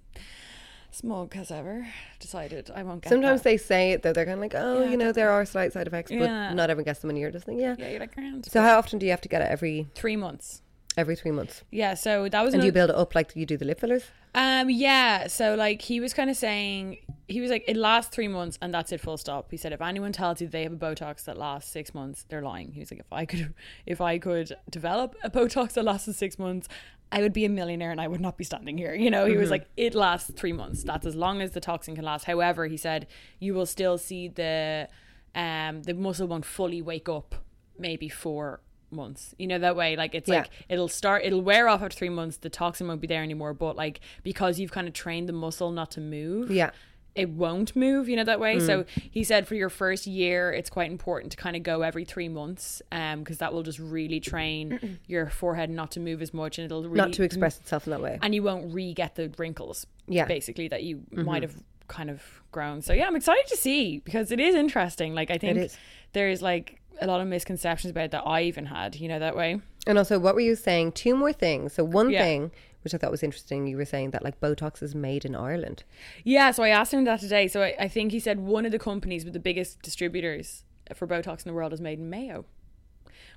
smug 0.91 1.35
as 1.35 1.51
ever, 1.51 1.87
decided 2.19 2.71
I 2.73 2.83
won't 2.83 3.01
get. 3.01 3.09
Sometimes 3.09 3.41
that. 3.41 3.49
they 3.49 3.57
say 3.57 3.91
it 3.91 4.03
though. 4.03 4.13
They're 4.13 4.25
kind 4.25 4.35
of 4.35 4.41
like, 4.41 4.55
oh, 4.55 4.83
Yeah, 4.83 4.89
you 4.91 4.97
know, 4.97 5.11
there 5.11 5.31
are 5.31 5.45
slight 5.45 5.73
side 5.73 5.87
effects, 5.87 6.11
but 6.11 6.19
Yeah. 6.21 6.53
not 6.53 6.69
everyone 6.69 6.85
gets 6.85 6.99
them, 6.99 7.09
and 7.09 7.19
you're 7.19 7.31
just 7.31 7.47
like, 7.47 7.57
yeah. 7.59 7.75
yeah, 7.77 7.89
you're 7.89 7.99
like 7.99 8.13
grand. 8.15 8.45
So 8.45 8.61
how 8.61 8.77
often 8.77 8.99
do 8.99 9.05
you 9.05 9.11
have 9.11 9.21
to 9.21 9.29
get 9.29 9.41
it? 9.41 9.49
Every 9.51 9.87
three 9.95 10.15
months. 10.15 10.61
Every 10.97 11.15
three 11.15 11.31
months. 11.31 11.63
Yeah, 11.71 11.93
so 11.93 12.29
that 12.29 12.43
was 12.43 12.53
And 12.53 12.63
you 12.63 12.71
build 12.71 12.89
it 12.89 12.95
up 12.95 13.15
like 13.15 13.35
you 13.35 13.45
do 13.45 13.57
the 13.57 13.65
lip 13.65 13.79
fillers? 13.79 14.03
Um, 14.33 14.69
yeah. 14.69 15.27
So 15.27 15.55
like 15.55 15.81
he 15.81 15.99
was 15.99 16.13
kind 16.13 16.29
of 16.29 16.35
saying 16.35 16.97
he 17.27 17.41
was 17.41 17.49
like 17.49 17.63
it 17.67 17.77
lasts 17.77 18.13
three 18.13 18.27
months 18.27 18.57
and 18.61 18.73
that's 18.73 18.91
it 18.91 18.99
full 18.99 19.17
stop. 19.17 19.49
He 19.51 19.57
said 19.57 19.71
if 19.73 19.81
anyone 19.81 20.11
tells 20.11 20.41
you 20.41 20.47
they 20.47 20.63
have 20.63 20.73
a 20.73 20.77
Botox 20.77 21.23
that 21.25 21.37
lasts 21.37 21.71
six 21.71 21.93
months, 21.93 22.25
they're 22.27 22.41
lying. 22.41 22.71
He 22.71 22.81
was 22.81 22.91
like 22.91 22.99
if 22.99 23.11
I 23.11 23.25
could 23.25 23.53
if 23.85 24.01
I 24.01 24.17
could 24.17 24.55
develop 24.69 25.15
a 25.23 25.29
Botox 25.29 25.73
that 25.73 25.83
lasted 25.83 26.15
six 26.15 26.37
months, 26.37 26.67
I 27.11 27.21
would 27.21 27.33
be 27.33 27.45
a 27.45 27.49
millionaire 27.49 27.91
and 27.91 28.01
I 28.01 28.07
would 28.07 28.21
not 28.21 28.37
be 28.37 28.43
standing 28.43 28.77
here. 28.77 28.93
You 28.93 29.09
know, 29.09 29.25
he 29.25 29.37
was 29.37 29.49
like 29.49 29.67
it 29.77 29.95
lasts 29.95 30.31
three 30.35 30.53
months. 30.53 30.83
That's 30.83 31.05
as 31.05 31.15
long 31.15 31.41
as 31.41 31.51
the 31.51 31.61
toxin 31.61 31.95
can 31.95 32.03
last. 32.03 32.25
However, 32.25 32.67
he 32.67 32.77
said 32.77 33.07
you 33.39 33.53
will 33.53 33.65
still 33.65 33.97
see 33.97 34.27
the 34.27 34.89
um 35.33 35.83
the 35.83 35.93
muscle 35.93 36.27
won't 36.27 36.45
fully 36.45 36.81
wake 36.81 37.07
up 37.07 37.35
maybe 37.77 38.09
for 38.09 38.61
months 38.95 39.35
you 39.37 39.45
know 39.47 39.59
that 39.59 39.75
way 39.75 39.95
like 39.95 40.15
it's 40.15 40.27
Yeah. 40.29 40.39
like 40.39 40.49
it'll 40.69 40.87
start 40.87 41.23
it'll 41.25 41.41
wear 41.41 41.67
off 41.67 41.81
after 41.81 41.95
three 41.97 42.09
months 42.09 42.37
the 42.37 42.49
toxin 42.49 42.87
won't 42.87 43.01
be 43.01 43.07
there 43.07 43.21
anymore 43.23 43.53
but 43.53 43.75
like 43.75 43.99
because 44.23 44.59
you've 44.59 44.71
kind 44.71 44.87
of 44.87 44.93
trained 44.93 45.27
the 45.29 45.33
muscle 45.33 45.71
not 45.71 45.91
to 45.91 46.01
move 46.01 46.49
Yeah. 46.49 46.71
it 47.13 47.29
won't 47.29 47.75
move 47.75 48.09
you 48.09 48.15
know 48.15 48.23
that 48.23 48.39
way 48.39 48.59
so 48.59 48.83
Mm. 48.83 48.87
he 49.11 49.23
said 49.23 49.47
for 49.47 49.55
your 49.55 49.69
first 49.69 50.07
year 50.07 50.51
it's 50.51 50.69
quite 50.69 50.89
important 50.91 51.31
to 51.33 51.37
kind 51.37 51.55
of 51.55 51.63
go 51.63 51.81
every 51.81 52.05
three 52.05 52.29
months 52.29 52.81
um 52.91 53.19
because 53.19 53.37
that 53.39 53.53
will 53.53 53.63
just 53.63 53.79
really 53.79 54.19
train 54.19 54.97
your 55.07 55.29
forehead 55.29 55.69
not 55.69 55.91
to 55.91 55.99
move 55.99 56.21
as 56.21 56.33
much 56.33 56.57
and 56.57 56.65
it'll 56.65 56.83
really 56.83 56.95
Not 56.97 57.13
to 57.13 57.23
express 57.23 57.57
itself 57.59 57.85
in 57.87 57.91
that 57.91 58.01
way. 58.01 58.17
and 58.21 58.33
you 58.35 58.43
won't 58.43 58.73
re-get 58.73 59.15
the 59.15 59.31
wrinkles 59.37 59.85
Yeah. 60.07 60.23
Mm-hmm. 60.23 60.27
basically 60.29 60.67
that 60.69 60.83
you 60.83 61.03
might 61.11 61.43
have 61.43 61.55
kind 61.87 62.09
of 62.09 62.21
grown 62.51 62.81
so 62.81 62.93
yeah 62.93 63.05
i'm 63.05 63.15
excited 63.15 63.45
to 63.47 63.55
see 63.55 63.99
because 63.99 64.31
it 64.31 64.39
is 64.39 64.55
interesting 64.55 65.13
like 65.13 65.29
i 65.29 65.37
think 65.37 65.69
there's 66.13 66.41
like 66.41 66.79
a 67.01 67.07
lot 67.07 67.21
of 67.21 67.27
misconceptions 67.27 67.91
about 67.91 68.05
it 68.05 68.11
that 68.11 68.23
i 68.25 68.41
even 68.41 68.65
had 68.67 68.95
you 68.95 69.07
know 69.07 69.19
that 69.19 69.35
way 69.35 69.59
And 69.87 69.97
also, 69.99 70.17
what 70.17 70.33
were 70.33 70.41
you 70.41 70.55
saying? 70.55 70.93
Two 70.93 71.15
more 71.15 71.31
things. 71.31 71.73
So 71.73 71.83
one 71.83 72.09
Yeah. 72.09 72.23
thing, 72.23 72.51
which 72.83 72.93
I 72.95 72.97
thought 72.97 73.11
was 73.11 73.21
interesting, 73.21 73.67
you 73.67 73.77
were 73.77 73.85
saying 73.85 74.09
that 74.13 74.23
like 74.23 74.39
Botox 74.39 74.81
is 74.81 74.95
made 74.95 75.23
in 75.25 75.35
Ireland. 75.35 75.83
Yeah, 76.23 76.49
so 76.55 76.63
I 76.63 76.69
asked 76.69 76.91
him 76.91 77.03
that 77.05 77.19
today. 77.19 77.47
So 77.47 77.61
I, 77.61 77.75
I 77.85 77.87
think 77.87 78.11
he 78.11 78.19
said 78.19 78.39
one 78.39 78.65
of 78.65 78.71
the 78.71 78.79
companies 78.79 79.23
with 79.25 79.33
the 79.33 79.39
biggest 79.49 79.83
distributors 79.83 80.63
for 80.95 81.05
Botox 81.05 81.45
in 81.45 81.49
the 81.51 81.53
world 81.53 81.71
is 81.71 81.81
made 81.81 81.99
in 81.99 82.09
Mayo. 82.09 82.45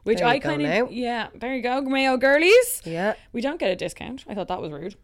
Which 0.04 0.22
I 0.22 0.38
kind 0.38 0.62
of 0.62 0.90
yeah, 0.90 1.28
there 1.34 1.54
you 1.54 1.62
go, 1.62 1.82
Mayo 1.82 2.16
girlies. 2.16 2.80
Yeah, 2.86 3.12
We 3.34 3.40
don't 3.42 3.60
get 3.60 3.70
a 3.70 3.76
discount. 3.76 4.24
I 4.26 4.34
thought 4.34 4.48
that 4.48 4.62
was 4.62 4.72
rude. 4.72 4.94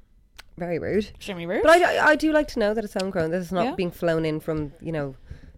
very 0.57 0.79
rude. 0.79 1.11
Shimmy 1.19 1.45
rude. 1.47 1.63
But 1.63 1.73
I, 1.83 1.97
I, 1.97 2.07
I 2.13 2.17
do 2.17 2.33
like 2.33 2.49
to 2.55 2.59
know 2.59 2.73
that 2.75 2.85
it's 2.85 2.95
homegrown. 2.95 3.31
This 3.33 3.45
is 3.45 3.53
not 3.53 3.65
Yeah. 3.67 3.75
being 3.75 3.91
flown 3.91 4.25
in 4.25 4.41
from 4.41 4.73
you 4.81 4.93
know 4.93 5.15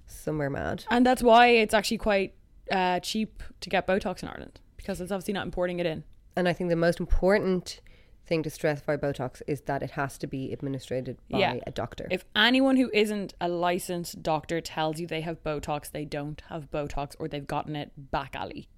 somewhere 0.06 0.50
mad. 0.50 0.84
and 0.90 1.06
that's 1.06 1.22
why 1.22 1.46
it's 1.62 1.74
actually 1.74 1.98
quite 1.98 2.32
uh, 2.70 3.00
cheap 3.00 3.42
to 3.60 3.70
get 3.70 3.86
Botox 3.86 4.22
in 4.22 4.28
Ireland 4.28 4.60
because 4.76 5.00
it's 5.00 5.12
obviously 5.12 5.34
not 5.34 5.44
importing 5.46 5.78
it 5.80 5.86
in. 5.86 6.04
And 6.36 6.48
I 6.48 6.52
think 6.52 6.70
the 6.70 6.76
most 6.76 7.00
important 7.00 7.80
thing 8.26 8.42
to 8.42 8.50
stress 8.50 8.80
by 8.82 8.96
Botox 8.96 9.40
is 9.46 9.60
that 9.62 9.82
it 9.82 9.92
has 9.92 10.18
to 10.18 10.26
be 10.26 10.52
administered 10.52 11.16
by 11.30 11.38
Yeah. 11.38 11.58
a 11.66 11.70
doctor. 11.70 12.08
If 12.10 12.24
anyone 12.34 12.76
who 12.76 12.90
isn't 12.92 13.34
a 13.40 13.48
licensed 13.48 14.22
doctor 14.22 14.60
tells 14.60 14.98
you 15.00 15.06
they 15.06 15.20
have 15.20 15.42
Botox, 15.44 15.90
they 15.92 16.04
don't 16.04 16.42
have 16.48 16.70
Botox 16.70 17.14
or 17.20 17.28
they've 17.28 17.46
gotten 17.46 17.76
it 17.76 17.92
back 18.10 18.34
alley. 18.34 18.68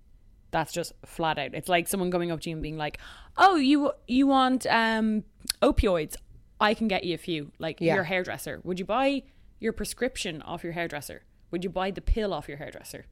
That's 0.50 0.72
just 0.72 0.92
flat 1.04 1.38
out. 1.38 1.54
It's 1.54 1.68
like 1.68 1.88
someone 1.88 2.10
going 2.10 2.30
up 2.30 2.40
to 2.40 2.50
you 2.50 2.56
and 2.56 2.62
being 2.62 2.76
like, 2.78 2.98
"Oh, 3.36 3.56
you 3.56 3.92
you 4.06 4.26
want 4.26 4.66
um 4.66 5.24
opioids? 5.62 6.16
I 6.60 6.74
can 6.74 6.88
get 6.88 7.04
you 7.04 7.14
a 7.14 7.18
few." 7.18 7.52
Like 7.58 7.80
Yeah. 7.80 7.94
your 7.94 8.04
hairdresser. 8.04 8.60
Would 8.64 8.78
you 8.78 8.84
buy 8.86 9.24
your 9.60 9.72
prescription 9.72 10.40
off 10.42 10.62
your 10.64 10.72
hairdresser? 10.74 11.22
Would 11.50 11.64
you 11.64 11.70
buy 11.70 11.90
the 11.90 12.00
pill 12.00 12.32
off 12.34 12.48
your 12.48 12.58
hairdresser? 12.58 13.06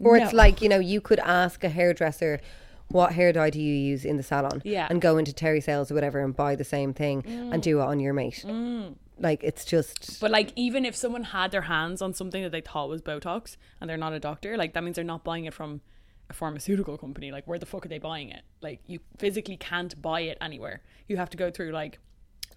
Or 0.00 0.16
it's 0.16 0.32
like, 0.32 0.62
you 0.62 0.68
know, 0.68 0.78
you 0.78 1.00
could 1.00 1.18
ask 1.20 1.62
a 1.62 1.68
hairdresser, 1.68 2.40
what 2.88 3.12
hair 3.12 3.32
dye 3.32 3.50
do 3.50 3.60
you 3.60 3.74
use 3.74 4.04
in 4.04 4.16
the 4.16 4.22
salon? 4.22 4.62
Yeah. 4.64 4.86
And 4.90 5.00
go 5.00 5.18
into 5.18 5.32
Terry 5.32 5.60
Sales 5.60 5.90
or 5.90 5.94
whatever 5.94 6.20
and 6.20 6.34
buy 6.34 6.56
the 6.56 6.64
same 6.64 6.92
thing 6.92 7.22
and 7.26 7.54
mm. 7.54 7.62
do 7.62 7.80
it 7.80 7.84
on 7.84 8.00
your 8.00 8.12
mate. 8.12 8.42
Mm. 8.46 8.96
Like, 9.18 9.44
it's 9.44 9.64
just. 9.64 10.18
But 10.20 10.30
like, 10.30 10.52
even 10.56 10.84
if 10.84 10.96
someone 10.96 11.24
had 11.24 11.50
their 11.50 11.62
hands 11.62 12.02
on 12.02 12.14
something 12.14 12.42
that 12.42 12.50
they 12.50 12.62
thought 12.62 12.88
was 12.88 13.02
Botox 13.02 13.56
and 13.80 13.88
they're 13.88 13.96
not 13.96 14.12
a 14.12 14.20
doctor, 14.20 14.56
like 14.56 14.72
that 14.72 14.82
means 14.82 14.96
they're 14.96 15.04
not 15.04 15.22
buying 15.22 15.44
it 15.44 15.54
from 15.54 15.82
a 16.30 16.32
pharmaceutical 16.32 16.96
company. 16.96 17.30
Like, 17.30 17.46
where 17.46 17.58
the 17.58 17.66
fuck 17.66 17.84
are 17.84 17.88
they 17.88 17.98
buying 17.98 18.30
it? 18.30 18.42
Like, 18.62 18.80
you 18.86 19.00
physically 19.18 19.56
can't 19.56 20.00
buy 20.00 20.22
it 20.22 20.38
anywhere. 20.40 20.80
You 21.06 21.18
have 21.18 21.30
to 21.30 21.36
go 21.36 21.50
through 21.50 21.72
like 21.72 21.98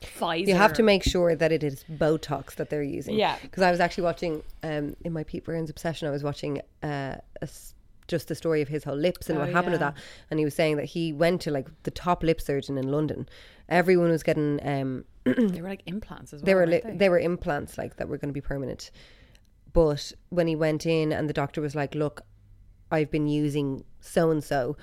Pfizer. 0.03 0.47
You 0.47 0.55
have 0.55 0.73
to 0.73 0.83
make 0.83 1.03
sure 1.03 1.35
that 1.35 1.51
it 1.51 1.63
is 1.63 1.83
Botox 1.91 2.55
that 2.55 2.69
they're 2.69 2.83
using. 2.83 3.15
Yeah. 3.15 3.37
Because 3.41 3.63
I 3.63 3.71
was 3.71 3.79
actually 3.79 4.03
watching, 4.03 4.43
um, 4.63 4.95
in 5.03 5.13
my 5.13 5.23
Pete 5.23 5.43
Burns 5.45 5.69
obsession, 5.69 6.07
I 6.07 6.11
was 6.11 6.23
watching 6.23 6.61
uh, 6.83 7.15
a 7.41 7.49
just 8.09 8.27
the 8.27 8.35
story 8.35 8.61
of 8.61 8.67
his 8.67 8.83
whole 8.83 8.97
lips 8.97 9.29
and 9.29 9.37
Oh, 9.37 9.41
what 9.41 9.49
happened 9.49 9.71
with 9.71 9.81
yeah. 9.81 9.91
that. 9.91 9.97
And 10.29 10.37
he 10.37 10.43
was 10.45 10.53
saying 10.53 10.75
that 10.75 10.85
he 10.85 11.13
went 11.13 11.39
to 11.41 11.51
like 11.51 11.67
the 11.83 11.91
top 11.91 12.21
lip 12.21 12.41
surgeon 12.41 12.77
in 12.77 12.91
London. 12.91 13.27
Everyone 13.69 14.09
was 14.09 14.23
getting, 14.23 14.59
um, 14.67 15.05
They 15.23 15.61
were 15.61 15.69
like 15.69 15.83
implants 15.85 16.33
as 16.33 16.41
well. 16.41 16.45
they 16.47 16.55
were 16.55 16.67
li- 16.67 16.81
they? 16.83 16.97
they 16.97 17.09
were 17.09 17.19
implants 17.19 17.77
like 17.77 17.95
that 17.95 18.09
were 18.09 18.17
going 18.17 18.29
to 18.29 18.33
be 18.33 18.41
permanent. 18.41 18.91
But 19.71 20.11
when 20.29 20.47
he 20.47 20.55
went 20.55 20.85
in 20.85 21.11
and 21.13 21.29
the 21.29 21.33
doctor 21.33 21.61
was 21.61 21.75
like, 21.75 21.95
"Look, 21.95 22.21
I've 22.91 23.09
been 23.09 23.27
using 23.27 23.83
so 24.01 24.29
and 24.29 24.43
so, 24.43 24.75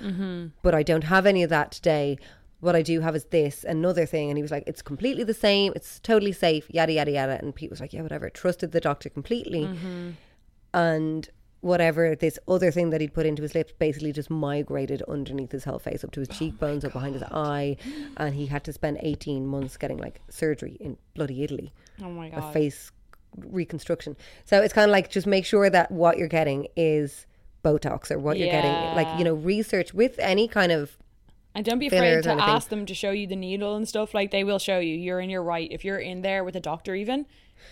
but 0.62 0.74
I 0.74 0.82
don't 0.82 1.04
have 1.04 1.26
any 1.26 1.42
of 1.42 1.50
that 1.50 1.70
today. 1.72 2.18
What 2.60 2.76
I 2.76 2.82
do 2.82 3.00
have 3.00 3.16
is 3.16 3.24
this 3.24 3.64
another 3.64 4.06
thing." 4.06 4.30
And 4.30 4.38
he 4.38 4.42
was 4.42 4.50
like, 4.50 4.64
"It's 4.66 4.82
completely 4.82 5.24
the 5.24 5.34
same. 5.34 5.72
It's 5.76 5.98
totally 6.00 6.32
safe. 6.32 6.70
Yada 6.70 6.92
yada 6.92 7.10
yada." 7.10 7.38
And 7.40 7.54
Pete 7.54 7.70
was 7.70 7.80
like, 7.80 7.92
"Yeah, 7.92 8.02
whatever." 8.02 8.30
Trusted 8.30 8.72
the 8.72 8.80
doctor 8.80 9.08
completely, 9.08 9.64
mm-hmm. 9.64 10.10
and 10.74 11.28
whatever 11.62 12.16
this 12.16 12.38
other 12.48 12.70
thing 12.70 12.88
that 12.88 13.02
he'd 13.02 13.12
put 13.12 13.26
into 13.26 13.42
his 13.42 13.54
lips 13.54 13.70
basically 13.78 14.12
just 14.12 14.30
migrated 14.30 15.02
underneath 15.02 15.52
his 15.52 15.64
whole 15.64 15.78
face 15.78 16.02
up 16.02 16.10
to 16.10 16.20
his 16.20 16.28
oh 16.30 16.32
cheekbones 16.32 16.86
up 16.86 16.92
behind 16.94 17.12
his 17.12 17.22
eye 17.24 17.76
and 18.16 18.34
he 18.34 18.46
had 18.46 18.64
to 18.64 18.72
spend 18.72 18.96
18 19.02 19.46
months 19.46 19.76
getting 19.76 19.98
like 19.98 20.22
surgery 20.30 20.78
in 20.80 20.96
bloody 21.14 21.42
italy 21.42 21.70
oh 22.00 22.08
my 22.08 22.30
god 22.30 22.38
a 22.38 22.52
face 22.54 22.90
reconstruction. 23.36 24.16
So 24.44 24.60
it's 24.60 24.72
kind 24.72 24.88
of 24.88 24.92
like 24.92 25.10
just 25.10 25.26
make 25.26 25.44
sure 25.44 25.70
that 25.70 25.90
what 25.90 26.18
you're 26.18 26.28
getting 26.28 26.68
is 26.76 27.26
Botox 27.64 28.10
or 28.10 28.18
what 28.18 28.38
you're 28.38 28.50
getting, 28.50 28.72
like 28.94 29.18
you 29.18 29.24
know, 29.24 29.34
research 29.34 29.92
with 29.92 30.18
any 30.18 30.48
kind 30.48 30.72
of 30.72 30.96
And 31.54 31.64
don't 31.64 31.78
be 31.80 31.88
afraid 31.88 32.22
to 32.22 32.30
ask 32.32 32.68
them 32.68 32.86
to 32.86 32.94
show 32.94 33.10
you 33.10 33.26
the 33.26 33.34
needle 33.36 33.74
and 33.76 33.88
stuff. 33.88 34.14
Like 34.14 34.30
they 34.30 34.44
will 34.44 34.58
show 34.60 34.78
you. 34.78 34.94
You're 34.94 35.20
in 35.20 35.30
your 35.30 35.42
right. 35.42 35.68
If 35.70 35.84
you're 35.84 35.98
in 35.98 36.22
there 36.22 36.44
with 36.44 36.54
a 36.54 36.60
doctor, 36.60 36.94
even 36.94 37.26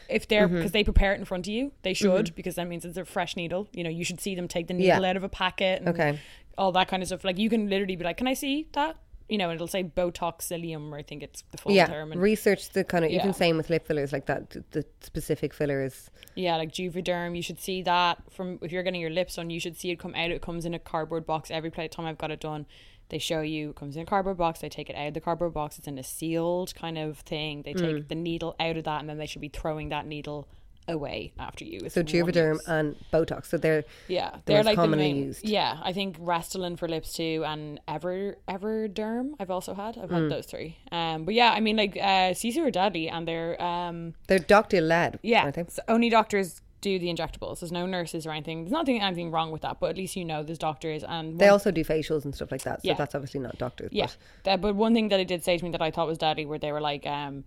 if 0.08 0.26
they're 0.26 0.46
Mm-hmm. 0.48 0.56
because 0.56 0.72
they 0.72 0.82
prepare 0.84 1.12
it 1.14 1.18
in 1.20 1.24
front 1.24 1.46
of 1.46 1.52
you, 1.52 1.72
they 1.82 1.94
should 1.94 2.34
because 2.34 2.56
that 2.56 2.66
means 2.66 2.84
it's 2.84 2.96
a 2.98 3.04
fresh 3.04 3.36
needle. 3.36 3.68
You 3.72 3.84
know, 3.84 3.90
you 3.90 4.04
should 4.04 4.20
see 4.20 4.34
them 4.34 4.48
take 4.48 4.66
the 4.66 4.74
needle 4.74 5.02
Yeah. 5.02 5.10
out 5.10 5.16
of 5.16 5.22
a 5.24 5.28
packet. 5.28 5.80
And 5.80 5.88
Okay. 5.90 6.18
All 6.58 6.72
that 6.72 6.88
kind 6.88 7.02
of 7.02 7.06
stuff. 7.06 7.22
Like 7.24 7.38
you 7.38 7.48
can 7.48 7.68
literally 7.70 7.94
be 7.94 8.02
like, 8.04 8.16
"Can 8.16 8.26
I 8.26 8.34
see 8.34 8.66
that?" 8.72 8.96
You 9.28 9.38
know, 9.38 9.50
and 9.50 9.54
it'll 9.56 9.68
say 9.68 9.84
Botoxilium, 9.84 10.90
or 10.90 10.96
I 10.96 11.02
think 11.02 11.22
it's 11.22 11.44
the 11.52 11.58
full 11.58 11.70
yeah, 11.72 11.86
term. 11.86 12.10
And 12.12 12.20
research 12.20 12.70
the 12.70 12.82
kind 12.82 13.04
of 13.04 13.10
Yeah. 13.12 13.20
even 13.20 13.32
same 13.32 13.56
with 13.56 13.70
lip 13.70 13.86
fillers 13.86 14.12
like 14.12 14.26
that. 14.26 14.50
The 14.72 14.84
specific 15.00 15.54
fillers. 15.54 16.10
Yeah, 16.34 16.56
like 16.56 16.72
Juvederm, 16.72 17.36
you 17.36 17.42
should 17.42 17.60
see 17.60 17.82
that 17.82 18.18
from 18.30 18.58
if 18.62 18.72
you're 18.72 18.82
getting 18.82 19.00
your 19.00 19.10
lips 19.10 19.36
done, 19.36 19.50
you 19.50 19.60
should 19.60 19.76
see 19.76 19.90
it 19.90 20.00
come 20.00 20.14
out. 20.16 20.30
It 20.30 20.42
comes 20.42 20.64
in 20.64 20.74
a 20.74 20.78
cardboard 20.80 21.26
box 21.26 21.50
every 21.50 21.70
time 21.70 22.06
I've 22.06 22.18
got 22.18 22.30
it 22.32 22.40
done. 22.40 22.66
They 23.10 23.18
show 23.18 23.40
you 23.40 23.70
it 23.70 23.76
comes 23.76 23.96
in 23.96 24.02
a 24.02 24.06
cardboard 24.06 24.36
box. 24.36 24.60
They 24.60 24.68
take 24.68 24.90
it 24.90 24.96
out 24.96 25.08
of 25.08 25.14
the 25.14 25.20
cardboard 25.20 25.54
box. 25.54 25.78
It's 25.78 25.88
in 25.88 25.98
a 25.98 26.02
sealed 26.02 26.74
kind 26.74 26.98
of 26.98 27.18
thing. 27.20 27.62
They 27.62 27.72
take 27.74 27.96
Mm. 27.96 28.08
the 28.08 28.14
needle 28.14 28.54
out 28.60 28.76
of 28.76 28.84
that, 28.84 29.00
and 29.00 29.08
then 29.08 29.18
they 29.18 29.26
should 29.26 29.40
be 29.40 29.48
throwing 29.48 29.88
that 29.90 30.06
needle 30.06 30.46
away 30.86 31.32
after 31.38 31.64
you. 31.66 31.80
It's 31.84 31.94
So 31.94 32.02
Juvederm 32.02 32.58
and 32.66 32.96
Botox. 33.12 33.46
So 33.46 33.58
they're 33.58 33.84
Yeah, 34.08 34.30
the 34.30 34.40
they're 34.46 34.62
like 34.64 34.76
commonly 34.76 35.08
the 35.08 35.14
main, 35.14 35.24
used. 35.26 35.46
Yeah, 35.46 35.78
I 35.82 35.92
think 35.92 36.18
Restylane 36.18 36.78
for 36.78 36.88
lips 36.88 37.12
too, 37.12 37.44
and 37.46 37.78
Ever 37.86 38.36
Everderm. 38.48 39.32
I've 39.38 39.50
also 39.50 39.74
had. 39.74 39.98
I've 39.98 40.08
Mm. 40.10 40.22
had 40.22 40.30
those 40.30 40.46
three. 40.46 40.76
Um, 40.90 41.24
but 41.24 41.34
yeah, 41.34 41.50
I 41.52 41.60
mean 41.60 41.76
like 41.76 41.96
uh, 41.96 42.32
Sisu 42.32 42.66
are 42.66 42.70
deadly, 42.70 43.08
and 43.08 43.26
they're 43.28 43.60
um 43.62 44.14
they're 44.28 44.38
doctor 44.38 44.80
led. 44.80 45.18
yeah, 45.22 45.42
aren't 45.44 45.56
they? 45.56 45.64
so 45.68 45.82
only 45.88 46.08
doctors 46.08 46.60
do 46.80 46.98
the 46.98 47.08
injectables. 47.12 47.60
There's 47.60 47.72
no 47.72 47.86
nurses 47.86 48.26
or 48.26 48.30
anything. 48.30 48.62
There's 48.62 48.72
nothing 48.72 49.00
anything 49.00 49.30
wrong 49.30 49.50
with 49.50 49.62
that, 49.62 49.80
but 49.80 49.90
at 49.90 49.96
least 49.96 50.14
you 50.16 50.24
know 50.24 50.42
there's 50.42 50.58
doctors 50.58 51.02
and 51.04 51.38
They 51.38 51.48
also 51.48 51.70
do 51.70 51.84
facials 51.84 52.24
and 52.24 52.34
stuff 52.34 52.50
like 52.52 52.62
that. 52.62 52.82
So 52.82 52.88
Yeah. 52.88 52.94
that's 52.94 53.14
obviously 53.14 53.40
not 53.40 53.58
doctors. 53.58 53.90
yeah. 53.92 54.08
But 54.44 54.60
but 54.60 54.74
one 54.76 54.94
thing 54.94 55.08
that 55.08 55.18
it 55.20 55.28
did 55.28 55.42
say 55.44 55.58
to 55.58 55.64
me 55.64 55.70
that 55.72 55.82
I 55.82 55.90
thought 55.90 56.06
was 56.06 56.18
deadly, 56.18 56.46
where 56.46 56.58
they 56.58 56.70
were 56.72 56.80
like, 56.80 57.06
um, 57.06 57.44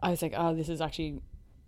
I 0.00 0.10
was 0.10 0.22
like, 0.22 0.34
oh, 0.36 0.54
this 0.54 0.68
is 0.68 0.80
actually. 0.80 1.20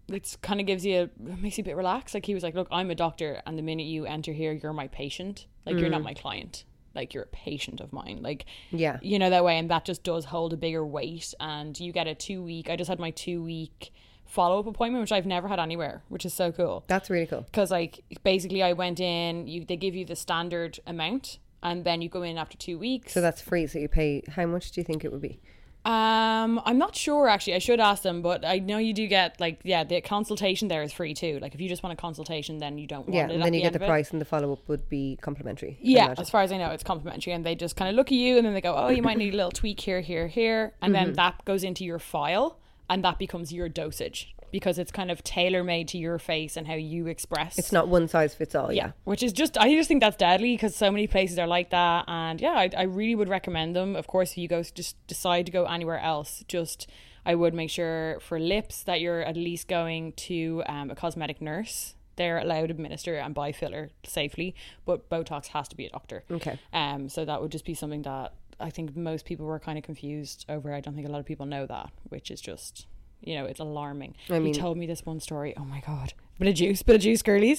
It 0.09 0.37
kind 0.43 0.61
of 0.61 0.67
gives 0.67 0.85
you, 0.85 1.09
a, 1.19 1.37
makes 1.37 1.57
you 1.57 1.63
a 1.63 1.65
bit 1.65 1.77
relaxed. 1.77 2.13
Like 2.15 2.27
he 2.27 2.35
was 2.35 2.43
like, 2.43 2.55
look, 2.55 2.69
I'm 2.71 2.91
a 2.91 2.95
doctor, 2.95 3.41
and 3.47 3.57
the 3.57 3.63
minute 3.63 3.85
you 3.87 4.05
enter 4.05 4.35
here, 4.35 4.53
you're 4.53 4.75
my 4.75 4.89
patient. 4.89 5.47
Like 5.65 5.79
you're 5.79 5.89
not 5.89 6.03
Mm. 6.03 6.05
my 6.05 6.13
client. 6.15 6.65
Like 6.95 7.15
you're 7.15 7.23
a 7.23 7.29
patient 7.29 7.81
of 7.81 7.91
mine. 7.91 8.19
Like 8.23 8.45
Yeah. 8.71 8.99
you 9.01 9.19
know 9.19 9.31
that 9.31 9.45
way, 9.45 9.57
and 9.59 9.71
that 9.71 9.87
just 9.87 10.03
does 10.03 10.27
hold 10.27 10.53
a 10.53 10.59
bigger 10.59 10.85
weight. 10.85 11.33
And 11.41 11.81
you 11.81 11.91
get 11.91 12.07
a 12.07 12.15
two 12.15 12.43
week. 12.43 12.69
I 12.69 12.77
just 12.77 12.89
had 12.91 12.99
my 12.99 13.13
two 13.13 13.43
week 13.43 13.95
follow 14.27 14.59
up 14.61 14.67
appointment, 14.67 15.01
which 15.03 15.13
I've 15.13 15.27
never 15.27 15.49
had 15.49 15.61
anywhere, 15.61 16.03
which 16.09 16.25
is 16.27 16.35
so 16.35 16.51
cool 16.53 16.85
that's 16.89 17.09
really 17.11 17.27
cool. 17.27 17.43
because 17.43 17.71
like 17.71 18.01
basically 18.23 18.63
I 18.63 18.73
went 18.73 19.01
in 19.01 19.47
you 19.47 19.65
they 19.65 19.77
give 19.77 19.95
you 19.95 20.05
the 20.05 20.17
standard 20.17 20.79
amount 20.87 21.39
and 21.63 21.85
then 21.85 22.03
you 22.03 22.09
go 22.09 22.23
in 22.23 22.37
after 22.39 22.57
two 22.59 22.79
weeks 22.79 23.13
So 23.15 23.21
that's 23.21 23.41
free. 23.41 23.67
So 23.67 23.79
you 23.79 23.89
pay. 23.89 24.23
How 24.37 24.45
much 24.47 24.71
do 24.73 24.81
you 24.81 24.85
think 24.85 25.05
it 25.05 25.13
would 25.13 25.23
be? 25.23 25.41
um 25.87 26.63
I'm 26.65 26.79
not 26.79 26.97
sure 26.97 27.29
actually 27.29 27.57
I 27.57 27.59
should 27.59 27.79
ask 27.79 28.03
them 28.03 28.23
but 28.23 28.43
I 28.43 28.59
know 28.59 28.79
you 28.79 28.95
do 28.95 29.07
get 29.07 29.39
like 29.39 29.61
yeah 29.65 29.85
the 29.85 30.01
consultation 30.01 30.69
there 30.69 30.83
is 30.83 30.95
free 30.95 31.13
too 31.13 31.39
like 31.43 31.55
if 31.55 31.61
you 31.61 31.69
just 31.69 31.83
want 31.83 31.93
a 31.93 32.01
consultation 32.01 32.57
then 32.57 32.79
you 32.79 32.87
don't 32.87 33.01
want 33.07 33.15
Yeah, 33.15 33.25
it 33.27 33.33
and 33.33 33.43
at 33.43 33.45
then 33.45 33.53
the 33.53 33.59
you 33.59 33.65
get 33.65 33.75
the 33.75 33.81
price, 33.81 34.11
and 34.11 34.19
the 34.19 34.25
follow 34.25 34.55
up 34.55 34.67
would 34.67 34.89
be 34.89 35.19
complimentary. 35.21 35.77
Yeah 35.83 36.15
as 36.17 36.31
far 36.31 36.41
as 36.41 36.53
I 36.53 36.57
know 36.57 36.71
it's 36.71 36.83
complimentary 36.85 37.35
and 37.35 37.45
they 37.45 37.55
just 37.55 37.77
kind 37.77 37.91
of 37.91 37.97
look 37.97 38.07
at 38.09 38.13
you 38.17 38.39
and 38.39 38.47
then 38.47 38.55
they 38.55 38.63
go 38.63 38.75
oh 38.75 38.89
you 38.89 39.03
might 39.03 39.19
need 39.19 39.35
a 39.35 39.37
little 39.37 39.51
tweak 39.51 39.79
here 39.79 40.01
here 40.01 40.27
here 40.27 40.73
and 40.81 40.95
Mm-hmm. 40.95 41.05
then 41.05 41.13
that 41.15 41.45
goes 41.45 41.63
into 41.65 41.85
your 41.85 41.99
file 41.99 42.59
and 42.95 43.03
that 43.03 43.19
becomes 43.19 43.53
your 43.53 43.69
dosage 43.69 44.37
because 44.53 44.79
it's 44.79 44.93
kind 44.93 45.11
of 45.11 45.21
tailor 45.25 45.65
made 45.65 45.89
to 45.89 45.99
your 45.99 46.17
face 46.17 46.57
and 46.57 46.69
how 46.69 46.75
you 46.75 47.09
express 47.09 47.59
It's 47.59 47.73
not 47.73 47.89
one 47.89 48.07
size 48.07 48.37
fits 48.37 48.55
all. 48.55 48.73
Yeah. 48.73 48.93
which 49.03 49.21
is 49.25 49.33
just 49.33 49.59
I 49.59 49.75
just 49.75 49.89
think 49.89 50.01
that's 50.01 50.17
deadly 50.17 50.55
because 50.55 50.77
so 50.77 50.93
many 50.93 51.09
places 51.09 51.37
are 51.41 51.49
like 51.49 51.71
that, 51.71 52.05
and 52.07 52.41
yeah, 52.41 52.53
I, 52.53 52.71
I 52.77 52.83
really 52.85 53.17
would 53.17 53.29
recommend 53.29 53.75
them. 53.75 53.97
Of 53.97 54.07
course, 54.07 54.31
if 54.31 54.39
you 54.39 54.47
go 54.47 54.63
just 54.63 54.95
decide 55.09 55.47
to 55.47 55.53
go 55.53 55.65
anywhere 55.65 55.99
else, 55.99 56.45
just 56.47 56.89
I 57.27 57.35
would 57.35 57.53
make 57.53 57.71
sure 57.71 58.19
for 58.21 58.39
lips 58.39 58.85
that 58.85 59.01
you're 59.01 59.23
at 59.23 59.37
least 59.37 59.67
going 59.67 60.13
to 60.29 60.63
um, 60.67 60.89
a 60.89 60.95
cosmetic 60.95 61.43
nurse. 61.43 61.97
They're 62.17 62.39
allowed 62.39 62.67
to 62.69 62.75
administer 62.75 63.17
and 63.17 63.35
buy 63.35 63.51
filler 63.51 63.91
safely, 64.07 64.55
but 64.85 65.11
Botox 65.11 65.49
has 65.49 65.67
to 65.67 65.77
be 65.77 65.87
a 65.87 65.91
doctor. 65.91 66.23
Okay. 66.31 66.61
Um, 66.73 67.09
so 67.09 67.25
that 67.25 67.43
would 67.43 67.51
just 67.51 67.65
be 67.65 67.75
something 67.75 68.03
that 68.03 68.35
I 68.61 68.71
think 68.71 68.97
most 68.97 69.25
people 69.25 69.47
were 69.47 69.59
kind 69.59 69.79
of 69.79 69.85
confused 69.85 70.45
over. 70.49 70.73
I 70.73 70.81
don't 70.81 70.95
think 70.95 71.07
a 71.09 71.11
lot 71.11 71.19
of 71.21 71.27
people 71.27 71.47
know 71.47 71.67
that, 71.67 71.91
which 72.09 72.31
is 72.31 72.41
just, 72.41 72.87
you 73.21 73.35
know, 73.35 73.45
it's 73.47 73.61
alarming. 73.61 74.15
I 74.31 74.39
mean- 74.39 74.55
he 74.55 74.61
told 74.61 74.77
me 74.77 74.87
this 74.87 75.05
one 75.05 75.21
story. 75.21 75.55
Oh 75.57 75.65
my 75.65 75.81
god, 75.87 76.13
bit 76.39 76.49
of 76.49 76.55
juice, 76.55 76.83
bit 76.83 76.97
of 76.97 77.03
juice, 77.03 77.23
girlies. 77.23 77.59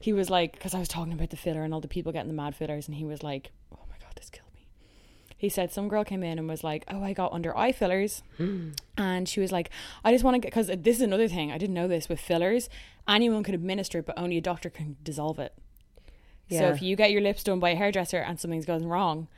He 0.00 0.12
was 0.12 0.30
like, 0.30 0.52
because 0.52 0.74
I 0.74 0.78
was 0.78 0.88
talking 0.88 1.12
about 1.12 1.30
the 1.30 1.36
filler 1.36 1.62
and 1.62 1.72
all 1.74 1.80
the 1.80 1.88
people 1.88 2.12
getting 2.12 2.28
the 2.28 2.34
mad 2.34 2.54
fillers, 2.54 2.86
and 2.88 2.96
he 2.96 3.04
was 3.04 3.22
like, 3.22 3.50
oh 3.72 3.78
my 3.88 3.96
god, 4.00 4.12
this 4.16 4.30
killed 4.30 4.48
me. 4.54 4.66
He 5.36 5.48
said 5.48 5.72
some 5.72 5.88
girl 5.88 6.04
came 6.04 6.22
in 6.22 6.38
and 6.38 6.48
was 6.48 6.64
like, 6.64 6.84
oh, 6.88 7.02
I 7.02 7.12
got 7.12 7.32
under 7.32 7.56
eye 7.56 7.72
fillers, 7.72 8.22
and 8.98 9.28
she 9.28 9.40
was 9.40 9.52
like, 9.52 9.70
I 10.04 10.12
just 10.12 10.24
want 10.24 10.34
to 10.34 10.38
get 10.40 10.50
because 10.52 10.66
this 10.66 10.96
is 10.96 11.02
another 11.02 11.28
thing 11.28 11.52
I 11.52 11.58
didn't 11.58 11.74
know 11.74 11.88
this 11.88 12.08
with 12.08 12.20
fillers. 12.20 12.68
Anyone 13.08 13.42
can 13.42 13.54
administer 13.54 14.00
it, 14.00 14.06
but 14.06 14.18
only 14.18 14.36
a 14.36 14.40
doctor 14.42 14.68
can 14.68 14.96
dissolve 15.02 15.38
it. 15.38 15.54
Yeah. 16.48 16.60
So 16.60 16.68
if 16.70 16.82
you 16.82 16.96
get 16.96 17.10
your 17.10 17.20
lips 17.20 17.42
done 17.44 17.60
by 17.60 17.70
a 17.70 17.76
hairdresser 17.76 18.18
and 18.18 18.40
something's 18.40 18.64
going 18.66 18.86
wrong, 18.86 19.28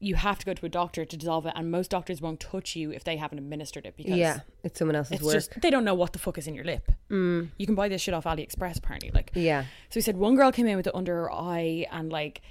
you 0.00 0.16
have 0.16 0.38
to 0.38 0.46
go 0.46 0.52
to 0.52 0.66
a 0.66 0.68
doctor 0.68 1.04
to 1.04 1.16
dissolve 1.16 1.46
it, 1.46 1.52
and 1.56 1.70
most 1.70 1.90
doctors 1.90 2.20
won't 2.20 2.40
touch 2.40 2.76
you 2.76 2.90
if 2.90 3.04
they 3.04 3.16
haven't 3.16 3.38
administered 3.38 3.86
it 3.86 3.96
because 3.96 4.16
Yeah. 4.16 4.40
It's 4.62 4.78
someone 4.78 4.96
else's 4.96 5.12
it's 5.12 5.22
work. 5.22 5.34
just 5.34 5.60
they 5.60 5.70
don't 5.70 5.84
know 5.84 5.94
what 5.94 6.12
the 6.12 6.18
fuck 6.18 6.38
is 6.38 6.46
in 6.46 6.54
your 6.54 6.64
lip. 6.64 6.90
Mm. 7.10 7.50
You 7.56 7.66
can 7.66 7.74
buy 7.74 7.88
this 7.88 8.02
shit 8.02 8.14
off 8.14 8.24
AliExpress 8.24 8.78
apparently. 8.78 9.10
Like 9.12 9.30
yeah. 9.34 9.62
so 9.90 9.94
he 9.94 10.00
said 10.00 10.16
one 10.16 10.36
girl 10.36 10.52
came 10.52 10.66
in 10.66 10.76
with 10.76 10.86
it 10.86 10.94
under 10.94 11.14
her 11.14 11.32
eye 11.32 11.86
and 11.90 12.10
like 12.12 12.42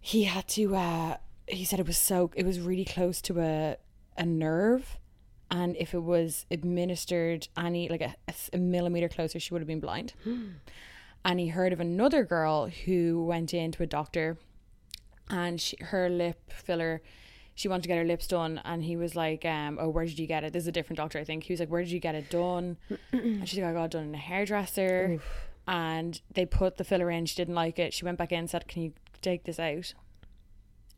he 0.00 0.24
had 0.24 0.46
to 0.48 0.76
uh 0.76 1.16
he 1.48 1.64
said 1.64 1.80
it 1.80 1.86
was 1.86 1.98
so 1.98 2.30
it 2.34 2.44
was 2.44 2.60
really 2.60 2.84
close 2.84 3.20
to 3.22 3.40
a 3.40 3.76
a 4.16 4.26
nerve 4.26 4.98
and 5.50 5.76
if 5.76 5.94
it 5.94 6.02
was 6.02 6.46
administered 6.50 7.48
any 7.56 7.88
like 7.88 8.02
a 8.02 8.58
millimeter 8.58 9.08
closer 9.08 9.38
she 9.40 9.52
would 9.54 9.60
have 9.60 9.68
been 9.68 9.80
blind. 9.80 10.12
and 11.24 11.40
he 11.40 11.48
heard 11.48 11.72
of 11.72 11.80
another 11.80 12.24
girl 12.24 12.66
who 12.84 13.24
went 13.24 13.52
into 13.54 13.82
a 13.82 13.86
doctor 13.86 14.36
and 15.30 15.60
she, 15.60 15.76
her 15.80 16.08
lip 16.08 16.52
filler 16.52 17.02
she 17.54 17.68
wanted 17.68 17.82
to 17.82 17.88
get 17.88 17.96
her 17.96 18.04
lips 18.04 18.26
done 18.26 18.60
and 18.66 18.84
he 18.84 18.96
was 18.96 19.16
like 19.16 19.44
um 19.44 19.78
oh 19.80 19.88
where 19.88 20.04
did 20.04 20.18
you 20.18 20.26
get 20.26 20.44
it? 20.44 20.52
This 20.52 20.64
is 20.64 20.68
a 20.68 20.72
different 20.72 20.98
doctor 20.98 21.18
i 21.18 21.24
think. 21.24 21.44
He 21.44 21.52
was 21.52 21.60
like 21.60 21.70
where 21.70 21.82
did 21.82 21.90
you 21.90 22.00
get 22.00 22.14
it 22.14 22.28
done? 22.30 22.76
And 23.12 23.48
she's 23.48 23.58
like 23.58 23.68
i 23.70 23.72
got 23.72 23.84
it 23.86 23.90
done 23.92 24.04
in 24.04 24.14
a 24.14 24.18
hairdresser 24.18 25.18
and 25.66 26.20
they 26.34 26.44
put 26.46 26.76
the 26.76 26.84
filler 26.84 27.10
in 27.10 27.26
she 27.26 27.34
didn't 27.36 27.54
like 27.54 27.78
it. 27.78 27.92
She 27.94 28.04
went 28.04 28.18
back 28.18 28.30
in 28.32 28.40
and 28.40 28.50
said 28.50 28.68
can 28.68 28.82
you 28.82 28.92
take 29.22 29.44
this 29.44 29.58
out? 29.58 29.94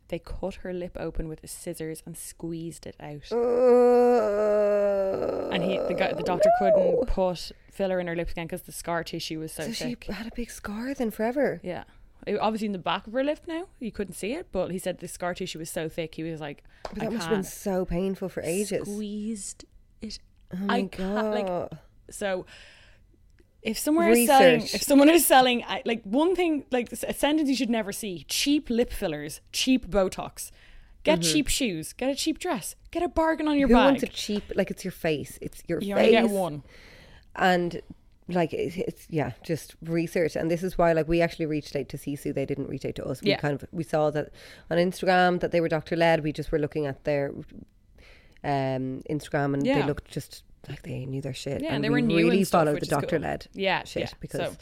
They 0.09 0.19
cut 0.19 0.55
her 0.55 0.73
lip 0.73 0.97
open 0.99 1.27
with 1.29 1.41
the 1.41 1.47
scissors 1.47 2.01
and 2.05 2.17
squeezed 2.17 2.85
it 2.87 2.95
out. 2.99 3.31
And 5.53 5.63
he 5.63 5.77
the 5.77 5.93
guy 5.93 6.13
the 6.13 6.23
doctor 6.23 6.49
couldn't 6.59 7.07
put 7.07 7.51
filler 7.71 7.99
in 7.99 8.07
her 8.07 8.15
lips 8.15 8.31
again 8.33 8.47
because 8.47 8.63
the 8.63 8.71
scar 8.71 9.03
tissue 9.03 9.39
was 9.39 9.51
so, 9.51 9.63
So 9.63 9.71
she 9.71 9.83
thick. 9.95 10.03
had 10.05 10.27
a 10.27 10.31
big 10.35 10.51
scar 10.51 10.93
then 10.93 11.11
forever. 11.11 11.59
yeah. 11.63 11.83
Obviously 12.39 12.67
in 12.67 12.71
the 12.73 12.77
back 12.79 13.07
of 13.07 13.13
her 13.13 13.23
lip 13.23 13.41
now. 13.47 13.65
You 13.79 13.91
couldn't 13.91 14.13
see 14.13 14.33
it, 14.33 14.47
but 14.51 14.71
he 14.71 14.77
said 14.79 14.99
the 14.99 15.07
scar 15.07 15.33
tissue 15.33 15.59
was 15.59 15.69
so 15.69 15.89
thick 15.89 16.15
he 16.15 16.23
was 16.23 16.39
like 16.41 16.63
But 16.83 16.95
that 16.99 17.11
must 17.13 17.27
have 17.27 17.35
been 17.35 17.43
so 17.43 17.85
painful 17.85 18.29
for 18.29 18.41
ages. 18.43 18.81
squeezed 18.87 19.65
it. 20.01 20.19
Oh 20.53 20.57
my 20.57 20.75
I 20.75 20.81
can't 20.83 21.31
like 21.31 21.47
God. 21.47 21.77
so 22.09 22.45
if 23.61 23.77
somewhere 23.77 24.09
is 24.09 24.25
selling, 24.27 24.61
if 24.61 24.81
someone 24.83 25.09
is 25.09 25.25
selling, 25.25 25.63
like 25.85 26.01
one 26.03 26.35
thing, 26.35 26.65
like 26.71 26.91
a 26.91 27.13
sentence 27.13 27.49
you 27.49 27.55
should 27.55 27.69
never 27.69 27.91
see: 27.91 28.25
cheap 28.29 28.69
lip 28.69 28.91
fillers, 28.91 29.41
cheap 29.51 29.87
Botox. 29.89 30.49
Get 31.03 31.21
cheap 31.21 31.47
shoes. 31.47 31.93
Get 31.93 32.09
a 32.09 32.15
cheap 32.15 32.39
dress. 32.39 32.75
Get 32.91 33.03
a 33.03 33.07
bargain 33.09 33.47
on 33.47 33.57
your 33.57 33.67
Mm-hmm. 33.69 33.75
Who 33.77 33.81
bag. 33.83 33.91
wants 33.91 34.03
a 34.03 34.07
cheap? 34.07 34.43
Like 34.55 34.69
it's 34.71 34.83
your 34.85 34.91
face. 34.91 35.37
It's 35.41 35.61
your 35.67 35.79
you 35.81 35.95
face. 35.95 36.07
only 36.15 36.27
get 36.27 36.29
one. 36.29 36.63
and 37.35 37.81
like 38.29 38.53
it's, 38.53 38.75
it's 38.77 39.07
yeah 39.09 39.31
just 39.43 39.75
research 39.83 40.35
and 40.35 40.49
this 40.51 40.61
is 40.63 40.77
why 40.77 40.93
like 40.93 41.07
we 41.07 41.19
actually 41.21 41.45
reached 41.47 41.75
out 41.75 41.89
to 41.89 41.97
sisu 41.97 42.33
they 42.33 42.45
didn't 42.45 42.67
reach 42.69 42.85
out 42.85 42.95
to 42.95 43.03
us 43.05 43.21
we 43.21 43.29
Yeah. 43.31 43.37
kind 43.37 43.53
of 43.55 43.65
we 43.71 43.83
saw 43.83 44.09
that 44.11 44.29
on 44.69 44.77
instagram 44.77 45.39
that 45.39 45.51
they 45.51 45.59
were 45.61 45.67
doctor 45.69 45.95
led 45.95 46.23
we 46.23 46.31
just 46.31 46.51
were 46.51 46.59
looking 46.59 46.85
at 46.85 47.03
their 47.05 47.31
um 48.43 49.01
instagram 49.09 49.53
and 49.53 49.65
they 49.65 49.83
looked 49.83 50.09
just 50.09 50.43
like 50.67 50.83
they 50.83 51.05
knew 51.05 51.21
their 51.21 51.33
shit 51.33 51.61
Yeah, 51.61 51.73
and 51.73 51.83
they 51.83 51.89
we 51.89 51.93
were 51.95 52.01
new 52.01 52.17
really 52.17 52.37
and 52.39 52.47
stuff, 52.47 52.61
followed 52.65 52.75
the 52.77 52.81
is 52.83 52.89
cool. 52.89 52.99
doctor 53.01 53.19
led 53.19 53.47
Yeah, 53.53 53.83
shit 53.85 54.03
yeah. 54.03 54.09
because 54.19 54.41
so 54.41 54.55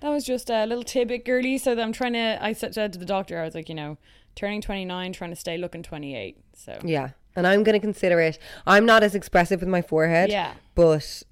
that 0.00 0.10
was 0.10 0.24
just 0.24 0.50
a 0.50 0.66
little 0.66 0.84
tidbit, 0.84 1.24
girly. 1.24 1.56
So 1.58 1.74
that 1.74 1.80
I'm 1.82 1.92
trying 1.92 2.12
to. 2.14 2.36
I 2.44 2.52
said 2.52 2.74
said 2.74 2.92
to 2.92 2.98
the 2.98 3.06
doctor, 3.06 3.40
I 3.40 3.44
was 3.44 3.54
like, 3.54 3.70
you 3.70 3.74
know, 3.74 3.96
turning 4.34 4.60
29, 4.60 5.12
trying 5.14 5.30
to 5.30 5.36
stay 5.36 5.56
looking 5.56 5.82
28. 5.82 6.36
So 6.54 6.78
yeah 6.84 7.10
and 7.36 7.46
i'm 7.48 7.62
going 7.64 7.72
to 7.72 7.80
consider 7.80 8.20
it 8.20 8.38
i'm 8.66 8.86
not 8.86 9.02
as 9.02 9.14
expressive 9.16 9.58
with 9.60 9.68
my 9.68 9.82
forehead 9.82 10.30
Yeah. 10.30 10.52
but 10.76 11.22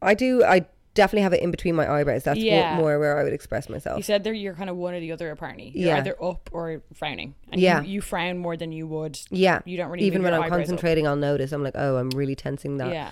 i 0.00 0.14
do 0.14 0.42
i 0.42 0.64
definitely 1.00 1.22
have 1.22 1.32
it 1.32 1.40
in 1.42 1.50
between 1.50 1.74
my 1.74 1.86
eyebrows 1.90 2.22
that's 2.24 2.38
Yeah. 2.38 2.74
mo- 2.76 2.80
more 2.82 2.98
where 2.98 3.18
i 3.18 3.22
would 3.24 3.32
express 3.32 3.68
myself 3.68 3.96
you 3.96 4.02
said 4.02 4.22
that 4.24 4.34
you're 4.36 4.54
kind 4.54 4.70
of 4.70 4.76
one 4.76 4.94
or 4.94 5.00
the 5.00 5.12
other 5.12 5.30
apparently. 5.30 5.70
You're 5.74 5.88
Yeah. 5.88 5.98
either 5.98 6.14
up 6.22 6.48
or 6.52 6.82
frowning. 6.94 7.34
And 7.52 7.60
Yeah. 7.60 7.82
you, 7.82 7.94
you 7.94 8.00
frown 8.00 8.38
more 8.38 8.56
than 8.56 8.70
you 8.72 8.86
would. 8.86 9.18
yeah 9.30 9.60
You 9.64 9.76
don't 9.78 9.90
really 9.90 10.04
even 10.06 10.22
when 10.22 10.32
i'm 10.34 10.42
eyebrows 10.42 10.60
up. 10.60 10.66
concentrating 10.66 11.06
i'll 11.06 11.16
notice 11.30 11.52
i'm 11.52 11.62
like 11.62 11.74
oh 11.76 11.96
i'm 11.96 12.10
really 12.10 12.34
tensing 12.36 12.76
that 12.78 12.92
Yeah. 12.92 13.10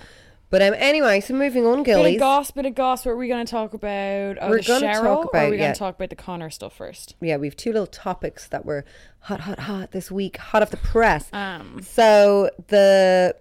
But 0.51 0.63
um, 0.63 0.73
anyway, 0.79 1.19
so 1.19 1.35
moving 1.35 1.63
on, 1.67 1.83
Bit 1.83 1.85
Gillies. 1.93 2.15
of 2.15 2.19
goss, 2.21 2.49
bit 2.49 2.65
of 2.65 2.73
goss. 2.73 3.05
What 3.05 3.11
are 3.11 3.17
we 3.17 3.27
going 3.27 3.45
to 3.45 3.51
talk 3.51 3.75
about? 3.75 4.37
Oh, 4.41 4.49
We're 4.49 4.63
gonna 4.63 4.87
Cheryl, 4.87 5.03
talk 5.03 5.05
or 5.05 5.37
are 5.37 5.41
about- 5.43 5.51
we 5.51 5.57
going 5.57 5.73
to 5.73 5.77
talk 5.77 5.93
about 5.95 6.09
the 6.09 6.15
Conor 6.15 6.49
stuff 6.49 6.73
first? 6.75 7.13
yeah, 7.21 7.37
we 7.37 7.45
have 7.45 7.55
two 7.55 7.71
little 7.71 7.85
topics 7.85 8.47
that 8.47 8.65
were 8.65 8.83
hot, 9.19 9.41
hot, 9.41 9.59
hot 9.59 9.91
this 9.91 10.09
week, 10.09 10.37
hot 10.37 10.63
off 10.63 10.71
the 10.71 10.77
press. 10.77 11.29
Um, 11.33 11.81
so 11.83 12.49
the 12.69 13.35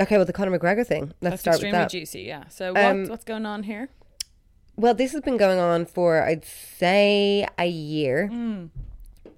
okay, 0.00 0.16
well, 0.16 0.24
the 0.24 0.32
Conor 0.32 0.58
McGregor 0.58 0.86
thing. 0.86 1.12
Let's 1.20 1.42
that's 1.42 1.42
start 1.42 1.62
with 1.62 1.72
that. 1.72 1.84
extremely 1.84 2.04
juicy. 2.04 2.22
Yeah. 2.22 2.48
So 2.48 2.72
what, 2.72 2.84
Um, 2.84 3.06
what's 3.08 3.24
going 3.24 3.46
on 3.46 3.64
here? 3.64 3.88
Well, 4.76 4.94
this 4.94 5.12
has 5.12 5.22
been 5.22 5.36
going 5.38 5.58
on 5.58 5.86
for 5.86 6.22
I'd 6.22 6.44
say 6.44 7.46
a 7.58 7.66
year. 7.66 8.28
Hmm. 8.28 8.66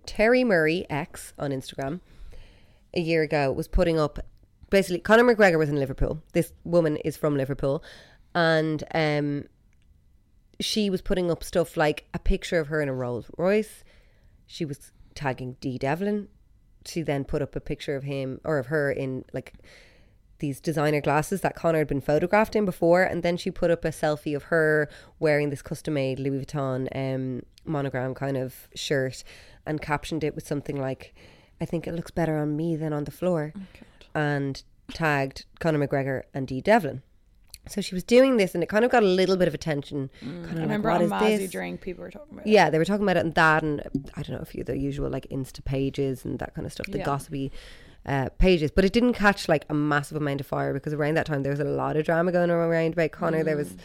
Terry 0.04 0.42
Murray 0.42 0.86
X 0.88 1.32
on 1.38 1.50
Instagram 1.50 2.00
a 2.94 3.00
year 3.00 3.22
ago 3.22 3.52
was 3.52 3.68
putting 3.68 4.00
up 4.00 4.18
basically 4.70 5.00
Conor 5.00 5.34
McGregor 5.34 5.58
was 5.58 5.68
in 5.68 5.76
Liverpool. 5.76 6.22
This 6.32 6.52
woman 6.64 6.96
is 6.98 7.16
from 7.16 7.36
Liverpool, 7.36 7.82
and 8.34 8.82
um, 8.94 9.44
she 10.60 10.90
was 10.90 11.02
putting 11.02 11.30
up 11.30 11.44
stuff 11.44 11.76
like 11.76 12.06
a 12.14 12.18
picture 12.18 12.58
of 12.58 12.68
her 12.68 12.80
in 12.80 12.88
a 12.88 12.94
Rolls 12.94 13.30
Royce. 13.36 13.84
She 14.46 14.64
was 14.64 14.92
tagging 15.14 15.56
Dee 15.60 15.78
Devlin. 15.78 16.28
She 16.86 17.02
then 17.02 17.24
put 17.24 17.42
up 17.42 17.54
a 17.54 17.60
picture 17.60 17.96
of 17.96 18.04
him 18.04 18.40
or 18.44 18.58
of 18.58 18.66
her 18.66 18.90
in 18.90 19.24
like 19.32 19.52
these 20.40 20.60
designer 20.60 21.00
glasses 21.00 21.40
that 21.40 21.54
Conor 21.56 21.78
had 21.78 21.88
been 21.88 22.00
photographed 22.00 22.54
in 22.54 22.64
before, 22.64 23.02
and 23.02 23.22
then 23.22 23.36
she 23.36 23.50
put 23.50 23.70
up 23.70 23.84
a 23.84 23.88
selfie 23.88 24.36
of 24.36 24.44
her 24.44 24.88
wearing 25.18 25.50
this 25.50 25.62
custom 25.62 25.94
made 25.94 26.18
Louis 26.20 26.44
Vuitton 26.44 26.88
um, 26.94 27.42
monogram 27.64 28.14
kind 28.14 28.36
of 28.36 28.68
shirt, 28.74 29.24
and 29.66 29.80
captioned 29.82 30.22
it 30.24 30.34
with 30.34 30.46
something 30.46 30.76
like, 30.80 31.14
"I 31.60 31.64
think 31.64 31.86
it 31.86 31.94
looks 31.94 32.10
better 32.10 32.36
on 32.36 32.56
me 32.56 32.76
than 32.76 32.92
on 32.92 33.04
the 33.04 33.10
floor," 33.10 33.52
and 34.14 34.62
tagged 34.94 35.44
Conor 35.60 35.86
McGregor 35.86 36.22
and 36.32 36.46
Dee 36.46 36.60
Devlin. 36.60 37.02
So 37.68 37.82
she 37.82 37.94
was 37.94 38.02
doing 38.02 38.38
this, 38.38 38.54
and 38.54 38.62
it 38.62 38.68
kind 38.70 38.82
of 38.84 38.90
got 38.90 39.02
a 39.02 39.06
little 39.06 39.36
bit 39.36 39.46
of 39.46 39.52
attention. 39.52 40.08
kind 40.20 40.34
of 40.44 40.50
I 40.50 40.52
like, 40.52 40.62
remember 40.62 40.88
what 40.88 41.02
on 41.02 41.22
is 41.24 41.40
this? 41.40 41.50
Drink, 41.50 41.82
people 41.82 42.02
were 42.02 42.10
talking 42.10 42.32
about 42.32 42.46
it. 42.46 42.50
Yeah, 42.50 42.70
they 42.70 42.78
were 42.78 42.84
talking 42.86 43.02
about 43.02 43.18
it 43.18 43.26
and 43.26 43.34
that, 43.34 43.62
and 43.62 43.82
I 44.14 44.22
don't 44.22 44.36
know 44.36 44.42
if 44.42 44.54
you 44.54 44.64
the 44.64 44.78
usual 44.78 45.10
like 45.10 45.26
Insta 45.30 45.62
pages 45.62 46.24
and 46.24 46.38
that 46.38 46.54
kind 46.54 46.64
of 46.66 46.72
stuff, 46.72 46.86
the 46.86 46.98
Yeah. 46.98 47.04
gossipy 47.04 47.52
uh, 48.08 48.28
pages. 48.38 48.70
But 48.70 48.84
it 48.84 48.92
didn't 48.92 49.12
catch 49.12 49.48
like 49.48 49.64
a 49.68 49.74
massive 49.74 50.16
amount 50.16 50.40
of 50.40 50.46
fire 50.46 50.72
because 50.72 50.92
around 50.94 51.14
that 51.16 51.26
time 51.26 51.42
there 51.42 51.52
was 51.52 51.60
a 51.60 51.64
lot 51.64 51.96
of 51.96 52.04
drama 52.04 52.32
going 52.32 52.50
around 52.50 52.94
about 52.94 53.12
Conor. 53.12 53.44
There 53.44 53.56
was 53.56 53.76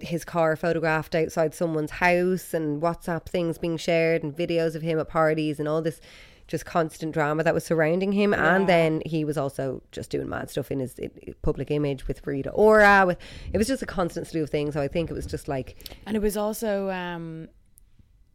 his 0.00 0.24
car 0.24 0.54
photographed 0.54 1.14
outside 1.14 1.54
someone's 1.54 1.90
house 1.92 2.54
and 2.54 2.80
WhatsApp 2.80 3.26
things 3.26 3.58
being 3.58 3.76
shared 3.76 4.22
and 4.22 4.36
videos 4.36 4.74
of 4.76 4.82
him 4.82 4.98
at 5.00 5.08
parties 5.08 5.58
and 5.58 5.66
all 5.66 5.82
this 5.82 6.00
just 6.46 6.64
constant 6.64 7.12
drama 7.12 7.42
that 7.42 7.52
was 7.52 7.64
surrounding 7.64 8.12
him. 8.12 8.32
And 8.32 8.68
then 8.68 9.02
he 9.04 9.24
was 9.24 9.36
also 9.36 9.82
just 9.92 10.08
doing 10.10 10.28
mad 10.28 10.48
stuff 10.50 10.70
in 10.70 10.78
his 10.80 10.94
i- 11.02 11.10
i- 11.26 11.34
public 11.42 11.70
image 11.70 12.06
with 12.08 12.26
Rita 12.26 12.50
Ora. 12.50 13.04
With 13.06 13.18
it 13.52 13.58
was 13.58 13.66
just 13.66 13.82
a 13.82 13.86
constant 13.86 14.26
slew 14.28 14.44
of 14.44 14.50
things. 14.50 14.74
So 14.74 14.80
I 14.80 14.88
think 14.88 15.10
it 15.10 15.14
was 15.14 15.26
just 15.26 15.48
like 15.48 15.76
And 16.06 16.16
it 16.16 16.20
was 16.22 16.36
also, 16.36 16.90
um, 16.90 17.48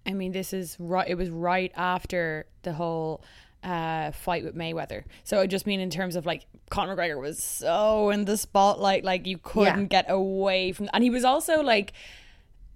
I 0.06 0.14
mean, 0.14 0.32
this 0.32 0.54
is 0.54 0.76
right. 0.80 1.08
It 1.08 1.16
was 1.16 1.30
right 1.30 1.72
after 1.76 2.46
the 2.64 2.74
whole 2.74 3.24
uh, 3.64 4.12
fight 4.12 4.44
with 4.44 4.56
Mayweather. 4.56 5.04
So 5.24 5.40
I 5.40 5.48
just 5.48 5.66
mean 5.66 5.80
in 5.80 5.90
terms 5.90 6.16
of 6.16 6.26
like 6.26 6.46
Conor 6.70 6.96
McGregor 6.96 7.20
was 7.20 7.42
so 7.42 8.10
in 8.10 8.26
the 8.26 8.38
spotlight, 8.38 9.04
like 9.04 9.26
you 9.28 9.38
couldn't 9.38 9.88
get 9.88 10.06
away 10.10 10.72
from. 10.72 10.90
And 10.94 11.04
he 11.04 11.10
was 11.10 11.24
also 11.24 11.62
like. 11.62 11.94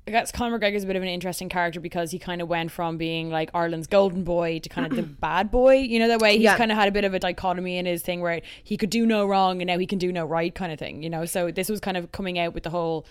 I 0.06 0.10
guess 0.12 0.32
Conor 0.32 0.58
McGregor's 0.58 0.86
a 0.86 0.88
bit 0.88 0.96
of 0.96 1.02
an 1.04 1.10
interesting 1.10 1.50
character 1.50 1.82
because 1.82 2.12
he 2.12 2.18
kind 2.18 2.42
of 2.42 2.48
went 2.48 2.72
from 2.72 2.96
being 2.96 3.30
like 3.30 3.50
Ireland's 3.54 3.88
golden 3.88 4.24
boy 4.24 4.60
to 4.60 4.70
kind 4.70 4.88
of 4.90 4.96
the 4.96 5.04
bad 5.22 5.52
boy. 5.52 5.80
You 5.80 6.00
know, 6.00 6.08
that 6.08 6.22
way 6.22 6.36
he's 6.38 6.44
Yeah. 6.44 6.56
kind 6.56 6.72
of 6.72 6.78
had 6.78 6.88
a 6.88 6.94
bit 6.94 7.04
of 7.04 7.14
a 7.14 7.20
dichotomy 7.20 7.76
in 7.78 7.86
his 7.86 8.04
thing 8.04 8.22
where 8.22 8.40
he 8.64 8.78
could 8.78 8.90
do 8.90 9.06
no 9.06 9.26
wrong 9.28 9.62
and 9.62 9.68
now 9.68 9.78
he 9.78 9.86
can 9.86 9.98
do 10.00 10.14
no 10.14 10.24
right 10.24 10.56
kind 10.56 10.72
of 10.72 10.80
thing. 10.80 11.04
You 11.04 11.10
know, 11.10 11.26
so 11.26 11.52
this 11.52 11.68
was 11.68 11.82
kind 11.82 11.98
of 11.98 12.14
coming 12.14 12.40
out 12.40 12.54
with 12.54 12.64
the 12.64 12.70
whole, 12.70 13.06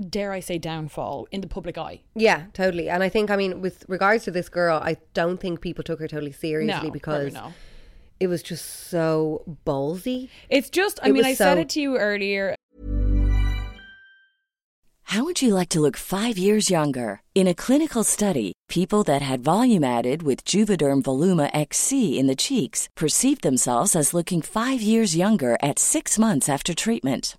dare 0.00 0.32
I 0.32 0.40
say, 0.40 0.58
downfall 0.58 1.28
in 1.30 1.40
the 1.40 1.46
public 1.46 1.78
eye. 1.78 2.02
Yeah, 2.14 2.46
totally. 2.52 2.88
And 2.88 3.02
I 3.02 3.08
think, 3.08 3.30
I 3.30 3.36
mean, 3.36 3.60
with 3.60 3.84
regards 3.88 4.24
to 4.24 4.30
this 4.30 4.48
girl, 4.48 4.80
I 4.82 4.96
don't 5.14 5.38
think 5.40 5.60
people 5.60 5.84
took 5.84 6.00
her 6.00 6.08
totally 6.08 6.32
seriously 6.32 6.72
probably 6.72 6.90
because 6.90 7.34
no. 7.34 7.52
it 8.20 8.28
was 8.28 8.42
just 8.42 8.88
so 8.88 9.42
ballsy. 9.66 10.28
It's 10.48 10.70
just, 10.70 11.00
I 11.02 11.08
It 11.08 11.12
mean, 11.12 11.16
was 11.18 11.26
I 11.26 11.34
said 11.34 11.58
it 11.58 11.68
to 11.70 11.80
you 11.80 11.96
earlier. 11.96 12.54
How 15.12 15.24
would 15.24 15.40
you 15.40 15.54
like 15.54 15.70
to 15.70 15.80
look 15.80 15.96
five 15.96 16.36
years 16.36 16.68
younger? 16.68 17.22
In 17.34 17.48
a 17.48 17.54
clinical 17.54 18.04
study, 18.04 18.52
people 18.68 19.02
that 19.04 19.22
had 19.22 19.40
volume 19.40 19.82
added 19.82 20.22
with 20.22 20.44
Juvederm 20.44 21.02
Voluma 21.02 21.48
XC 21.54 22.18
in 22.18 22.26
the 22.26 22.36
cheeks 22.36 22.90
perceived 22.94 23.42
themselves 23.42 23.96
as 23.96 24.12
looking 24.12 24.42
five 24.42 24.82
years 24.82 25.16
younger 25.16 25.56
at 25.62 25.78
six 25.78 26.18
months 26.18 26.46
after 26.46 26.74
treatment. 26.74 27.38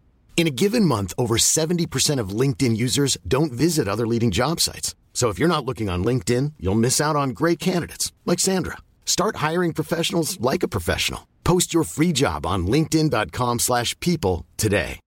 In 0.35 0.47
a 0.47 0.49
given 0.51 0.85
month, 0.85 1.13
over 1.19 1.37
70% 1.37 2.19
of 2.19 2.29
LinkedIn 2.29 2.75
users 2.75 3.15
don't 3.27 3.51
visit 3.53 3.87
other 3.87 4.07
leading 4.07 4.31
job 4.31 4.59
sites. 4.59 4.95
So 5.13 5.29
if 5.29 5.37
you're 5.37 5.47
not 5.47 5.65
looking 5.65 5.87
on 5.87 6.03
LinkedIn, 6.03 6.53
you'll 6.59 6.73
miss 6.73 6.99
out 6.99 7.15
on 7.15 7.29
great 7.29 7.59
candidates 7.59 8.11
like 8.25 8.39
Sandra. 8.39 8.77
Start 9.05 9.35
hiring 9.35 9.71
professionals 9.71 10.41
like 10.41 10.63
a 10.63 10.67
professional. 10.67 11.27
Post 11.43 11.75
your 11.75 11.83
free 11.83 12.11
job 12.11 12.47
on 12.47 12.65
linkedin.com/people 12.65 14.45
today. 14.57 14.99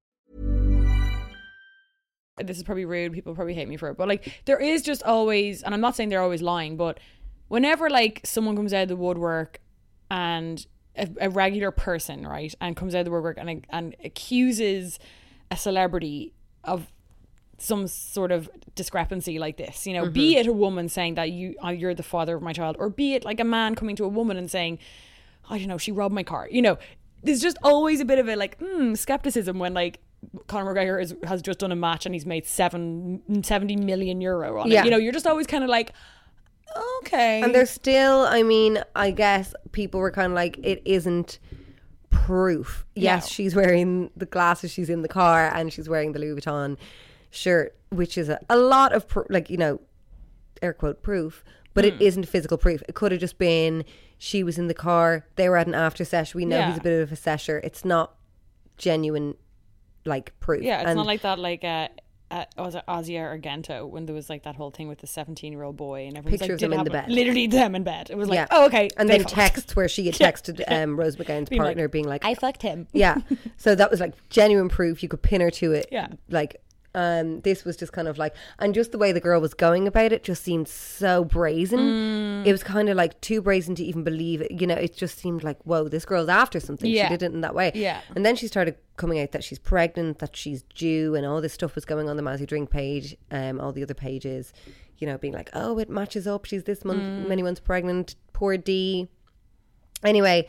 This 2.37 2.57
is 2.57 2.65
probably 2.65 2.85
rude. 2.85 3.13
People 3.13 3.35
probably 3.35 3.55
hate 3.55 3.69
me 3.69 3.77
for 3.77 3.89
it. 3.91 3.97
But 3.97 4.09
like, 4.09 4.43
there 4.45 4.59
is 4.59 4.83
just 4.83 5.05
always, 5.05 5.63
and 5.63 5.73
I'm 5.73 5.81
not 5.81 5.95
saying 5.95 6.09
they're 6.09 6.21
always 6.21 6.43
lying, 6.43 6.77
but 6.77 6.99
whenever 7.49 7.89
like 7.89 8.21
someone 8.25 8.57
comes 8.57 8.73
out 8.73 8.83
of 8.83 8.89
the 8.89 8.97
woodwork 8.97 9.61
and 10.11 10.67
a, 10.97 11.09
a 11.21 11.31
regular 11.31 11.71
person, 11.71 12.27
right, 12.27 12.55
and 12.61 12.77
comes 12.77 12.95
out 12.95 13.01
of 13.01 13.05
the 13.07 13.11
woodwork 13.11 13.39
and 13.39 13.67
and 13.71 13.97
accuses 14.05 14.99
a 15.51 15.57
celebrity 15.57 16.33
of 16.63 16.87
some 17.59 17.87
sort 17.87 18.33
of 18.33 18.51
discrepancy 18.75 19.39
like 19.39 19.57
this, 19.57 19.87
you 19.87 19.93
know, 19.95 20.09
be 20.11 20.37
it 20.37 20.47
a 20.47 20.53
woman 20.53 20.89
saying 20.89 21.15
that 21.15 21.31
you 21.31 21.55
uh, 21.65 21.69
you're 21.69 21.95
the 21.95 22.03
father 22.03 22.37
of 22.37 22.43
my 22.43 22.53
child, 22.53 22.77
or 22.79 22.89
be 22.89 23.15
it 23.15 23.25
like 23.25 23.39
a 23.41 23.45
man 23.45 23.75
coming 23.75 23.95
to 23.97 24.05
a 24.05 24.09
woman 24.09 24.37
and 24.37 24.51
saying, 24.51 24.79
I 25.49 25.59
don't 25.59 25.69
know, 25.69 25.79
she 25.79 25.93
robbed 25.93 26.15
my 26.15 26.25
car. 26.25 26.49
You 26.51 26.63
know, 26.63 26.79
there's 27.23 27.41
just 27.41 27.57
always 27.63 28.01
a 28.01 28.05
bit 28.05 28.19
of 28.19 28.29
a 28.29 28.35
like 28.37 28.59
mm, 28.59 28.97
skepticism 28.99 29.59
when 29.59 29.73
like 29.73 30.01
Conor 30.47 30.75
McGregor 30.75 31.01
is, 31.01 31.15
has 31.25 31.43
just 31.43 31.59
done 31.61 31.71
a 31.71 31.77
match 31.77 32.07
and 32.07 32.15
he's 32.15 32.27
made 32.27 32.47
seven, 32.47 33.23
70 33.43 33.77
million 33.77 34.21
euro 34.21 34.61
on 34.61 34.71
Yeah. 34.71 34.81
it. 34.81 34.85
You 34.87 34.91
know, 34.91 34.97
you're 34.97 35.13
just 35.13 35.27
always 35.27 35.47
kind 35.47 35.63
of 35.63 35.71
like, 35.71 35.93
okay. 36.99 37.43
And 37.43 37.55
there's 37.55 37.71
still, 37.71 38.21
I 38.23 38.43
mean, 38.43 38.83
I 38.95 39.11
guess 39.11 39.55
people 39.73 40.01
were 40.01 40.11
kind 40.11 40.33
of 40.33 40.37
like, 40.37 40.59
it 40.63 40.83
isn't 40.85 41.39
proof. 42.11 42.85
Yes, 42.95 43.25
No. 43.25 43.29
she's 43.29 43.55
wearing 43.55 44.11
the 44.17 44.27
glasses, 44.27 44.71
she's 44.71 44.91
in 44.91 45.03
the 45.03 45.09
car, 45.09 45.51
and 45.55 45.73
she's 45.73 45.89
wearing 45.89 46.13
the 46.13 46.19
Louis 46.19 46.41
Vuitton 46.41 46.77
shirt, 47.31 47.77
which 47.91 48.17
is 48.17 48.29
a, 48.29 48.39
a 48.49 48.57
lot 48.57 48.93
of, 48.93 49.09
pr- 49.09 49.23
like, 49.29 49.51
you 49.51 49.57
know, 49.57 49.81
air 50.63 50.73
quote 50.73 51.03
proof, 51.03 51.45
but 51.75 51.85
Hmm. 51.85 51.91
it 51.95 52.03
isn't 52.03 52.29
physical 52.29 52.57
proof. 52.57 52.83
It 52.89 52.95
could 52.95 53.13
have 53.13 53.21
just 53.21 53.39
been 53.39 53.85
she 54.17 54.43
was 54.45 54.59
in 54.59 54.69
the 54.69 54.75
car, 54.75 55.27
they 55.37 55.49
were 55.49 55.57
at 55.57 55.67
an 55.67 55.75
after 55.75 56.05
sesh. 56.05 56.35
We 56.35 56.45
know 56.45 56.59
Yeah. 56.59 56.69
he's 56.71 56.79
a 56.79 56.83
bit 56.83 57.03
of 57.03 57.13
a 57.13 57.17
sesher. 57.17 57.61
It's 57.65 57.85
not 57.85 58.15
genuine, 58.79 59.35
like, 60.07 60.33
proof. 60.41 60.63
yeah, 60.63 60.81
it's 60.81 60.89
And- 60.91 60.97
not 60.97 61.07
like 61.07 61.23
that, 61.23 61.39
like, 61.39 61.65
uh, 61.65 61.89
uh, 62.31 62.45
was 62.57 62.75
it 62.75 62.83
Asia 62.89 63.13
Argento 63.13 63.89
when 63.89 64.07
there 64.07 64.15
was 64.15 64.31
like 64.31 64.43
that 64.45 64.57
whole 64.57 64.71
thing 64.71 64.89
with 64.89 64.99
the 64.99 65.07
17 65.07 65.53
year 65.53 65.63
old 65.63 65.77
boy 65.77 66.07
and 66.07 66.17
everyone's 66.17 66.41
Picture 66.41 66.55
like, 66.55 66.63
of 66.63 66.71
them 66.71 66.79
in 66.79 66.85
the 66.85 66.91
bed. 66.91 67.09
Literally 67.09 67.47
them 67.47 67.75
in 67.75 67.85
bed. 67.85 68.11
It 68.11 68.17
was 68.17 68.29
like, 68.29 68.37
yeah. 68.37 68.47
oh, 68.51 68.67
okay. 68.67 68.89
And 68.97 69.09
then 69.09 69.21
fucked. 69.21 69.35
texts 69.35 69.77
where 69.77 69.89
she 69.89 70.07
had 70.11 70.15
texted 70.15 70.63
um, 70.69 70.99
Rose 70.99 71.17
McGowan's 71.17 71.49
Being 71.55 71.61
like, 71.61 71.69
partner, 71.69 71.89
being 71.89 72.09
like, 72.09 72.25
I 72.25 72.35
fucked 72.35 72.63
him. 72.63 72.89
Yeah. 72.93 73.17
So 73.57 73.75
that 73.75 73.91
was 73.91 74.01
like 74.01 74.15
genuine 74.31 74.69
proof. 74.69 75.03
You 75.03 75.09
could 75.09 75.23
pin 75.23 75.41
her 75.41 75.51
to 75.53 75.73
it. 75.73 75.89
Yeah. 75.91 76.09
Like, 76.29 76.61
um, 76.95 77.41
this 77.41 77.65
was 77.65 77.77
just 77.77 77.93
kind 77.93 78.07
of 78.09 78.19
like, 78.19 78.35
and 78.59 78.75
just 78.75 78.93
the 78.93 78.99
way 78.99 79.13
the 79.13 79.21
girl 79.21 79.41
was 79.41 79.55
going 79.55 79.87
about 79.87 80.13
it 80.13 80.23
just 80.23 80.43
seemed 80.45 80.69
so 80.69 81.25
brazen. 81.25 81.79
Mm. 81.81 82.47
It 82.47 82.53
was 82.53 82.63
kind 82.63 82.89
of 82.89 82.97
like 82.97 83.21
too 83.21 83.43
brazen 83.43 83.75
to 83.77 83.85
even 83.85 84.05
believe 84.05 84.41
it. 84.41 84.51
You 84.53 84.67
know, 84.67 84.75
it 84.75 84.97
just 84.97 85.19
seemed 85.19 85.43
like, 85.43 85.61
whoa, 85.65 85.89
this 85.89 86.05
girl's 86.05 86.29
after 86.29 86.61
something. 86.61 86.91
Yeah. 86.91 87.09
She 87.09 87.17
did 87.17 87.23
it 87.25 87.33
in 87.33 87.41
that 87.41 87.55
way. 87.55 87.73
Yeah. 87.75 88.01
And 88.15 88.25
then 88.25 88.37
she 88.37 88.47
started 88.47 88.77
coming 88.97 89.21
out 89.21 89.33
that 89.33 89.43
she's 89.45 89.59
pregnant, 89.59 90.21
that 90.21 90.37
she's 90.37 90.63
due, 90.75 91.15
and 91.15 91.27
all 91.27 91.41
this 91.41 91.53
stuff 91.53 91.75
was 91.75 91.85
going 91.85 92.09
on 92.09 92.17
the 92.17 92.23
Mazzy 92.23 92.47
Drink 92.47 92.71
page, 92.71 93.17
um, 93.31 93.61
all 93.61 93.73
the 93.73 93.83
other 93.83 93.95
pages, 93.95 94.53
you 94.99 95.07
know, 95.07 95.19
being 95.19 95.35
like, 95.35 95.51
oh, 95.53 95.79
it 95.79 95.91
matches 95.91 96.27
up. 96.27 96.45
She's 96.45 96.65
this 96.65 96.85
month, 96.85 97.03
Mm. 97.03 97.29
many 97.29 97.43
months 97.43 97.61
pregnant. 97.61 98.15
Poor 98.33 98.57
D. 98.57 99.09
Anyway, 100.05 100.47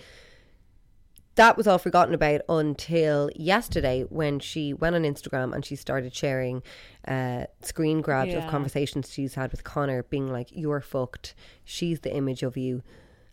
that 1.36 1.58
was 1.58 1.68
all 1.68 1.78
forgotten 1.78 2.14
about 2.14 2.42
until 2.48 3.30
yesterday 3.36 4.04
when 4.10 4.40
she 4.40 4.74
went 4.74 4.96
on 4.96 5.04
Instagram 5.04 5.54
and 5.54 5.66
she 5.66 5.76
started 5.76 6.16
sharing 6.16 6.64
uh, 7.08 7.46
screen 7.62 8.02
grabs 8.02 8.34
of 8.34 8.48
conversations 8.48 9.12
she's 9.12 9.36
had 9.36 9.52
with 9.52 9.64
Conor, 9.64 10.04
being 10.04 10.32
like, 10.32 10.50
You're 10.52 10.82
fucked. 10.82 11.36
She's 11.64 12.00
the 12.00 12.16
image 12.16 12.42
of 12.44 12.56
you. 12.58 12.84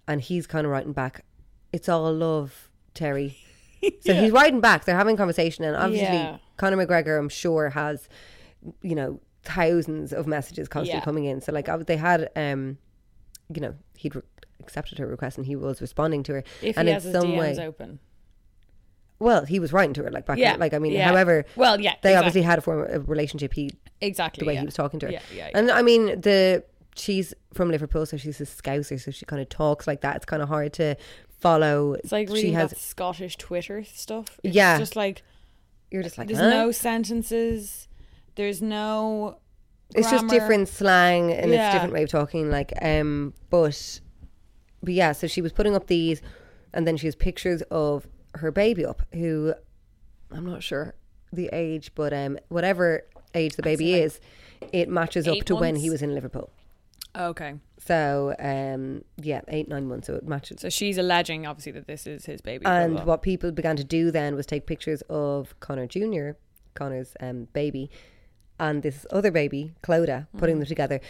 And 0.08 0.20
he's 0.20 0.46
kind 0.46 0.66
of 0.66 0.72
writing 0.72 0.92
back, 0.92 1.24
It's 1.72 1.88
all 1.88 2.12
love, 2.12 2.70
Terry. 2.94 3.36
So 4.02 4.14
he's 4.14 4.30
writing 4.30 4.60
back. 4.60 4.84
They're 4.84 4.96
having 4.96 5.14
a 5.14 5.18
conversation. 5.18 5.64
And 5.64 5.74
obviously, 5.74 6.16
Yeah. 6.16 6.36
Conor 6.56 6.76
McGregor, 6.86 7.18
I'm 7.18 7.28
sure, 7.28 7.70
has, 7.70 8.08
you 8.80 8.94
know, 8.94 9.20
thousands 9.42 10.12
of 10.12 10.28
messages 10.28 10.68
constantly 10.68 10.98
Yeah. 11.00 11.04
coming 11.04 11.24
in. 11.24 11.40
So, 11.40 11.50
like, 11.50 11.68
they 11.86 11.96
had, 11.96 12.30
um, 12.36 12.78
you 13.52 13.60
know, 13.60 13.74
he'd 13.96 14.14
accepted 14.62 14.98
her 14.98 15.06
request 15.06 15.36
and 15.38 15.46
he 15.46 15.56
was 15.56 15.80
responding 15.80 16.22
to 16.24 16.32
her. 16.34 16.44
If 16.62 16.76
and 16.78 16.88
he 16.88 16.90
in 16.92 16.94
has 16.94 17.04
his 17.04 17.12
some 17.12 17.24
DMs 17.28 17.38
way, 17.58 17.66
open. 17.66 17.98
well, 19.18 19.44
he 19.44 19.60
was 19.60 19.72
writing 19.72 19.94
to 19.94 20.02
her 20.04 20.10
like 20.10 20.26
back. 20.26 20.38
Yeah, 20.38 20.54
in, 20.54 20.60
like 20.60 20.74
I 20.74 20.78
mean, 20.78 20.92
yeah. 20.92 21.08
however, 21.08 21.44
Well, 21.56 21.80
yeah, 21.80 21.94
they 22.02 22.10
exactly. 22.10 22.14
obviously 22.16 22.42
had 22.42 22.58
a 22.58 22.62
form 22.62 22.80
of 22.90 23.08
relationship. 23.08 23.52
He 23.54 23.70
Exactly. 24.00 24.42
the 24.42 24.48
way 24.48 24.54
yeah. 24.54 24.60
he 24.60 24.66
was 24.66 24.74
talking 24.74 24.98
to 25.00 25.06
her. 25.06 25.12
Yeah, 25.12 25.20
yeah. 25.34 25.50
And 25.54 25.70
I 25.70 25.82
mean, 25.82 26.20
the 26.20 26.64
she's 26.96 27.32
from 27.54 27.70
Liverpool, 27.70 28.04
so 28.06 28.16
she's 28.16 28.40
a 28.40 28.44
Scouser, 28.44 29.00
so 29.00 29.10
she 29.10 29.24
kind 29.24 29.40
of 29.40 29.48
talks 29.48 29.86
like 29.86 30.00
that. 30.00 30.16
It's 30.16 30.24
kind 30.24 30.42
of 30.42 30.48
hard 30.48 30.72
to 30.74 30.96
follow. 31.38 31.94
It's 31.94 32.12
like 32.12 32.28
she 32.34 32.52
has. 32.52 32.76
Scottish 32.78 33.36
Twitter 33.36 33.84
stuff. 33.84 34.40
It's 34.42 34.54
Yeah. 34.56 34.78
just 34.78 34.96
like 34.96 35.22
You're 35.90 36.02
just 36.02 36.18
like 36.18 36.26
there's 36.28 36.40
huh? 36.40 36.50
no 36.50 36.70
sentences. 36.72 37.88
There's 38.34 38.60
no. 38.62 39.38
It's 39.94 40.10
just 40.10 40.26
different 40.28 40.68
slang 40.68 41.30
and 41.30 41.52
it's 41.52 41.62
a 41.62 41.72
different 41.72 41.92
way 41.92 42.02
of 42.02 42.08
talking. 42.08 42.50
Like, 42.50 42.72
um, 42.80 43.34
but 43.50 44.00
but 44.82 44.94
yeah. 44.94 45.12
So 45.12 45.26
she 45.26 45.40
was 45.42 45.52
putting 45.52 45.74
up 45.74 45.86
these, 45.86 46.22
and 46.72 46.86
then 46.86 46.96
she 46.96 47.06
has 47.06 47.14
pictures 47.14 47.62
of 47.70 48.06
her 48.36 48.50
baby 48.50 48.84
up, 48.84 49.02
who 49.12 49.54
I'm 50.30 50.46
not 50.46 50.62
sure 50.62 50.94
the 51.32 51.48
age, 51.52 51.92
but 51.94 52.12
um, 52.12 52.38
whatever 52.48 53.04
age 53.34 53.56
the 53.56 53.62
baby 53.62 53.94
is, 53.94 54.20
it 54.72 54.88
matches 54.88 55.26
up 55.26 55.38
to 55.46 55.56
when 55.56 55.76
he 55.76 55.88
was 55.90 56.02
in 56.02 56.14
Liverpool. 56.14 56.50
Okay, 57.14 57.54
So 57.78 58.34
um, 58.38 59.04
yeah, 59.20 59.42
eight 59.48 59.68
nine 59.68 59.86
months. 59.86 60.06
So 60.06 60.14
it 60.14 60.26
matches. 60.26 60.60
so 60.62 60.70
she's 60.70 60.96
alleging 60.96 61.46
obviously 61.46 61.72
that 61.72 61.86
this 61.86 62.06
is 62.06 62.24
his 62.24 62.40
baby. 62.40 62.64
And 62.64 63.04
what 63.04 63.20
people 63.22 63.50
began 63.52 63.76
to 63.76 63.84
do 63.84 64.10
then 64.10 64.34
was 64.34 64.46
take 64.46 64.66
pictures 64.66 65.02
of 65.10 65.54
Conor 65.60 65.86
Jr., 65.86 66.30
Conor's 66.74 67.14
um, 67.20 67.48
baby, 67.52 67.90
and 68.58 68.82
this 68.82 69.04
other 69.10 69.30
baby, 69.30 69.72
Clodagh, 69.82 70.26
putting 70.38 70.56
Mm. 70.56 70.60
them 70.60 70.66
together. 70.68 71.00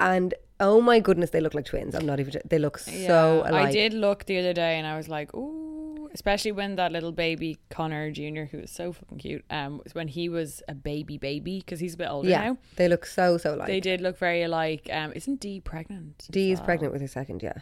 And 0.00 0.34
oh 0.60 0.80
my 0.80 1.00
goodness, 1.00 1.30
they 1.30 1.40
look 1.40 1.54
like 1.54 1.64
twins. 1.66 1.94
I'm 1.94 2.06
not 2.06 2.20
even. 2.20 2.40
They 2.44 2.58
look 2.58 2.78
so 2.78 3.42
alike. 3.46 3.66
I 3.68 3.70
did 3.72 3.94
look 3.94 4.24
the 4.26 4.38
other 4.38 4.52
day 4.52 4.78
and 4.78 4.86
I 4.86 4.96
was 4.96 5.08
like, 5.08 5.32
ooh, 5.34 6.08
especially 6.12 6.52
when 6.52 6.76
that 6.76 6.90
little 6.92 7.12
baby 7.12 7.58
Conor 7.70 8.10
Jr., 8.10 8.44
who 8.50 8.58
was 8.58 8.70
so 8.70 8.92
fucking 8.92 9.18
cute, 9.18 9.44
um, 9.50 9.80
was 9.84 9.94
when 9.94 10.08
he 10.08 10.28
was 10.28 10.62
a 10.68 10.74
baby 10.74 11.18
baby 11.18 11.58
because 11.60 11.80
he's 11.80 11.94
a 11.94 11.98
bit 11.98 12.08
older 12.08 12.28
Yeah, 12.28 12.44
now. 12.48 12.58
they 12.76 12.88
look 12.88 13.06
so 13.06 13.38
so 13.38 13.54
alike. 13.54 13.66
They 13.68 13.80
did 13.80 14.00
look 14.00 14.18
very 14.18 14.42
alike. 14.42 14.88
Um, 14.92 15.12
isn't 15.14 15.40
Dee 15.40 15.60
pregnant? 15.60 16.26
Dee 16.30 16.52
is 16.52 16.58
well? 16.58 16.66
pregnant 16.66 16.92
with 16.92 17.02
her 17.02 17.08
second. 17.08 17.42
Yeah. 17.42 17.58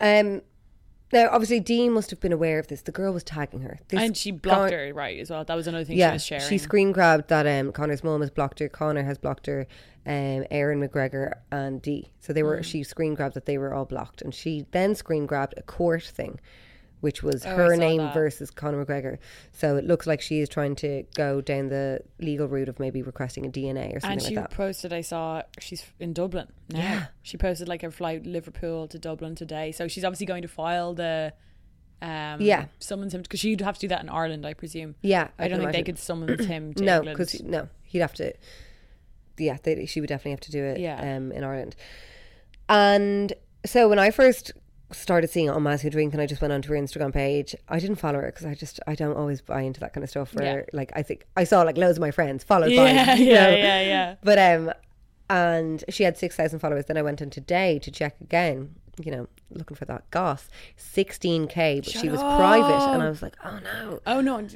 Um. 0.00 0.42
Now, 1.14 1.28
obviously, 1.30 1.60
Dean 1.60 1.92
must 1.92 2.10
have 2.10 2.20
been 2.20 2.32
aware 2.32 2.58
of 2.58 2.66
this. 2.66 2.82
The 2.82 2.92
girl 2.92 3.12
was 3.14 3.22
tagging 3.24 3.60
her, 3.60 3.78
this 3.88 4.00
and 4.00 4.16
she 4.16 4.30
blocked 4.32 4.70
Con- 4.70 4.78
her 4.78 4.92
right 4.92 5.18
as 5.20 5.30
well. 5.30 5.44
That 5.44 5.54
was 5.54 5.66
another 5.66 5.84
thing 5.84 5.96
yeah, 5.96 6.10
she 6.10 6.14
was 6.14 6.24
sharing. 6.26 6.48
she 6.48 6.58
screen 6.58 6.90
grabbed 6.92 7.28
that 7.28 7.46
um, 7.46 7.70
Conor's 7.72 8.02
mom 8.04 8.20
has 8.20 8.30
blocked 8.30 8.58
her. 8.58 8.68
Conor 8.68 9.04
has 9.04 9.16
blocked 9.16 9.46
her. 9.46 9.66
Um, 10.06 10.44
Erin 10.50 10.80
McGregor 10.86 11.32
and 11.50 11.80
Dee. 11.80 12.10
So 12.20 12.34
they 12.34 12.42
Mm. 12.42 12.46
were. 12.46 12.62
She 12.62 12.82
screen 12.82 13.14
grabbed 13.14 13.34
that 13.36 13.46
they 13.46 13.56
were 13.56 13.72
all 13.72 13.86
blocked, 13.86 14.20
and 14.20 14.34
she 14.34 14.66
then 14.72 14.94
screen 14.94 15.24
grabbed 15.24 15.54
a 15.56 15.62
court 15.62 16.02
thing, 16.02 16.40
which 17.04 17.22
was 17.22 17.44
Oh, 17.44 17.50
her 17.54 17.76
name 17.76 17.98
that. 17.98 18.14
versus 18.14 18.50
Conor 18.50 18.82
McGregor. 18.84 19.18
So 19.52 19.76
it 19.76 19.84
looks 19.84 20.06
like 20.06 20.22
she 20.22 20.40
is 20.40 20.48
trying 20.48 20.74
to 20.76 21.04
go 21.14 21.42
down 21.42 21.68
the 21.68 22.00
legal 22.18 22.48
route 22.48 22.70
of 22.70 22.80
maybe 22.80 23.02
requesting 23.02 23.44
a 23.44 23.50
DNA 23.50 23.94
or 23.94 24.00
something 24.00 24.00
like 24.00 24.00
that. 24.00 24.10
and 24.10 24.22
she 24.22 24.36
like 24.36 24.50
posted, 24.50 24.92
I 24.94 25.02
saw 25.02 25.42
she's 25.60 25.84
in 26.00 26.14
Dublin 26.14 26.48
now. 26.70 26.78
Yeah. 26.78 27.06
She 27.22 27.36
posted 27.36 27.68
like 27.68 27.82
a 27.82 27.90
flight 27.90 28.24
Liverpool 28.24 28.88
to 28.88 28.98
Dublin 28.98 29.34
today. 29.34 29.70
So 29.70 29.86
she's 29.86 30.02
obviously 30.02 30.24
going 30.26 30.42
to 30.42 30.48
file 30.48 30.94
the 30.94 31.34
um 32.00 32.40
Yeah. 32.40 32.64
summons 32.78 33.12
him 33.14 33.20
because 33.22 33.40
she'd 33.40 33.60
have 33.60 33.74
to 33.76 33.80
do 33.82 33.88
that 33.88 34.02
in 34.02 34.08
Ireland, 34.08 34.46
I 34.46 34.54
presume. 34.54 34.94
yeah, 35.02 35.28
I, 35.38 35.48
don't 35.48 35.58
can 35.60 35.66
think 35.70 35.72
they 35.72 35.82
could 35.82 35.98
summons 35.98 36.46
him 36.54 36.72
to 36.74 36.82
no, 36.82 37.02
because 37.02 37.40
no, 37.42 37.68
he'd 37.82 38.00
have 38.00 38.14
to. 38.14 38.32
Yeah, 39.36 39.58
they, 39.62 39.84
she 39.86 40.00
would 40.00 40.08
definitely 40.08 40.30
have 40.32 40.40
to 40.40 40.52
do 40.52 40.64
it. 40.64 40.80
Yeah. 40.80 41.16
um, 41.16 41.32
in 41.32 41.44
Ireland. 41.44 41.76
And 42.68 43.32
so 43.66 43.88
when 43.88 43.98
I 43.98 44.10
first 44.10 44.52
started 44.92 45.28
seeing 45.30 45.46
it 45.46 45.50
on 45.50 45.62
Matthew 45.62 45.90
Drink, 45.90 46.12
and 46.12 46.22
I 46.22 46.26
just 46.26 46.40
went 46.40 46.52
onto 46.52 46.68
her 46.70 46.74
Instagram 46.76 47.12
page, 47.12 47.54
I 47.68 47.78
didn't 47.80 47.96
follow 47.96 48.20
her 48.20 48.26
because 48.26 48.46
I 48.46 48.54
just 48.54 48.80
I 48.86 48.94
don't 48.94 49.16
always 49.16 49.40
buy 49.40 49.62
into 49.62 49.80
that 49.80 49.92
kind 49.92 50.04
of 50.04 50.10
stuff. 50.10 50.34
Where 50.34 50.58
Yeah. 50.60 50.64
like 50.72 50.92
I 50.94 51.02
think 51.02 51.26
I 51.36 51.44
saw 51.44 51.62
like 51.62 51.76
loads 51.76 51.98
of 51.98 52.00
my 52.02 52.10
friends 52.10 52.44
followed 52.44 52.66
by, 52.68 52.90
yeah, 52.90 53.14
you 53.14 53.24
yeah, 53.32 53.46
know? 53.50 53.56
yeah, 53.56 53.80
yeah. 53.82 54.14
But 54.22 54.38
um, 54.38 54.72
and 55.30 55.82
she 55.88 56.04
had 56.04 56.16
six 56.18 56.36
thousand 56.36 56.58
followers. 56.60 56.86
Then 56.86 56.96
I 56.96 57.02
went 57.02 57.22
on 57.22 57.30
today 57.30 57.78
to 57.80 57.90
check 57.90 58.20
again. 58.20 58.74
You 59.02 59.10
know, 59.10 59.28
looking 59.50 59.76
for 59.76 59.86
that 59.86 60.08
goss, 60.10 60.48
sixteen 60.76 61.48
k, 61.48 61.80
but 61.80 61.90
she 61.90 62.08
was 62.08 62.20
private, 62.20 62.92
and 62.92 63.02
I 63.02 63.08
was 63.08 63.22
like, 63.22 63.34
oh 63.44 63.58
no. 63.58 64.00
Oh 64.06 64.20
no, 64.20 64.46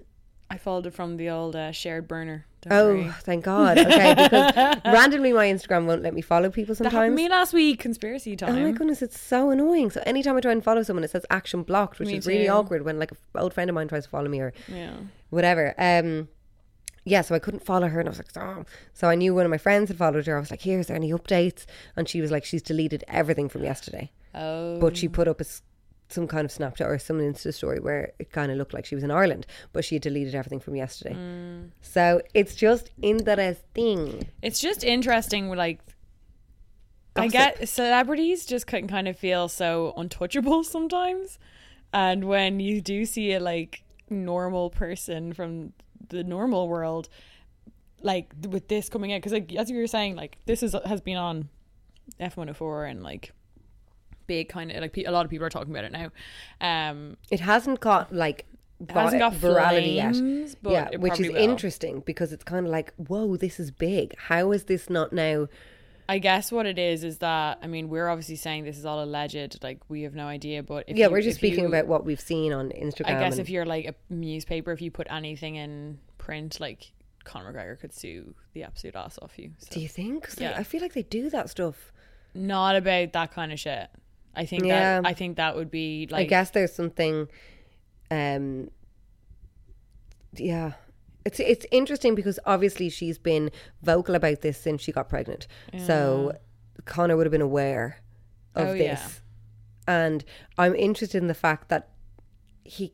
I 0.51 0.59
followed 0.59 0.87
it 0.87 0.95
from 0.95 1.17
the 1.17 1.29
old 1.31 1.57
uh, 1.57 1.73
shared 1.73 2.07
burner. 2.07 2.47
Don't 2.62 2.73
Oh, 2.73 2.94
worry. 2.94 3.11
thank 3.23 3.44
God. 3.44 3.79
Okay, 3.79 4.14
because 4.14 4.53
randomly 4.85 5.33
my 5.33 5.47
Instagram 5.47 5.87
won't 5.87 6.03
let 6.03 6.12
me 6.14 6.21
follow 6.21 6.51
people 6.51 6.75
That 6.75 6.85
happened 6.87 6.92
sometimes. 6.92 7.12
to 7.12 7.16
me 7.16 7.29
last 7.29 7.53
week. 7.53 7.78
Conspiracy 7.78 8.35
time. 8.37 8.57
Oh 8.57 8.61
my 8.61 8.72
goodness, 8.72 9.01
it's 9.03 9.18
so 9.20 9.51
annoying. 9.51 9.91
So 9.91 10.03
anytime 10.07 10.37
I 10.37 10.41
try 10.41 10.53
and 10.53 10.62
follow 10.64 10.83
someone, 10.83 11.05
it 11.05 11.11
says 11.11 11.24
action 11.30 11.62
blocked, 11.62 11.99
which 12.01 12.09
Me 12.09 12.16
is 12.16 12.26
really 12.26 12.49
awkward 12.49 12.85
when 12.85 12.99
like 12.99 13.12
an 13.12 13.18
old 13.37 13.55
friend 13.55 13.70
of 13.70 13.74
mine 13.74 13.89
tries 13.89 14.05
to 14.05 14.11
follow 14.11 14.28
me 14.28 14.41
or 14.41 14.53
Yeah. 14.66 14.95
whatever. 15.30 15.74
Um, 15.78 16.28
yeah, 17.05 17.22
so 17.22 17.35
I 17.35 17.39
couldn't 17.39 17.64
follow 17.64 17.89
her, 17.89 18.01
and 18.01 18.09
I 18.09 18.11
was 18.11 18.18
like, 18.18 18.37
oh. 18.37 18.64
So 18.93 19.09
I 19.09 19.14
knew 19.14 19.35
one 19.35 19.45
of 19.47 19.51
my 19.51 19.57
friends 19.57 19.89
had 19.89 19.97
followed 19.97 20.26
her. 20.26 20.37
I 20.37 20.41
was 20.41 20.51
like, 20.51 20.61
here, 20.61 20.78
is 20.78 20.89
there 20.89 20.97
any 20.97 21.11
updates? 21.11 21.64
And 21.97 22.07
she 22.09 22.20
was 22.20 22.30
like, 22.30 22.45
she's 22.45 22.61
deleted 22.61 23.03
everything 23.09 23.49
from 23.49 23.62
yesterday, 23.64 24.11
Oh. 24.35 24.78
but 24.78 24.97
she 24.97 25.09
put 25.09 25.26
up 25.26 25.41
a 25.41 25.45
some 26.09 26.27
kind 26.27 26.45
of 26.45 26.51
Snapchat 26.51 26.87
or 26.87 26.99
some 26.99 27.19
Insta 27.19 27.53
story 27.53 27.81
where 27.81 28.13
it 28.19 28.33
kind 28.33 28.51
of 28.51 28.59
looked 28.59 28.73
like 28.73 28.87
she 28.87 28.95
was 28.95 29.05
in 29.05 29.11
Ireland, 29.11 29.47
but 29.73 29.85
she 29.85 29.95
had 29.97 30.03
deleted 30.03 30.35
everything 30.35 30.61
from 30.61 30.75
yesterday. 30.77 31.15
Mm. 31.15 31.71
So 31.83 32.23
it's 32.35 32.55
just 32.55 32.91
interesting. 33.03 34.27
It's 34.43 34.61
just 34.61 34.85
interesting, 34.85 35.51
like. 35.51 35.81
I 37.17 37.27
Gossip. 37.27 37.59
get 37.59 37.69
celebrities 37.69 38.47
just 38.47 38.69
can 38.69 38.87
kind 38.87 39.09
of 39.09 39.19
feel 39.19 39.49
so 39.49 39.93
untouchable 39.97 40.63
sometimes. 40.77 41.39
and 41.93 42.25
when 42.25 42.61
you 42.61 42.81
do 42.81 43.05
see 43.05 43.33
a 43.33 43.41
like 43.41 43.83
normal 44.09 44.71
person 44.71 45.33
from 45.33 45.73
the 46.11 46.23
normal 46.23 46.69
world, 46.69 47.09
like 48.03 48.33
with 48.49 48.69
this 48.69 48.89
coming 48.89 49.13
out, 49.13 49.17
because 49.17 49.33
like 49.33 49.53
as 49.55 49.69
you 49.69 49.79
were 49.79 49.89
saying, 49.89 50.15
like 50.15 50.39
this 50.47 50.63
is 50.63 50.77
has 50.85 51.01
been 51.01 51.17
on 51.17 51.49
F 52.21 52.37
one 52.37 52.47
hundred 52.47 52.57
four 52.57 52.85
and 52.85 53.03
like 53.03 53.33
big 54.29 54.49
kind 54.49 54.70
of 54.70 54.81
like 54.81 54.97
a 54.97 55.11
lot 55.11 55.24
of 55.24 55.31
people 55.31 55.45
are 55.45 55.51
talking 55.51 55.72
about 55.72 55.83
it 55.85 55.91
now. 55.93 56.11
Um, 56.61 57.16
It 57.33 57.41
hasn't 57.41 57.81
got 57.81 58.14
like 58.14 58.47
it 58.81 58.93
hasn't 58.93 59.18
got 59.18 59.33
virality 59.33 60.01
flames, 60.01 60.51
yet. 60.53 60.57
but 60.62 60.70
yeah, 60.70 60.97
which 60.99 61.18
is 61.18 61.29
will. 61.31 61.37
interesting 61.37 61.99
because 62.07 62.33
it's 62.33 62.45
kind 62.45 62.64
of 62.64 62.70
like, 62.70 62.95
whoa, 62.95 63.37
this 63.37 63.59
is 63.59 63.72
big. 63.72 64.14
How 64.16 64.53
is 64.53 64.64
this 64.64 64.89
not 64.89 65.12
now? 65.12 65.49
I 66.11 66.18
guess 66.20 66.51
what 66.53 66.64
it 66.64 66.79
is 66.79 67.03
is 67.05 67.18
that 67.18 67.59
I 67.61 67.66
mean 67.66 67.89
we're 67.89 68.09
obviously 68.09 68.37
saying 68.37 68.64
this 68.64 68.79
is 68.79 68.87
all 68.87 69.03
alleged, 69.03 69.62
like 69.64 69.81
we 69.89 70.03
have 70.03 70.14
no 70.14 70.26
idea. 70.29 70.62
But 70.62 70.85
if 70.87 70.97
yeah, 70.97 71.07
you- 71.07 71.12
we're 71.12 71.22
just 71.22 71.39
speaking 71.39 71.64
you- 71.64 71.68
about 71.68 71.87
what 71.89 72.05
we've 72.05 72.20
seen 72.20 72.53
on 72.53 72.70
Instagram. 72.70 73.16
I 73.16 73.18
guess 73.18 73.39
if 73.39 73.51
you're 73.51 73.66
like 73.66 73.85
a 73.87 73.95
newspaper, 74.14 74.70
if 74.72 74.81
you 74.81 74.91
put 74.93 75.07
anything 75.11 75.57
in 75.57 75.99
print, 76.18 76.61
like 76.61 76.93
Conor 77.24 77.53
McGregor 77.53 77.79
could 77.81 77.93
sue 77.93 78.35
the 78.55 78.62
absolute 78.62 78.95
ass 78.97 79.18
off 79.20 79.39
you. 79.39 79.51
So. 79.59 79.66
do 79.74 79.81
you 79.81 79.89
think? 79.89 80.22
'Cause, 80.24 80.41
like, 80.41 80.51
Yeah. 80.53 80.59
I 80.59 80.62
feel 80.62 80.81
like 80.81 80.95
they 80.95 81.03
do 81.03 81.29
that 81.31 81.51
stuff. 81.51 81.93
Not 82.33 82.74
about 82.76 83.12
that 83.12 83.33
kind 83.33 83.53
of 83.53 83.59
shit. 83.61 83.89
I 84.35 84.45
think 84.47 84.64
Yeah. 84.64 85.01
that 85.01 85.09
I 85.09 85.14
think 85.14 85.37
that 85.37 85.57
would 85.57 85.70
be 85.70 86.07
like 86.11 86.26
I 86.26 86.29
guess 86.29 86.51
there's 86.51 86.72
something. 86.72 87.29
Um. 88.11 88.70
Yeah, 90.35 90.72
it's 91.24 91.41
it's 91.41 91.66
interesting 91.70 92.14
because 92.14 92.39
obviously 92.47 92.91
she's 92.91 93.18
been 93.18 93.51
vocal 93.83 94.14
about 94.14 94.43
this 94.43 94.59
since 94.61 94.83
she 94.83 94.93
got 94.93 95.09
pregnant. 95.09 95.47
So 95.87 96.33
Conor 96.85 97.16
would 97.16 97.26
have 97.26 97.33
been 97.33 97.41
aware 97.41 98.01
of 98.55 98.68
Oh, 98.68 98.72
this, 98.72 99.20
yeah. 99.89 100.05
and 100.05 100.24
I'm 100.57 100.74
interested 100.74 101.20
in 101.20 101.29
the 101.29 101.35
fact 101.35 101.68
that 101.70 101.91
he 102.64 102.93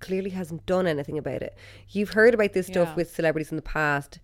clearly 0.00 0.30
hasn't 0.30 0.66
done 0.66 0.86
anything 0.86 1.18
about 1.18 1.42
it. 1.42 1.56
You've 1.90 2.10
heard 2.10 2.34
about 2.34 2.52
this 2.52 2.66
stuff 2.68 2.88
Yeah. 2.90 2.94
with 2.94 3.14
celebrities 3.14 3.50
in 3.50 3.56
the 3.56 3.62
past, 3.62 4.18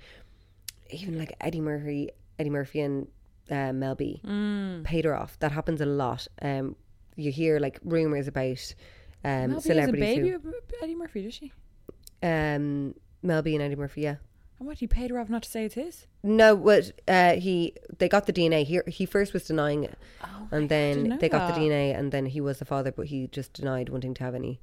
even 0.91 1.19
like 1.19 1.35
Eddie 1.41 1.61
Murphy, 1.61 2.11
Eddie 2.39 2.51
Murphy 2.51 2.81
and 2.81 3.09
uh, 3.51 3.73
Mel 3.73 3.95
B 3.95 4.21
Mm. 4.25 4.85
paid 4.85 5.05
her 5.05 5.15
off. 5.17 5.39
That 5.41 5.53
happens 5.53 5.81
a 5.81 5.87
lot. 5.87 6.27
Um, 6.43 6.77
you 7.17 7.31
hear 7.33 7.59
like 7.59 7.79
rumors 7.85 8.29
about 8.29 8.75
um, 9.25 9.31
Mel 9.31 9.49
B 9.49 9.55
has 9.55 9.65
a 9.65 9.69
celebrities 9.69 10.01
baby 10.17 10.31
who, 10.31 10.55
Eddie 10.83 10.95
Murphy, 10.95 11.23
does 11.23 11.35
she? 11.35 11.53
um, 12.23 12.95
Mel 13.23 13.43
B 13.43 13.55
and 13.55 13.63
Eddie 13.63 13.77
Murphy. 13.77 14.03
Yeah. 14.03 14.17
And 14.59 14.67
what 14.67 14.79
he 14.79 14.87
paid 14.89 15.11
her 15.11 15.19
off 15.21 15.29
not 15.29 15.43
to 15.45 15.51
say 15.51 15.65
it's 15.65 15.75
his? 15.77 16.07
No, 16.25 16.55
what 16.55 16.91
uh, 17.07 17.35
he 17.35 17.75
they 17.99 18.09
got 18.09 18.27
the 18.27 18.33
DNA. 18.33 18.65
He 18.65 18.81
he 18.89 19.07
first 19.07 19.33
was 19.33 19.45
denying 19.45 19.85
it, 19.85 19.97
and 20.51 20.69
didn't 20.69 20.69
then 20.69 21.03
know 21.11 21.17
they 21.17 21.29
got 21.29 21.55
the. 21.55 21.61
DNA, 21.61 21.97
and 21.97 22.11
then 22.11 22.27
he 22.27 22.41
was 22.41 22.59
the 22.59 22.65
father, 22.65 22.91
but 22.91 23.07
he 23.07 23.29
just 23.29 23.53
denied 23.53 23.89
wanting 23.89 24.15
to 24.15 24.25
have 24.25 24.35
any. 24.35 24.61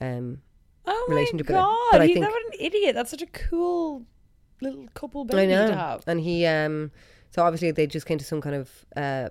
Um, 0.00 0.42
Oh 0.90 1.06
Relationship 1.08 1.46
with 1.48 1.54
my 1.56 1.60
god! 1.62 1.76
But 1.92 2.00
I 2.00 2.06
he, 2.06 2.14
think- 2.14 2.24
that 2.26 2.32
what 2.32 2.42
an 2.46 2.58
idiot. 2.66 2.94
That's 2.96 3.10
such 3.10 3.22
a 3.22 3.26
cool 3.26 4.02
little 4.60 4.88
couple 4.94 5.24
baby 5.24 5.42
I 5.42 5.46
know, 5.46 5.66
to 5.68 5.76
have. 5.76 6.02
and 6.08 6.18
he 6.20 6.44
um, 6.46 6.90
so 7.30 7.42
obviously 7.42 7.70
they 7.70 7.86
just 7.86 8.06
came 8.06 8.18
to 8.18 8.24
some 8.24 8.40
kind 8.40 8.56
of 8.56 8.70
uh 8.96 9.28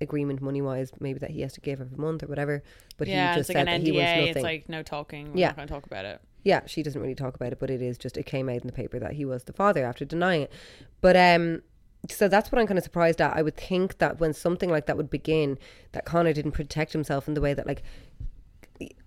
agreement 0.00 0.42
money 0.42 0.60
wise, 0.60 0.90
maybe 1.00 1.18
that 1.18 1.30
he 1.30 1.40
has 1.40 1.52
to 1.54 1.60
give 1.60 1.80
every 1.80 1.96
month 1.96 2.22
or 2.22 2.26
whatever. 2.26 2.62
But 2.98 3.08
yeah, 3.08 3.32
he 3.34 3.38
it's 3.40 3.48
just 3.48 3.48
like 3.50 3.56
said 3.56 3.68
an 3.68 3.80
that 3.80 3.86
he 3.86 3.92
wants 3.92 4.10
NDA. 4.12 4.16
nothing. 4.18 4.36
It's 4.36 4.42
like 4.42 4.68
no 4.68 4.82
talking. 4.82 5.32
We're 5.32 5.38
Yeah. 5.40 5.46
not 5.48 5.56
going 5.56 5.68
to 5.68 5.74
talk 5.74 5.86
about 5.86 6.04
it. 6.04 6.20
yeah, 6.44 6.60
she 6.66 6.82
doesn't 6.82 7.00
really 7.00 7.14
talk 7.14 7.34
about 7.34 7.52
it, 7.52 7.58
but 7.58 7.70
it 7.70 7.80
is 7.82 7.96
just 7.98 8.16
it 8.18 8.24
came 8.26 8.48
out 8.48 8.60
in 8.60 8.66
the 8.66 8.72
paper 8.72 8.98
that 8.98 9.12
he 9.14 9.24
was 9.24 9.44
the 9.44 9.52
father 9.54 9.84
after 9.84 10.04
denying 10.04 10.42
it. 10.42 10.52
But 11.00 11.16
um 11.16 11.62
so 12.10 12.28
that's 12.28 12.52
what 12.52 12.60
I'm 12.60 12.66
kind 12.68 12.78
of 12.78 12.84
surprised 12.84 13.20
at. 13.20 13.34
I 13.36 13.42
would 13.42 13.56
think 13.56 13.98
that 13.98 14.20
when 14.20 14.32
something 14.32 14.70
like 14.70 14.86
that 14.86 14.96
would 14.96 15.10
begin, 15.10 15.58
that 15.92 16.04
Conor 16.04 16.32
didn't 16.34 16.52
protect 16.52 16.92
himself 16.92 17.26
in 17.26 17.34
the 17.34 17.40
way 17.40 17.52
that 17.54 17.66
like 17.66 17.82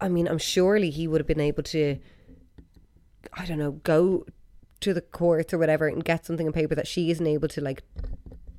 I 0.02 0.10
mean, 0.10 0.28
I'm 0.28 0.40
surely 0.40 0.90
he 0.90 1.08
would 1.08 1.22
have 1.22 1.28
been 1.28 1.40
able 1.40 1.64
to 1.64 1.98
I 3.34 3.46
don't 3.46 3.60
know, 3.60 3.74
go 3.74 4.26
to 4.82 4.94
the 4.94 5.02
courts 5.02 5.54
or 5.54 5.58
whatever 5.58 5.88
and 5.88 6.04
get 6.04 6.26
something 6.26 6.48
in 6.48 6.54
paper 6.54 6.74
that 6.74 6.88
she 6.88 7.12
isn't 7.12 7.28
able 7.28 7.48
to 7.50 7.62
like 7.62 7.84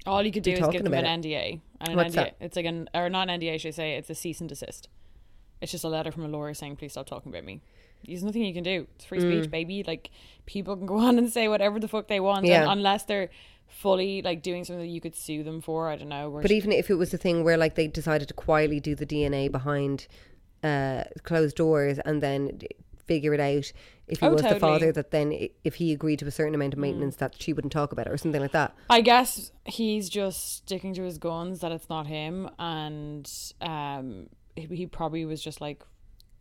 All 0.07 0.23
you 0.25 0.33
could 0.33 0.43
do 0.43 0.53
is 0.53 0.67
give 0.69 0.83
them 0.85 0.95
an 0.95 1.05
NDA. 1.23 1.61
And 1.81 1.89
an 1.91 1.97
What's 1.97 2.11
NDA. 2.13 2.17
that? 2.17 2.37
It's 2.41 2.57
like 2.57 2.67
an 2.67 2.89
or 2.95 3.09
not 3.11 3.29
an 3.29 3.41
NDA, 3.41 3.61
should 3.61 3.69
I 3.69 3.73
say? 3.73 3.95
It's 3.97 4.11
a 4.11 4.15
cease 4.15 4.41
and 4.41 4.49
desist. 4.49 4.89
It's 5.61 5.73
just 5.73 5.85
a 5.85 5.89
letter 5.89 6.11
from 6.11 6.25
a 6.25 6.29
lawyer 6.29 6.55
saying, 6.55 6.77
"Please 6.77 6.93
stop 6.93 7.07
talking 7.07 7.31
about 7.33 7.45
me." 7.45 7.61
There's 8.07 8.23
nothing 8.25 8.43
you 8.45 8.55
can 8.55 8.63
do. 8.65 8.87
It's 8.97 9.05
free 9.05 9.19
Mm. 9.19 9.41
speech, 9.41 9.51
baby. 9.51 9.85
Like 9.87 10.11
people 10.47 10.75
can 10.77 10.87
go 10.87 10.97
on 11.07 11.19
and 11.19 11.31
say 11.31 11.49
whatever 11.49 11.79
the 11.79 11.89
fuck 11.89 12.09
they 12.09 12.21
want, 12.21 12.47
Yeah. 12.47 12.71
unless 12.73 13.05
they're 13.05 13.29
fully 13.69 14.21
like 14.23 14.43
doing 14.43 14.65
something 14.65 14.81
that 14.81 14.91
you 14.91 15.01
could 15.03 15.15
sue 15.15 15.43
them 15.43 15.61
for. 15.61 15.89
I 15.91 15.97
don't 15.97 16.09
know. 16.09 16.31
But 16.43 16.49
she- 16.49 16.57
even 16.57 16.73
if 16.73 16.89
it 16.91 16.95
was 16.95 17.13
a 17.13 17.19
thing 17.19 17.45
where 17.45 17.57
like 17.59 17.75
they 17.75 17.87
decided 17.87 18.29
to 18.29 18.35
quietly 18.35 18.81
do 18.81 18.95
the 18.95 19.07
DNA 19.07 19.49
behind 19.49 20.07
uh, 20.63 21.05
closed 21.23 21.57
doors 21.57 21.99
and 22.01 22.23
then 22.23 22.59
figure 23.11 23.35
it 23.35 23.41
out 23.41 23.73
if 24.07 24.21
he 24.21 24.27
Oh, 24.27 24.31
was 24.33 24.43
the 24.43 24.49
totally. 24.51 24.59
Mm. 24.59 24.61
father 24.61 24.93
that 24.93 25.11
then 25.11 25.29
if 25.65 25.75
he 25.81 25.93
agreed 25.93 26.19
to 26.21 26.27
a 26.27 26.31
certain 26.31 26.55
amount 26.55 26.75
of 26.75 26.79
maintenance 26.79 27.17
that 27.17 27.35
she 27.43 27.53
wouldn't 27.53 27.73
talk 27.73 27.91
about 27.93 28.07
it 28.07 28.13
or 28.13 28.19
something 28.19 28.41
like 28.41 28.53
that. 28.53 28.71
I 28.89 29.01
guess 29.01 29.51
he's 29.65 30.09
just 30.09 30.39
sticking 30.59 30.95
to 30.95 31.03
his 31.03 31.19
guns 31.19 31.61
that 31.61 31.73
it's 31.73 31.89
not 31.89 32.07
him, 32.07 32.49
and 32.59 33.29
um, 33.61 34.29
he, 34.55 34.67
he 34.81 34.87
probably 34.87 35.25
was 35.25 35.43
just 35.43 35.61
like, 35.61 35.83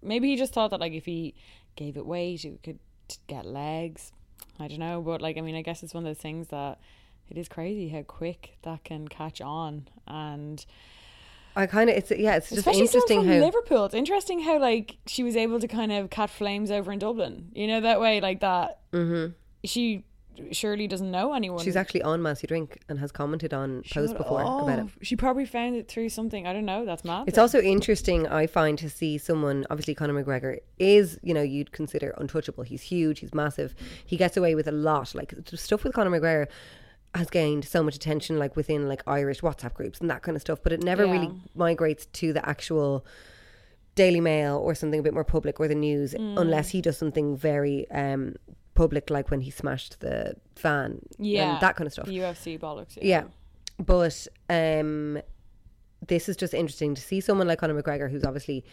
maybe 0.02 0.30
he 0.30 0.36
just 0.36 0.54
thought 0.54 0.70
that 0.72 0.80
like 0.80 0.94
if 0.94 1.06
he 1.06 1.34
gave 1.76 1.98
it 1.98 2.06
weight, 2.06 2.46
it 2.46 2.62
could 2.64 2.80
get 3.28 3.46
legs. 3.46 4.12
I 4.60 4.68
don't 4.68 4.80
know, 4.80 5.02
but 5.02 5.22
like 5.22 5.38
I 5.38 5.42
mean, 5.42 5.56
I 5.56 5.62
guess 5.64 5.82
it's 5.84 5.94
one 5.96 6.04
of 6.06 6.10
those 6.10 6.22
things 6.22 6.50
that 6.50 6.80
it 7.30 7.38
is 7.38 7.48
crazy 7.48 7.90
how 7.90 8.04
quick 8.04 8.58
that 8.64 8.84
can 8.84 9.08
catch 9.08 9.40
on, 9.42 9.88
and 10.08 10.66
I 11.60 11.66
kind 11.68 11.90
of 11.90 11.98
it's 11.98 12.10
yeah 12.12 12.38
it's 12.38 12.50
just 12.50 12.60
especially 12.60 12.82
interesting 12.82 13.20
from 13.20 13.28
how 13.28 13.40
Liverpool. 13.40 13.86
It's 13.86 13.94
interesting 13.94 14.40
how 14.40 14.60
like 14.60 14.98
she 15.06 15.24
was 15.24 15.36
able 15.36 15.60
to 15.60 15.68
kind 15.68 15.92
of 15.92 16.10
cat 16.10 16.30
flames 16.30 16.72
over 16.72 16.92
in 16.92 17.00
Dublin. 17.00 17.50
You 17.54 17.68
know 17.68 17.82
that 17.82 18.00
way, 18.00 18.22
like 18.22 18.40
that. 18.40 18.80
Mm-hmm. 18.94 19.34
She 19.66 20.06
surely 20.52 20.88
doesn't 20.88 21.12
know 21.12 21.34
anyone. 21.34 21.64
she's 21.64 21.76
actually 21.76 22.02
on 22.02 22.22
Massey 22.22 22.48
Drink 22.48 22.80
and 22.88 22.98
has 23.00 23.12
commented 23.12 23.54
on 23.54 23.84
posts 23.92 24.14
before 24.14 24.42
about 24.42 24.80
it. 24.80 24.86
She 25.02 25.18
probably 25.18 25.46
found 25.46 25.76
it 25.76 25.88
through 25.88 26.10
something. 26.10 26.48
I 26.48 26.54
don't 26.54 26.66
know. 26.66 26.86
That's 26.86 27.04
mad. 27.04 27.26
It's 27.28 27.38
also 27.38 27.60
interesting, 27.60 28.28
I 28.28 28.48
find, 28.48 28.78
to 28.80 28.90
see 28.90 29.18
someone. 29.18 29.66
Obviously, 29.70 29.96
Conor 29.96 30.24
McGregor 30.24 30.60
is, 30.78 31.20
you 31.24 31.34
know, 31.34 31.42
you'd 31.42 31.72
consider 31.72 32.14
untouchable. 32.18 32.64
He's 32.64 32.82
huge. 32.82 33.20
He's 33.20 33.34
massive. 33.34 33.76
He 34.06 34.18
gets 34.18 34.38
away 34.38 34.56
with 34.56 34.68
a 34.68 34.72
lot. 34.72 35.14
Like 35.14 35.34
stuff 35.56 35.84
with 35.84 35.94
Conor 35.94 36.18
McGregor 36.18 36.48
has 37.16 37.30
gained 37.30 37.66
so 37.66 37.82
much 37.84 37.96
attention, 37.96 38.38
like 38.38 38.56
within 38.56 38.88
like 38.88 39.02
Irish 39.08 39.42
WhatsApp 39.42 39.74
groups 39.74 40.00
and 40.00 40.10
that 40.10 40.22
kind 40.22 40.36
of 40.36 40.42
stuff. 40.42 40.60
But 40.64 40.74
it 40.74 40.84
never 40.84 41.06
Yeah. 41.06 41.12
really 41.12 41.32
migrates 41.56 42.06
to 42.06 42.34
the 42.34 42.48
actual 42.48 43.06
Daily 43.96 44.22
Mail 44.22 44.58
or 44.58 44.76
something 44.76 45.00
a 45.00 45.04
bit 45.04 45.14
more 45.14 45.24
public 45.24 45.60
or 45.60 45.68
the 45.68 45.76
news, 45.76 46.14
Mm. 46.14 46.40
unless 46.40 46.70
he 46.70 46.82
does 46.82 46.98
something 46.98 47.36
very 47.36 47.90
um, 47.92 48.36
public, 48.76 49.10
like 49.10 49.30
when 49.32 49.42
he 49.42 49.52
smashed 49.52 50.00
the 50.00 50.36
fan, 50.56 51.00
yeah, 51.18 51.54
and 51.54 51.62
that 51.62 51.76
kind 51.76 51.86
of 51.88 51.94
stuff. 51.94 52.06
The 52.06 52.18
UFC 52.20 52.58
bollocks. 52.58 52.96
Yeah. 52.98 53.04
Yeah. 53.04 53.24
But 53.80 54.28
um 54.50 55.22
this 56.08 56.30
is 56.30 56.38
just 56.38 56.54
interesting 56.54 56.96
to 56.96 57.02
see 57.02 57.20
someone 57.20 57.46
like 57.48 57.60
Conor 57.60 57.82
McGregor 57.82 58.10
who's 58.10 58.24
obviously, 58.24 58.64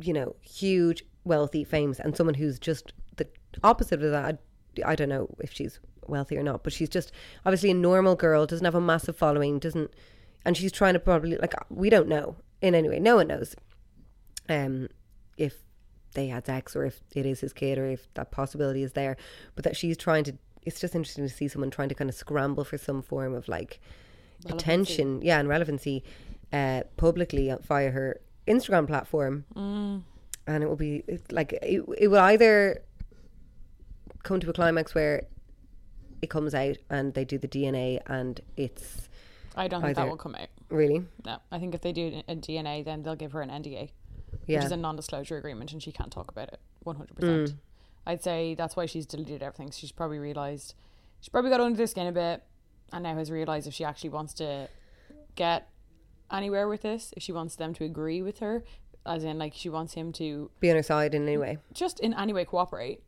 you 0.00 0.12
know, 0.12 0.34
huge, 0.40 1.04
wealthy, 1.24 1.64
famous, 1.64 2.00
and 2.00 2.16
someone 2.16 2.34
who's 2.34 2.58
just 2.58 2.94
the 3.16 3.28
opposite 3.62 4.02
of 4.02 4.10
that. 4.10 4.38
I, 4.84 4.92
I 4.92 4.94
don't 4.94 5.10
know 5.10 5.28
if 5.40 5.52
she's 5.52 5.80
wealthy 6.08 6.36
or 6.36 6.42
not, 6.42 6.62
but 6.62 6.72
she's 6.72 6.88
just 6.88 7.12
obviously 7.44 7.70
a 7.70 7.74
normal 7.74 8.14
girl, 8.14 8.46
doesn't 8.46 8.64
have 8.64 8.74
a 8.74 8.80
massive 8.80 9.16
following, 9.16 9.58
doesn't 9.58 9.92
and 10.44 10.56
she's 10.56 10.72
trying 10.72 10.94
to 10.94 11.00
probably 11.00 11.36
like 11.36 11.54
we 11.70 11.90
don't 11.90 12.08
know 12.08 12.36
in 12.60 12.74
any 12.74 12.88
way. 12.88 12.98
No 12.98 13.16
one 13.16 13.28
knows. 13.28 13.54
Um 14.48 14.88
if 15.36 15.54
they 16.14 16.28
had 16.28 16.46
sex 16.46 16.76
or 16.76 16.84
if 16.84 17.00
it 17.14 17.26
is 17.26 17.40
his 17.40 17.52
kid 17.52 17.76
or 17.76 17.86
if 17.86 18.12
that 18.14 18.30
possibility 18.30 18.82
is 18.82 18.92
there. 18.92 19.16
But 19.54 19.64
that 19.64 19.76
she's 19.76 19.96
trying 19.96 20.24
to 20.24 20.34
it's 20.62 20.80
just 20.80 20.94
interesting 20.94 21.26
to 21.28 21.32
see 21.34 21.48
someone 21.48 21.70
trying 21.70 21.88
to 21.90 21.94
kind 21.94 22.08
of 22.08 22.16
scramble 22.16 22.64
for 22.64 22.78
some 22.78 23.02
form 23.02 23.34
of 23.34 23.48
like 23.48 23.80
attention, 24.54 25.20
yeah, 25.22 25.38
and 25.38 25.48
relevancy 25.48 26.02
uh, 26.52 26.82
publicly 26.96 27.52
via 27.66 27.90
her 27.90 28.20
Instagram 28.46 28.86
platform. 28.86 29.44
And 30.46 30.62
it 30.62 30.68
will 30.68 30.76
be 30.76 31.02
like 31.30 31.52
it, 31.54 31.82
it 31.98 32.08
will 32.08 32.20
either 32.20 32.82
come 34.22 34.40
to 34.40 34.50
a 34.50 34.52
climax 34.52 34.94
where 34.94 35.24
it 36.24 36.30
comes 36.30 36.54
out 36.54 36.76
and 36.90 37.14
they 37.14 37.24
do 37.24 37.38
the 37.38 37.48
DNA 37.48 38.00
and 38.06 38.40
it's 38.56 39.08
I 39.56 39.68
don't 39.68 39.82
think 39.82 39.96
that 39.96 40.08
will 40.08 40.16
come 40.16 40.34
out. 40.34 40.48
really 40.68 41.04
No, 41.24 41.38
I 41.52 41.58
think 41.60 41.74
if 41.74 41.82
they 41.82 41.92
do 41.92 42.22
a 42.26 42.34
DNA, 42.34 42.84
then 42.84 43.02
they'll 43.02 43.14
give 43.14 43.32
her 43.32 43.42
an 43.42 43.50
NDA, 43.50 43.90
yeah 44.46 44.58
which 44.58 44.66
is 44.66 44.72
a 44.72 44.76
non-disclosure 44.76 45.36
agreement, 45.36 45.72
and 45.72 45.82
she 45.82 45.92
can't 45.92 46.10
talk 46.10 46.30
about 46.30 46.48
it. 46.48 46.58
One 46.82 46.96
hundred 46.96 47.14
percent. 47.16 47.50
Mm. 47.50 47.54
I'd 48.06 48.22
say 48.22 48.54
that's 48.54 48.74
why 48.76 48.86
she's 48.86 49.06
deleted 49.06 49.42
everything. 49.42 49.70
She's 49.70 49.92
probably 49.92 50.18
realized 50.18 50.74
she's 51.20 51.28
probably 51.28 51.50
got 51.50 51.60
under 51.60 51.76
their 51.76 51.86
skin 51.86 52.06
a 52.08 52.12
bit, 52.12 52.42
and 52.92 53.04
now 53.04 53.14
has 53.14 53.30
realized 53.30 53.66
if 53.68 53.74
she 53.74 53.84
actually 53.84 54.10
wants 54.10 54.34
to 54.34 54.68
get 55.36 55.68
anywhere 56.32 56.66
with 56.68 56.82
this, 56.82 57.14
if 57.16 57.22
she 57.22 57.32
wants 57.32 57.56
them 57.56 57.74
to 57.74 57.84
agree 57.84 58.22
with 58.22 58.40
her, 58.40 58.64
as 59.06 59.22
in 59.22 59.38
like 59.38 59.54
she 59.54 59.68
wants 59.68 59.94
him 59.94 60.12
to 60.14 60.50
be 60.58 60.70
on 60.70 60.76
her 60.76 60.82
side 60.82 61.14
in 61.14 61.22
any 61.22 61.36
way. 61.36 61.58
just 61.72 62.00
in 62.00 62.12
any 62.14 62.32
way 62.32 62.44
cooperate, 62.44 63.03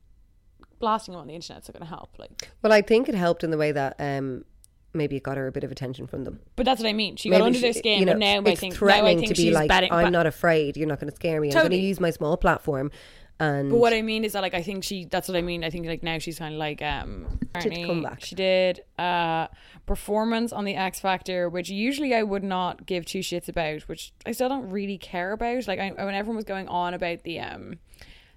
blasting 0.78 1.12
them 1.12 1.20
on 1.22 1.26
the 1.26 1.34
internet 1.34 1.56
internet's 1.56 1.68
not 1.68 1.74
going 1.74 1.88
to 1.88 1.96
help. 1.96 2.18
Like, 2.18 2.48
Well, 2.62 2.72
I 2.72 2.82
think 2.82 3.08
it 3.08 3.14
helped 3.14 3.44
in 3.44 3.50
the 3.50 3.58
way 3.58 3.72
that 3.72 3.96
um, 3.98 4.44
maybe 4.92 5.16
it 5.16 5.22
got 5.22 5.36
her 5.36 5.46
a 5.46 5.52
bit 5.52 5.64
of 5.64 5.72
attention 5.72 6.06
from 6.06 6.24
them. 6.24 6.40
But 6.56 6.66
that's 6.66 6.80
what 6.80 6.88
I 6.88 6.92
mean. 6.92 7.16
She 7.16 7.30
Maybe 7.30 7.40
got 7.40 7.46
under 7.46 7.58
their 7.58 7.72
skin, 7.72 8.00
you 8.00 8.06
know, 8.06 8.14
now 8.14 8.40
I 8.44 8.54
think 8.54 8.72
now 8.74 8.76
I 8.76 8.78
threatening 8.78 9.18
think 9.18 9.28
to 9.28 9.34
be 9.34 9.42
she's 9.48 9.54
like, 9.54 9.68
betting. 9.68 9.92
I'm 9.92 10.12
not 10.12 10.26
afraid. 10.26 10.76
You're 10.76 10.88
not 10.88 11.00
going 11.00 11.10
to 11.10 11.16
scare 11.16 11.40
me. 11.40 11.48
I'm 11.48 11.54
going 11.54 11.70
to 11.70 11.76
use 11.76 12.00
my 12.00 12.10
small 12.10 12.36
platform. 12.36 12.90
And 13.38 13.70
But 13.70 13.78
what 13.78 13.92
I 13.92 14.00
mean 14.00 14.24
is 14.24 14.32
that 14.32 14.40
like 14.40 14.54
I 14.54 14.62
think 14.62 14.82
she 14.82 15.04
that's 15.04 15.28
what 15.28 15.36
I 15.36 15.42
mean. 15.42 15.62
I 15.62 15.68
think 15.68 15.86
like 15.86 16.02
now 16.02 16.18
she's 16.18 16.38
kind 16.38 16.54
of 16.54 16.58
like 16.58 16.80
um 16.80 17.38
Did 17.60 17.86
come 17.86 18.02
back. 18.02 18.24
she 18.24 18.34
did 18.34 18.82
uh 18.98 19.48
performance 19.84 20.54
on 20.54 20.64
the 20.64 20.74
X 20.74 21.00
Factor, 21.00 21.50
which 21.50 21.68
usually 21.68 22.14
I 22.14 22.22
would 22.22 22.42
not 22.42 22.86
give 22.86 23.04
two 23.04 23.18
shits 23.18 23.46
about, 23.46 23.82
which 23.82 24.14
I 24.24 24.32
still 24.32 24.48
don't 24.48 24.70
really 24.70 24.96
care 24.96 25.32
about. 25.32 25.68
Like 25.68 25.78
I, 25.78 25.90
when 25.90 26.14
everyone 26.14 26.36
was 26.36 26.46
going 26.46 26.66
on 26.68 26.94
about 26.94 27.24
the 27.24 27.40
um 27.40 27.78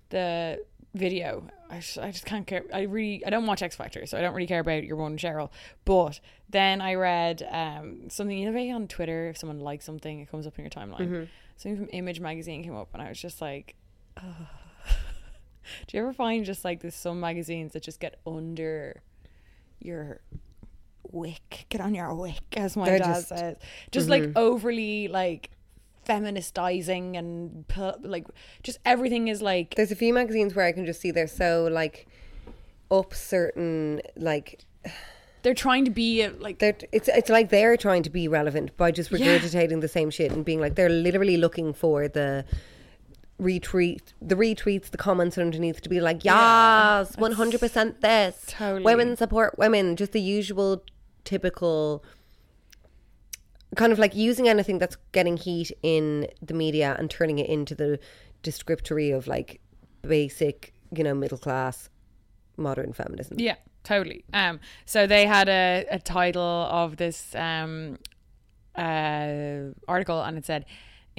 the 0.10 0.66
video, 0.94 1.44
I 1.70 1.80
just, 1.80 1.98
I 1.98 2.12
just 2.12 2.26
can't 2.26 2.48
care. 2.48 2.64
I 2.74 2.82
really 2.82 3.24
I 3.26 3.30
don't 3.30 3.46
watch 3.46 3.62
X 3.62 3.76
Factor, 3.76 4.06
so 4.06 4.18
I 4.18 4.22
don't 4.22 4.34
really 4.34 4.48
care 4.48 4.60
about 4.62 4.84
your 4.84 4.98
one 4.98 5.18
Cheryl. 5.18 5.50
But 5.86 6.20
then 6.50 6.82
I 6.82 6.96
read 6.96 7.48
um 7.52 8.10
something 8.10 8.38
you 8.38 8.46
know 8.48 8.52
maybe 8.52 8.72
on 8.72 8.88
Twitter 8.88 9.30
if 9.30 9.38
someone 9.38 9.60
likes 9.60 9.86
something, 9.86 10.20
it 10.20 10.30
comes 10.32 10.48
up 10.48 10.58
in 10.58 10.64
your 10.66 10.72
timeline. 10.72 11.00
Mm-hmm. 11.02 11.24
Something 11.58 11.78
from 11.78 11.90
Image 11.92 12.20
magazine 12.20 12.64
came 12.64 12.76
up, 12.76 12.90
and 12.94 13.02
I 13.02 13.10
was 13.10 13.20
just 13.20 13.42
like. 13.42 13.76
Do 15.88 15.96
you 15.98 16.02
ever 16.02 16.14
find 16.14 16.46
just 16.46 16.66
like 16.66 16.82
there's 16.82 16.96
some 16.96 17.20
magazines 17.20 17.74
that 17.74 17.84
just 17.84 18.00
get 18.00 18.20
under 18.26 19.02
your 19.80 20.22
wick, 21.12 21.66
get 21.70 21.80
on 21.80 21.94
your 21.94 22.14
wick, 22.16 22.42
as 22.58 22.76
my 22.76 22.86
They're 22.86 22.98
dad 23.00 23.06
just- 23.14 23.28
says, 23.30 23.58
just 23.92 24.10
like 24.10 24.32
overly 24.36 25.08
like 25.10 25.52
feministizing 26.08 27.18
and 27.18 27.66
like 28.02 28.26
just 28.64 28.80
everything 28.86 29.28
is 29.28 29.42
like 29.42 29.76
there's 29.76 29.92
a 29.92 29.96
few 29.96 30.14
magazines 30.14 30.56
where 30.56 30.66
I 30.66 30.72
can 30.72 30.86
just 30.86 31.02
see 31.02 31.12
they're 31.12 31.28
so 31.28 31.68
like 31.72 32.08
up 32.92 33.14
certain 33.14 34.02
like 34.16 34.66
they're 35.42 35.54
trying 35.54 35.86
to 35.86 35.92
be 35.92 36.24
uh, 36.24 36.32
like 36.40 36.60
they're 36.60 36.78
it's 36.92 37.08
it's 37.08 37.30
like 37.30 37.50
they're 37.50 37.78
trying 37.78 38.04
to 38.04 38.10
be 38.10 38.28
relevant 38.28 38.76
by 38.78 38.92
just 38.92 39.12
regurgitating 39.12 39.82
the 39.82 39.88
same 39.88 40.10
shit 40.10 40.32
and 40.32 40.44
being 40.44 40.60
like 40.60 40.76
they're 40.76 40.90
literally 40.90 41.38
looking 41.38 41.74
for 41.74 42.08
the 42.08 42.46
retweet 43.40 44.14
the 44.22 44.36
retweets 44.36 44.90
the 44.90 44.98
comments 44.98 45.38
underneath 45.38 45.82
to 45.82 45.88
be 45.90 46.02
like 46.02 46.26
yes 46.26 47.16
100% 47.16 48.02
this 48.02 48.46
Totally. 48.48 48.84
women 48.84 49.16
support 49.16 49.58
women 49.58 49.96
just 49.96 50.12
the 50.12 50.20
usual 50.20 50.84
typical 51.24 52.04
kind 53.76 53.92
of 53.92 54.00
like 54.00 54.16
using 54.16 54.48
anything 54.48 54.80
that's 54.80 54.98
getting 55.12 55.38
heat 55.38 55.72
in 55.84 56.28
the 56.42 56.54
media 56.54 56.96
and 56.98 57.10
turning 57.10 57.40
it 57.40 57.48
into 57.50 57.76
the 57.76 58.00
descriptory 58.44 59.16
of 59.16 59.28
like 59.28 59.62
basic 60.02 60.74
you 60.92 61.04
know 61.04 61.14
middle 61.14 61.38
class 61.38 61.90
modern 62.58 62.94
feminism 62.94 63.40
Yeah, 63.40 63.56
totally. 63.84 64.24
Um, 64.34 64.60
so 64.86 65.08
they 65.08 65.26
had 65.26 65.50
a, 65.50 65.86
a 65.90 66.00
title 66.00 66.42
of 66.70 66.98
this 66.98 67.34
um, 67.36 67.98
uh, 68.76 69.72
article, 69.88 70.22
and 70.22 70.38
it 70.38 70.46
said, 70.46 70.66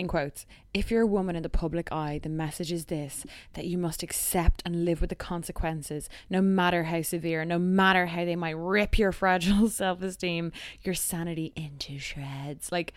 in 0.01 0.09
quotes, 0.09 0.47
"If 0.75 0.91
you're 0.91 1.03
a 1.03 1.07
woman 1.07 1.37
in 1.37 1.43
the 1.43 1.49
public 1.49 1.93
eye, 1.93 2.19
the 2.21 2.29
message 2.29 2.73
is 2.73 2.87
this: 2.87 3.25
that 3.53 3.67
you 3.67 3.79
must 3.79 4.03
accept 4.03 4.63
and 4.65 4.85
live 4.85 5.01
with 5.01 5.11
the 5.11 5.17
consequences, 5.17 6.09
no 6.29 6.43
matter 6.43 6.85
how 6.85 7.03
severe, 7.03 7.45
no 7.45 7.59
matter 7.59 8.07
how 8.07 8.25
they 8.25 8.37
might 8.37 8.57
rip 8.57 8.99
your 8.99 9.13
fragile 9.13 9.69
self-esteem, 9.83 10.53
your 10.83 10.95
sanity 10.95 11.53
into 11.55 11.99
shreds." 11.99 12.73
Like, 12.73 12.93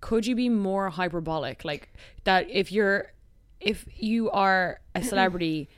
could 0.00 0.26
you 0.26 0.36
be 0.36 0.48
more 0.48 0.90
hyperbolic? 0.90 1.64
Like 1.64 1.92
that? 2.24 2.48
If 2.48 2.70
you're, 2.70 3.12
if 3.60 3.86
you 3.96 4.30
are 4.30 4.80
a 4.94 5.02
celebrity 5.12 5.68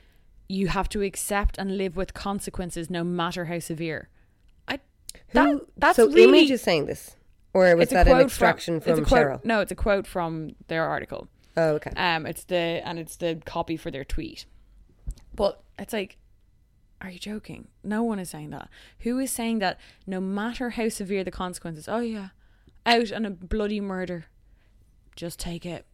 you 0.49 0.69
have 0.69 0.89
to 0.91 1.03
accept 1.03 1.59
and 1.59 1.77
live 1.79 1.97
with 1.97 2.15
consequences 2.15 2.91
no 2.91 3.03
matter 3.03 3.47
how 3.47 3.59
severe. 3.59 4.09
I 4.69 4.81
that, 5.33 5.49
Who, 5.49 5.67
that's 5.77 5.97
so 5.97 6.07
really 6.07 6.41
image 6.41 6.51
is 6.51 6.63
saying 6.63 6.87
this 6.87 7.17
or 7.55 7.75
was 7.77 7.85
it's 7.85 7.93
that 7.93 8.09
an 8.09 8.21
extraction 8.21 8.81
from, 8.81 8.95
from, 8.95 9.03
it's 9.03 9.07
a 9.07 9.09
quote, 9.09 9.27
cheryl 9.27 9.45
No, 9.45 9.61
it's 9.61 9.73
a 9.73 9.77
quote 9.77 10.07
from 10.07 10.57
their 10.69 10.85
article. 10.85 11.29
oh 11.57 11.71
okay 11.75 11.93
Um, 11.97 12.27
it's 12.27 12.45
the 12.45 12.57
and 12.57 12.99
it's 12.99 13.17
the 13.17 13.41
copy 13.47 13.77
for 13.77 13.91
their 13.91 14.05
tweet. 14.05 14.45
But 15.35 15.63
it's 15.79 15.93
like, 15.93 16.19
are 17.01 17.11
you 17.11 17.19
joking? 17.19 17.69
No 17.83 18.03
one 18.03 18.19
is 18.19 18.31
saying 18.31 18.51
that. 18.51 18.69
Who 19.01 19.19
is 19.19 19.31
saying 19.31 19.59
that? 19.61 19.79
No 20.07 20.21
matter 20.21 20.71
how 20.71 20.89
severe 20.89 21.25
the 21.25 21.31
consequences. 21.31 21.89
Oh 21.89 22.01
yeah, 22.01 22.29
out 22.87 23.13
on 23.13 23.25
a 23.25 23.31
bloody 23.31 23.81
murder, 23.81 24.27
just 25.17 25.39
take 25.41 25.65
it. 25.67 25.87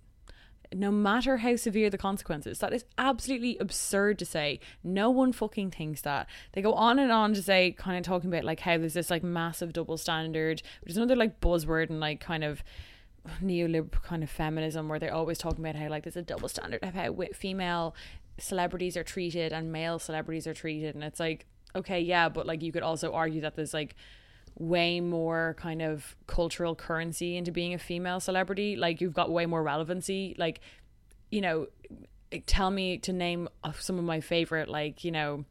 No 0.72 0.92
matter 0.92 1.38
how 1.38 1.56
severe 1.56 1.90
the 1.90 1.98
consequences, 1.98 2.60
that 2.60 2.72
is 2.72 2.84
absolutely 2.96 3.58
absurd 3.58 4.18
to 4.20 4.24
say. 4.24 4.60
No 4.84 5.10
one 5.10 5.32
fucking 5.32 5.72
thinks 5.72 6.02
that. 6.02 6.28
They 6.52 6.62
go 6.62 6.74
on 6.74 6.98
and 6.98 7.10
on 7.10 7.34
to 7.34 7.42
say, 7.42 7.72
kind 7.72 7.98
of 7.98 8.04
talking 8.04 8.30
about 8.32 8.44
like 8.44 8.60
how 8.60 8.78
there's 8.78 8.94
this 8.94 9.10
like 9.10 9.24
massive 9.24 9.72
double 9.72 9.96
standard, 9.96 10.62
which 10.82 10.92
is 10.92 10.96
another 10.96 11.16
like 11.16 11.40
buzzword 11.40 11.90
and 11.90 11.98
like 11.98 12.20
kind 12.20 12.44
of 12.44 12.62
neoliberal 13.42 14.02
kind 14.02 14.22
of 14.22 14.30
feminism 14.30 14.88
where 14.88 14.98
they're 14.98 15.14
always 15.14 15.38
talking 15.38 15.64
about 15.64 15.76
how 15.76 15.88
like 15.88 16.04
there's 16.04 16.16
a 16.16 16.22
double 16.22 16.48
standard 16.48 16.82
of 16.82 16.94
how 16.94 17.14
female 17.34 17.94
celebrities 18.38 18.96
are 18.96 19.04
treated 19.04 19.52
and 19.52 19.70
male 19.70 19.98
celebrities 19.98 20.46
are 20.46 20.54
treated 20.54 20.94
and 20.94 21.04
it's 21.04 21.20
like 21.20 21.46
okay 21.76 22.00
yeah 22.00 22.28
but 22.28 22.46
like 22.46 22.62
you 22.62 22.72
could 22.72 22.82
also 22.82 23.12
argue 23.12 23.42
that 23.42 23.54
there's 23.54 23.74
like 23.74 23.94
way 24.58 25.00
more 25.00 25.56
kind 25.58 25.80
of 25.82 26.16
cultural 26.26 26.74
currency 26.74 27.36
into 27.36 27.50
being 27.50 27.74
a 27.74 27.78
female 27.78 28.20
celebrity 28.20 28.76
like 28.76 29.00
you've 29.00 29.14
got 29.14 29.30
way 29.30 29.46
more 29.46 29.62
relevancy 29.62 30.34
like 30.38 30.60
you 31.30 31.40
know 31.40 31.66
tell 32.46 32.70
me 32.70 32.98
to 32.98 33.12
name 33.12 33.48
some 33.78 33.98
of 33.98 34.04
my 34.04 34.20
favorite 34.20 34.68
like 34.68 35.04
you 35.04 35.10
know 35.10 35.44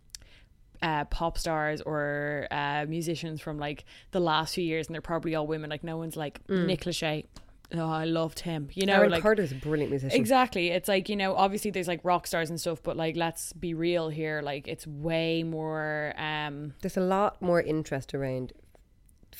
uh, 0.81 1.05
pop 1.05 1.37
stars 1.37 1.81
or 1.81 2.47
uh, 2.51 2.85
musicians 2.87 3.41
from 3.41 3.57
like 3.59 3.85
the 4.11 4.19
last 4.19 4.55
few 4.55 4.63
years, 4.63 4.87
and 4.87 4.93
they're 4.93 5.01
probably 5.01 5.35
all 5.35 5.45
women. 5.45 5.69
Like 5.69 5.83
no 5.83 5.97
one's 5.97 6.15
like 6.15 6.39
Nick 6.49 6.81
Lachey. 6.85 7.25
Oh, 7.73 7.87
I 7.87 8.05
loved 8.05 8.39
him. 8.39 8.69
You 8.73 8.85
know, 8.85 8.95
Aaron 8.95 9.11
like 9.11 9.21
Carter's 9.21 9.51
a 9.51 9.55
brilliant 9.55 9.91
musician 9.91 10.17
exactly. 10.17 10.69
It's 10.69 10.87
like 10.87 11.09
you 11.09 11.15
know, 11.15 11.35
obviously 11.35 11.69
there's 11.71 11.87
like 11.87 11.99
rock 12.03 12.25
stars 12.27 12.49
and 12.49 12.59
stuff, 12.59 12.81
but 12.81 12.97
like 12.97 13.15
let's 13.15 13.53
be 13.53 13.73
real 13.73 14.09
here. 14.09 14.41
Like 14.41 14.67
it's 14.67 14.87
way 14.87 15.43
more. 15.43 16.13
um 16.17 16.73
there's 16.81 16.97
a 16.97 17.01
lot 17.01 17.41
more 17.41 17.61
interest 17.61 18.13
around 18.15 18.53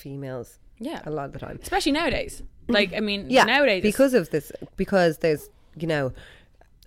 females 0.00 0.58
Yeah, 0.78 1.00
a 1.04 1.10
lot 1.10 1.26
of 1.26 1.32
the 1.32 1.38
time 1.46 1.58
especially 1.62 1.92
nowadays. 1.92 2.42
Like 2.78 2.92
I 2.94 3.00
mean, 3.00 3.26
yeah 3.30 3.44
nowadays 3.44 3.82
because 3.82 4.14
of 4.14 4.30
this 4.30 4.52
because 4.76 5.18
there's 5.18 5.50
you 5.76 5.88
know 5.88 6.12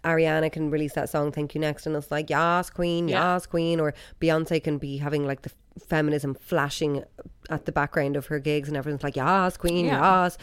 Ariana 0.05 0.49
can 0.51 0.69
release 0.71 0.93
that 0.93 1.09
song 1.09 1.31
"Thank 1.31 1.55
You 1.55 1.61
Next" 1.61 1.85
and 1.85 1.95
it's 1.95 2.09
like 2.11 2.29
"Yas 2.29 2.69
Queen, 2.69 3.07
Yeah. 3.09 3.33
Yas 3.33 3.45
Queen," 3.45 3.79
or 3.79 3.93
Beyonce 4.21 4.63
can 4.63 4.77
be 4.77 4.97
having 4.97 5.25
like 5.27 5.41
the 5.43 5.51
feminism 5.87 6.35
flashing 6.35 7.03
at 7.49 7.65
the 7.65 7.71
background 7.71 8.15
of 8.17 8.27
her 8.27 8.39
gigs, 8.39 8.67
and 8.69 8.77
everyone's 8.77 9.03
like 9.03 9.15
"Yas 9.17 9.57
Queen, 9.57 9.85
Yeah. 9.85 9.99
Yas," 10.23 10.37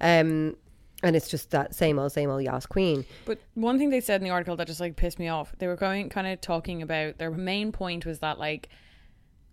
um, 0.00 0.56
and 1.02 1.16
it's 1.16 1.28
just 1.28 1.50
that 1.52 1.74
same 1.74 1.98
old, 1.98 2.12
same 2.12 2.30
old 2.30 2.42
"Yas 2.42 2.66
Queen." 2.66 3.04
But 3.24 3.38
one 3.54 3.78
thing 3.78 3.90
they 3.90 4.00
said 4.00 4.20
in 4.20 4.24
the 4.24 4.30
article 4.30 4.56
that 4.56 4.66
just 4.66 4.80
like 4.80 4.96
pissed 4.96 5.18
me 5.18 5.28
off, 5.28 5.54
they 5.58 5.66
were 5.68 5.76
going 5.76 6.08
kind 6.08 6.26
of 6.26 6.40
talking 6.40 6.82
about 6.82 7.18
their 7.18 7.30
main 7.30 7.70
point 7.72 8.04
was 8.06 8.18
that 8.20 8.38
like 8.38 8.68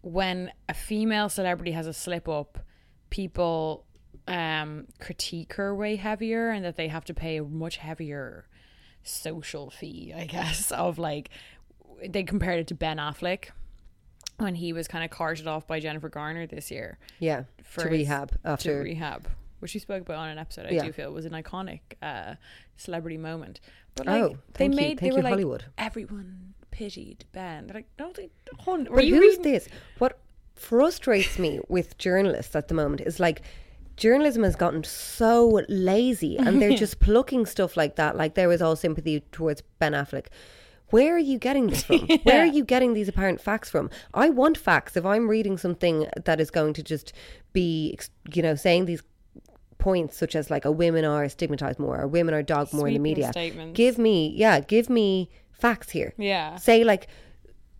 when 0.01 0.51
a 0.67 0.73
female 0.73 1.29
celebrity 1.29 1.71
has 1.71 1.87
a 1.87 1.93
slip 1.93 2.27
up, 2.27 2.59
people 3.09 3.85
um 4.27 4.85
critique 4.99 5.53
her 5.53 5.73
way 5.75 5.95
heavier 5.95 6.49
and 6.51 6.63
that 6.63 6.75
they 6.75 6.87
have 6.87 7.03
to 7.03 7.13
pay 7.13 7.37
a 7.37 7.43
much 7.43 7.77
heavier 7.77 8.45
social 9.03 9.69
fee, 9.71 10.13
I 10.15 10.25
guess, 10.35 10.71
of 10.71 10.99
like 10.99 11.29
they 12.07 12.23
compared 12.23 12.59
it 12.59 12.67
to 12.67 12.75
Ben 12.75 12.97
Affleck 12.97 13.49
when 14.37 14.55
he 14.55 14.73
was 14.73 14.87
kind 14.87 15.03
of 15.03 15.09
carted 15.11 15.47
off 15.47 15.67
by 15.67 15.79
Jennifer 15.79 16.09
Garner 16.09 16.47
this 16.47 16.71
year 16.71 16.97
Yeah, 17.19 17.43
for 17.63 17.81
to 17.83 17.89
his- 17.89 17.99
rehab 17.99 18.29
to 18.31 18.37
after 18.43 18.79
rehab, 18.81 19.27
which 19.59 19.73
we 19.73 19.79
spoke 19.79 20.01
about 20.01 20.17
on 20.17 20.29
an 20.29 20.37
episode. 20.39 20.65
I 20.67 20.71
Yeah. 20.71 20.85
do 20.85 20.91
feel 20.91 21.11
was 21.11 21.25
an 21.25 21.33
iconic 21.33 21.81
uh, 22.01 22.35
celebrity 22.75 23.17
moment. 23.17 23.59
But 23.95 24.07
like 24.07 24.23
Oh, 24.23 24.29
they 24.29 24.35
thank 24.53 24.73
you. 24.73 24.75
made, 24.79 24.97
they 24.97 25.01
Thank 25.01 25.13
were 25.13 25.19
you, 25.19 25.23
like 25.23 25.31
Hollywood. 25.33 25.65
everyone 25.77 26.50
pitied 26.71 27.25
Ben. 27.31 27.67
They're 27.67 27.75
like, 27.75 27.89
no, 27.99 28.11
they 28.15 28.29
hon, 28.59 28.85
were 28.85 28.95
But 28.97 29.05
you 29.05 29.15
who's 29.15 29.37
reading? 29.37 29.51
this? 29.53 29.67
What 29.99 30.19
frustrates 30.55 31.37
me 31.39 31.59
with 31.69 31.97
journalists 31.97 32.55
at 32.55 32.67
the 32.67 32.73
moment 32.73 33.01
is 33.01 33.19
like 33.19 33.41
journalism 33.97 34.43
has 34.43 34.55
gotten 34.55 34.83
so 34.83 35.61
lazy 35.69 36.37
and 36.37 36.61
they're 36.61 36.77
just 36.85 36.99
plucking 36.99 37.45
stuff 37.45 37.75
like 37.77 37.95
that. 37.97 38.15
Like 38.15 38.35
there 38.35 38.47
was 38.47 38.61
all 38.61 38.75
sympathy 38.75 39.21
towards 39.31 39.61
Ben 39.79 39.93
Affleck. 39.93 40.27
Where 40.89 41.15
are 41.15 41.19
you 41.19 41.37
getting 41.37 41.67
this 41.67 41.83
from? 41.83 41.99
Where 42.23 42.41
are 42.41 42.45
you 42.47 42.65
getting 42.65 42.93
these 42.93 43.07
apparent 43.07 43.39
facts 43.39 43.69
from? 43.69 43.89
I 44.13 44.29
want 44.29 44.57
facts. 44.57 44.97
If 44.97 45.05
I'm 45.05 45.29
reading 45.29 45.57
something 45.57 46.07
that 46.25 46.41
is 46.41 46.51
going 46.51 46.73
to 46.73 46.83
just 46.83 47.13
be, 47.53 47.97
you 48.33 48.41
know, 48.41 48.55
saying 48.55 48.85
these 48.85 49.01
points 49.77 50.17
such 50.17 50.35
as 50.35 50.51
like, 50.51 50.65
oh, 50.65 50.71
women 50.71 51.05
are 51.05 51.27
stigmatized 51.29 51.79
more 51.79 52.01
or 52.01 52.07
women 52.07 52.33
are 52.33 52.43
dogged 52.43 52.73
more 52.73 52.87
in 52.87 52.93
the 52.95 52.99
media. 52.99 53.31
statements. 53.31 53.75
Give 53.77 53.97
me, 53.97 54.33
yeah, 54.35 54.59
give 54.59 54.89
me 54.89 55.29
facts 55.61 55.91
here 55.91 56.13
Yeah. 56.17 56.57
say 56.57 56.83
like 56.83 57.07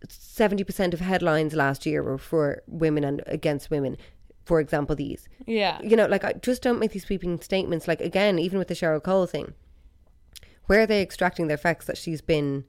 70% 0.08 0.94
of 0.94 1.00
headlines 1.00 1.54
last 1.54 1.86
year 1.86 2.02
were 2.02 2.18
for 2.18 2.62
women 2.66 3.04
and 3.04 3.22
against 3.26 3.70
women 3.70 3.96
for 4.44 4.58
example 4.60 4.96
these 4.96 5.28
Yeah. 5.46 5.80
you 5.82 5.96
know 5.96 6.06
like 6.06 6.24
i 6.24 6.32
just 6.34 6.62
don't 6.62 6.78
make 6.80 6.92
these 6.92 7.04
sweeping 7.04 7.40
statements 7.40 7.86
like 7.86 8.00
again 8.00 8.38
even 8.38 8.58
with 8.58 8.68
the 8.68 8.74
cheryl 8.74 9.02
cole 9.02 9.26
thing 9.26 9.54
where 10.66 10.80
are 10.82 10.86
they 10.86 11.02
extracting 11.02 11.46
their 11.48 11.56
facts 11.66 11.86
that 11.86 11.96
she's 11.98 12.20
been 12.20 12.64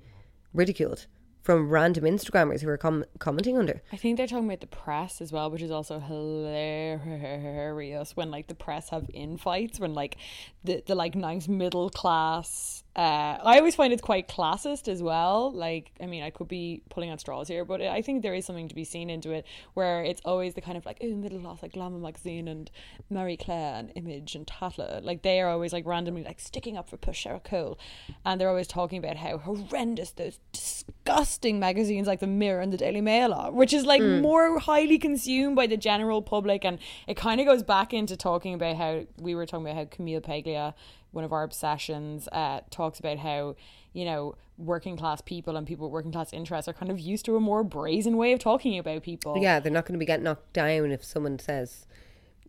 ridiculed 0.53 1.07
from 1.41 1.69
random 1.69 2.05
Instagrammers 2.05 2.61
who 2.61 2.69
are 2.69 2.77
com- 2.77 3.03
commenting 3.19 3.57
under. 3.57 3.81
I 3.91 3.97
think 3.97 4.15
they're 4.15 4.27
talking 4.27 4.45
about 4.45 4.61
the 4.61 4.67
press 4.67 5.19
as 5.19 5.33
well, 5.33 5.51
which 5.51 5.61
is 5.61 5.71
also 5.71 5.99
hilarious 5.99 8.15
when 8.15 8.31
like 8.31 8.47
the 8.47 8.55
press 8.55 8.87
have 8.89 9.09
infights 9.13 9.77
when 9.79 9.93
like 9.93 10.15
the 10.63 10.81
the 10.85 10.95
like 10.95 11.15
nice 11.15 11.47
middle 11.49 11.89
class. 11.89 12.82
Uh, 12.95 13.39
I 13.43 13.57
always 13.57 13.73
find 13.73 13.91
it's 13.91 14.03
quite 14.03 14.27
classist 14.27 14.87
as 14.87 15.01
well. 15.01 15.51
Like, 15.51 15.91
I 15.99 16.05
mean, 16.05 16.21
I 16.21 16.29
could 16.29 16.47
be 16.47 16.83
pulling 16.89 17.09
on 17.09 17.17
straws 17.17 17.47
here, 17.47 17.65
but 17.65 17.81
I 17.81 18.03
think 18.03 18.21
there 18.21 18.35
is 18.35 18.45
something 18.45 18.67
to 18.67 18.75
be 18.75 18.83
seen 18.83 19.09
into 19.09 19.31
it 19.31 19.45
where 19.73 20.03
it's 20.03 20.21
always 20.23 20.53
the 20.53 20.61
kind 20.61 20.77
of 20.77 20.85
like, 20.85 20.99
oh, 21.01 21.15
middle 21.15 21.39
class, 21.39 21.63
like 21.63 21.73
Glamour 21.73 21.97
magazine 21.97 22.47
and 22.47 22.69
Marie 23.09 23.37
Claire 23.37 23.75
and 23.75 23.91
Image 23.95 24.35
and 24.35 24.45
Tatler. 24.45 24.99
Like, 25.01 25.23
they 25.23 25.41
are 25.41 25.49
always 25.49 25.73
like 25.73 25.87
randomly 25.87 26.23
like 26.23 26.39
sticking 26.39 26.77
up 26.77 26.87
for 26.87 26.97
Push 26.97 27.25
Cheryl 27.25 27.43
Cole. 27.43 27.79
And 28.25 28.39
they're 28.39 28.49
always 28.49 28.67
talking 28.67 28.99
about 28.99 29.17
how 29.17 29.39
horrendous 29.39 30.11
those 30.11 30.39
disgusting 30.51 31.59
magazines 31.59 32.05
like 32.05 32.19
the 32.19 32.27
Mirror 32.27 32.61
and 32.61 32.71
the 32.71 32.77
Daily 32.77 33.01
Mail 33.01 33.33
are, 33.33 33.51
which 33.51 33.73
is 33.73 33.85
like 33.85 34.03
more 34.03 34.59
highly 34.59 34.99
consumed 34.99 35.55
by 35.55 35.65
the 35.65 35.77
general 35.77 36.21
public. 36.21 36.63
And 36.63 36.77
it 37.07 37.17
kind 37.17 37.41
of 37.41 37.47
goes 37.47 37.63
back 37.63 37.91
into 37.91 38.15
talking 38.15 38.53
about 38.53 38.75
how 38.75 39.05
we 39.17 39.33
were 39.33 39.47
talking 39.47 39.65
about 39.65 39.77
how 39.77 39.85
Camille 39.85 40.21
Paglia, 40.21 40.75
one 41.13 41.23
of 41.23 41.31
our 41.31 41.43
obsessions, 41.43 42.27
uh, 42.31 42.59
talks 42.69 42.99
about 42.99 43.19
how, 43.19 43.55
you 43.93 44.03
know, 44.03 44.35
working 44.57 44.97
class 44.97 45.21
people 45.21 45.55
and 45.55 45.65
people 45.65 45.87
with 45.87 45.93
working 45.93 46.11
class 46.11 46.33
interests 46.33 46.67
are 46.67 46.73
kind 46.73 46.91
of 46.91 46.99
used 46.99 47.25
to 47.25 47.35
a 47.35 47.39
more 47.39 47.63
brazen 47.63 48.17
way 48.17 48.33
of 48.33 48.39
talking 48.39 48.77
about 48.77 49.03
people. 49.03 49.37
Yeah, 49.39 49.59
they're 49.59 49.71
not 49.71 49.85
going 49.85 49.93
to 49.93 49.99
be 49.99 50.05
getting 50.05 50.25
knocked 50.25 50.53
down 50.53 50.91
if 50.91 51.03
someone 51.03 51.39
says 51.39 51.87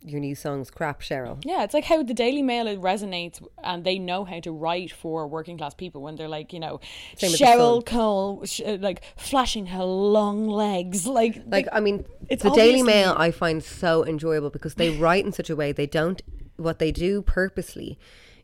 your 0.06 0.20
new 0.20 0.34
song's 0.34 0.70
crap, 0.70 1.00
Cheryl. 1.00 1.42
Yeah, 1.44 1.62
it's 1.62 1.72
like 1.72 1.84
how 1.84 2.02
the 2.02 2.12
Daily 2.12 2.42
Mail 2.42 2.66
it 2.66 2.80
resonates, 2.80 3.44
and 3.62 3.84
they 3.84 3.98
know 3.98 4.24
how 4.24 4.40
to 4.40 4.52
write 4.52 4.92
for 4.92 5.26
working 5.26 5.56
class 5.56 5.74
people 5.74 6.02
when 6.02 6.16
they're 6.16 6.28
like, 6.28 6.52
you 6.52 6.60
know, 6.60 6.80
Same 7.16 7.30
Cheryl 7.30 7.84
Cole, 7.84 8.44
sh- 8.44 8.60
uh, 8.64 8.76
like 8.80 9.02
flashing 9.16 9.66
her 9.66 9.84
long 9.84 10.46
legs, 10.46 11.06
like 11.06 11.42
Like, 11.46 11.68
I 11.72 11.80
mean, 11.80 12.04
It's 12.28 12.42
the 12.42 12.50
Daily 12.50 12.82
Mail 12.82 13.14
I 13.16 13.30
find 13.30 13.62
so 13.62 14.04
enjoyable 14.04 14.50
because 14.50 14.74
they 14.74 14.90
write 14.90 15.24
in 15.24 15.32
such 15.32 15.48
a 15.48 15.56
way 15.56 15.72
they 15.72 15.86
don't, 15.86 16.20
what 16.56 16.78
they 16.78 16.92
do 16.92 17.22
purposely 17.22 17.98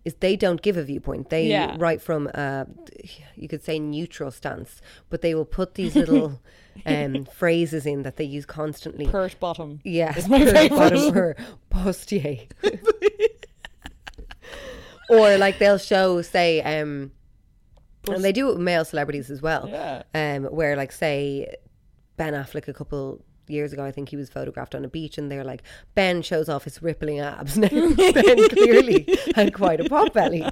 is 0.04 0.14
they 0.20 0.34
don't 0.36 0.62
give 0.62 0.76
a 0.76 0.82
viewpoint. 0.82 1.28
They 1.30 1.46
Yeah. 1.48 1.76
write 1.78 2.00
from, 2.00 2.30
uh, 2.34 2.64
you 3.36 3.48
could 3.48 3.62
say, 3.62 3.78
neutral 3.78 4.30
stance, 4.30 4.80
but 5.10 5.20
they 5.20 5.34
will 5.34 5.44
put 5.44 5.74
these 5.74 5.94
little 5.94 6.40
um, 6.86 7.26
phrases 7.26 7.84
in 7.84 8.02
that 8.02 8.16
they 8.16 8.24
use 8.24 8.46
constantly. 8.46 9.06
pert 9.06 9.38
bottom. 9.38 9.80
Yeah, 9.84 10.14
my 10.28 10.44
favourite. 10.44 10.70
bottom 10.70 11.16
or 11.18 11.36
postier. 11.70 12.46
or 15.10 15.36
like 15.38 15.58
they'll 15.58 15.78
show, 15.78 16.22
say, 16.22 16.62
um, 16.62 17.10
and 18.08 18.24
they 18.24 18.32
do 18.32 18.48
it 18.48 18.52
with 18.54 18.60
male 18.62 18.84
celebrities 18.84 19.30
as 19.30 19.42
well. 19.42 19.68
Yeah. 19.68 20.02
Um, 20.14 20.44
where 20.44 20.76
like 20.76 20.92
say 20.92 21.54
Ben 22.16 22.32
Affleck 22.32 22.68
a 22.68 22.72
couple 22.72 23.22
years 23.50 23.72
ago, 23.72 23.84
I 23.84 23.90
think 23.90 24.08
he 24.08 24.16
was 24.16 24.28
photographed 24.28 24.74
on 24.74 24.84
a 24.84 24.88
beach, 24.88 25.18
and 25.18 25.30
they're 25.30 25.44
like 25.44 25.62
Ben 25.94 26.22
shows 26.22 26.48
off 26.48 26.64
his 26.64 26.82
rippling 26.82 27.20
abs. 27.20 27.58
Now 27.60 27.68
Ben 27.68 28.48
clearly 28.48 29.06
had 29.34 29.52
quite 29.54 29.80
a 29.80 29.88
pot 29.88 30.12
belly. 30.14 30.44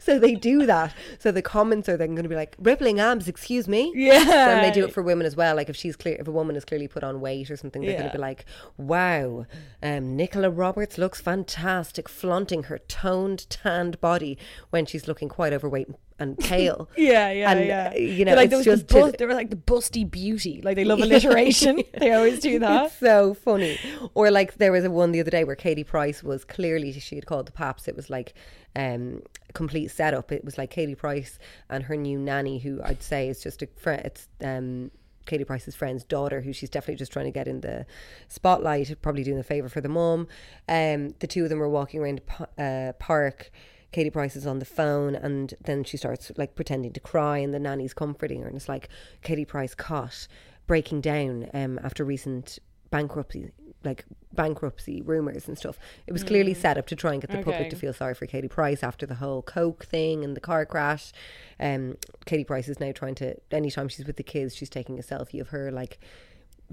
So 0.00 0.18
they 0.18 0.34
do 0.34 0.66
that. 0.66 0.94
So 1.18 1.32
the 1.32 1.42
comments 1.42 1.88
are 1.88 1.96
then 1.96 2.14
going 2.14 2.24
to 2.24 2.28
be 2.28 2.34
like 2.34 2.56
rippling 2.58 3.00
abs. 3.00 3.28
Excuse 3.28 3.68
me. 3.68 3.92
Yeah. 3.94 4.56
And 4.56 4.64
they 4.64 4.70
do 4.70 4.84
it 4.84 4.92
for 4.92 5.02
women 5.02 5.26
as 5.26 5.36
well. 5.36 5.56
Like 5.56 5.68
if 5.68 5.76
she's 5.76 5.96
clear, 5.96 6.16
if 6.18 6.28
a 6.28 6.32
woman 6.32 6.56
is 6.56 6.64
clearly 6.64 6.88
put 6.88 7.04
on 7.04 7.20
weight 7.20 7.50
or 7.50 7.56
something, 7.56 7.82
they're 7.82 7.98
going 7.98 8.10
to 8.10 8.16
be 8.16 8.20
like, 8.20 8.44
"Wow, 8.76 9.46
um, 9.82 10.16
Nicola 10.16 10.50
Roberts 10.50 10.98
looks 10.98 11.20
fantastic, 11.20 12.08
flaunting 12.08 12.64
her 12.64 12.78
toned, 12.78 13.48
tanned 13.48 14.00
body 14.00 14.38
when 14.70 14.86
she's 14.86 15.08
looking 15.08 15.28
quite 15.28 15.52
overweight 15.52 15.86
and 15.88 15.96
pale." 16.38 16.88
Yeah, 16.96 17.30
yeah, 17.30 17.50
And, 17.50 17.66
yeah. 17.66 17.92
uh, 17.92 17.98
you 17.98 18.24
know, 18.24 18.30
They're 18.30 18.36
like 18.36 18.52
it's 18.52 18.64
those, 18.64 18.64
just 18.64 18.88
the 18.88 18.94
bus, 18.94 19.14
they 19.18 19.26
were 19.26 19.34
like 19.34 19.50
the 19.50 19.56
busty 19.56 20.08
beauty. 20.08 20.60
Like 20.62 20.76
they 20.76 20.84
love 20.84 21.00
alliteration. 21.08 21.82
they 21.98 22.12
always 22.12 22.40
do 22.40 22.58
that. 22.58 22.86
It's 22.86 22.98
so 22.98 23.34
funny. 23.34 23.78
Or 24.14 24.30
like 24.30 24.54
there 24.56 24.72
was 24.72 24.84
a 24.84 24.90
one 24.90 25.12
the 25.12 25.20
other 25.20 25.30
day 25.30 25.44
where 25.44 25.56
Katie 25.56 25.84
Price 25.84 26.22
was 26.22 26.44
clearly 26.44 26.92
she 26.92 27.16
had 27.16 27.26
called 27.26 27.46
the 27.46 27.52
paps. 27.52 27.88
It 27.88 27.96
was 27.96 28.08
like 28.10 28.34
um 28.76 29.22
complete 29.54 29.88
setup. 29.88 30.32
It 30.32 30.44
was 30.44 30.56
like 30.58 30.70
Katie 30.70 30.94
Price 30.94 31.38
and 31.68 31.84
her 31.84 31.96
new 31.96 32.18
nanny, 32.18 32.58
who 32.58 32.80
I'd 32.82 33.02
say 33.02 33.28
is 33.28 33.42
just 33.42 33.62
a 33.62 33.68
friend. 33.76 34.02
It's 34.04 34.28
um. 34.42 34.90
Katie 35.24 35.44
Price's 35.44 35.76
friend's 35.76 36.02
daughter, 36.02 36.40
who 36.40 36.52
she's 36.52 36.68
definitely 36.68 36.96
just 36.96 37.12
trying 37.12 37.26
to 37.26 37.30
get 37.30 37.46
in 37.46 37.60
the 37.60 37.86
spotlight, 38.26 39.00
probably 39.02 39.22
doing 39.22 39.38
a 39.38 39.44
favour 39.44 39.68
for 39.68 39.80
the 39.80 39.88
mom. 39.88 40.26
Um, 40.68 41.14
the 41.20 41.28
two 41.28 41.44
of 41.44 41.48
them 41.48 41.60
were 41.60 41.68
walking 41.68 42.00
around 42.00 42.22
a 42.58 42.62
uh, 42.62 42.92
park. 42.94 43.52
Katie 43.92 44.10
Price 44.10 44.34
is 44.36 44.46
on 44.46 44.58
the 44.58 44.64
phone, 44.64 45.14
and 45.14 45.54
then 45.62 45.84
she 45.84 45.96
starts 45.96 46.32
like 46.36 46.54
pretending 46.54 46.92
to 46.94 47.00
cry, 47.00 47.38
and 47.38 47.52
the 47.54 47.58
nanny's 47.60 47.94
comforting 47.94 48.40
her, 48.42 48.48
and 48.48 48.56
it's 48.56 48.68
like 48.68 48.88
Katie 49.22 49.44
Price 49.44 49.74
caught 49.74 50.26
breaking 50.66 51.00
down 51.02 51.48
um, 51.54 51.78
after 51.84 52.04
recent 52.04 52.58
bankruptcy, 52.90 53.50
like 53.84 54.04
bankruptcy 54.32 55.02
rumors 55.02 55.48
and 55.48 55.56
stuff. 55.58 55.78
It 56.06 56.12
was 56.12 56.22
clearly 56.24 56.54
set 56.54 56.78
up 56.78 56.86
to 56.88 56.96
try 56.96 57.12
and 57.12 57.20
get 57.20 57.30
the 57.30 57.38
Okay. 57.38 57.50
public 57.50 57.70
to 57.70 57.76
feel 57.76 57.92
sorry 57.92 58.14
for 58.14 58.26
Katie 58.26 58.48
Price 58.48 58.82
after 58.82 59.04
the 59.06 59.16
whole 59.16 59.42
Coke 59.42 59.84
thing 59.84 60.24
and 60.24 60.34
the 60.36 60.40
car 60.40 60.64
crash. 60.66 61.12
Um, 61.60 61.96
Katie 62.24 62.44
Price 62.44 62.68
is 62.68 62.80
now 62.80 62.92
trying 62.92 63.14
to. 63.16 63.36
Anytime 63.50 63.88
she's 63.88 64.06
with 64.06 64.16
the 64.16 64.22
kids, 64.22 64.54
she's 64.54 64.70
taking 64.70 64.98
a 64.98 65.02
selfie 65.02 65.40
of 65.40 65.48
her 65.48 65.70
like. 65.70 65.98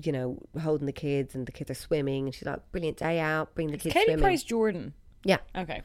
You 0.02 0.14
know, 0.14 0.38
holding 0.62 0.86
the 0.86 0.94
kids, 0.94 1.36
and 1.36 1.46
the 1.46 1.52
kids 1.52 1.70
are 1.70 1.74
swimming, 1.74 2.24
and 2.28 2.34
she's 2.34 2.46
like, 2.46 2.72
"Brilliant 2.72 2.96
day 2.96 3.20
out, 3.20 3.54
bring 3.54 3.68
the 3.70 3.78
kids 3.78 3.92
Katie 3.94 4.06
swimming." 4.06 4.24
Price 4.24 4.44
Jordan. 4.44 4.94
yeah, 5.26 5.40
Okay. 5.54 5.82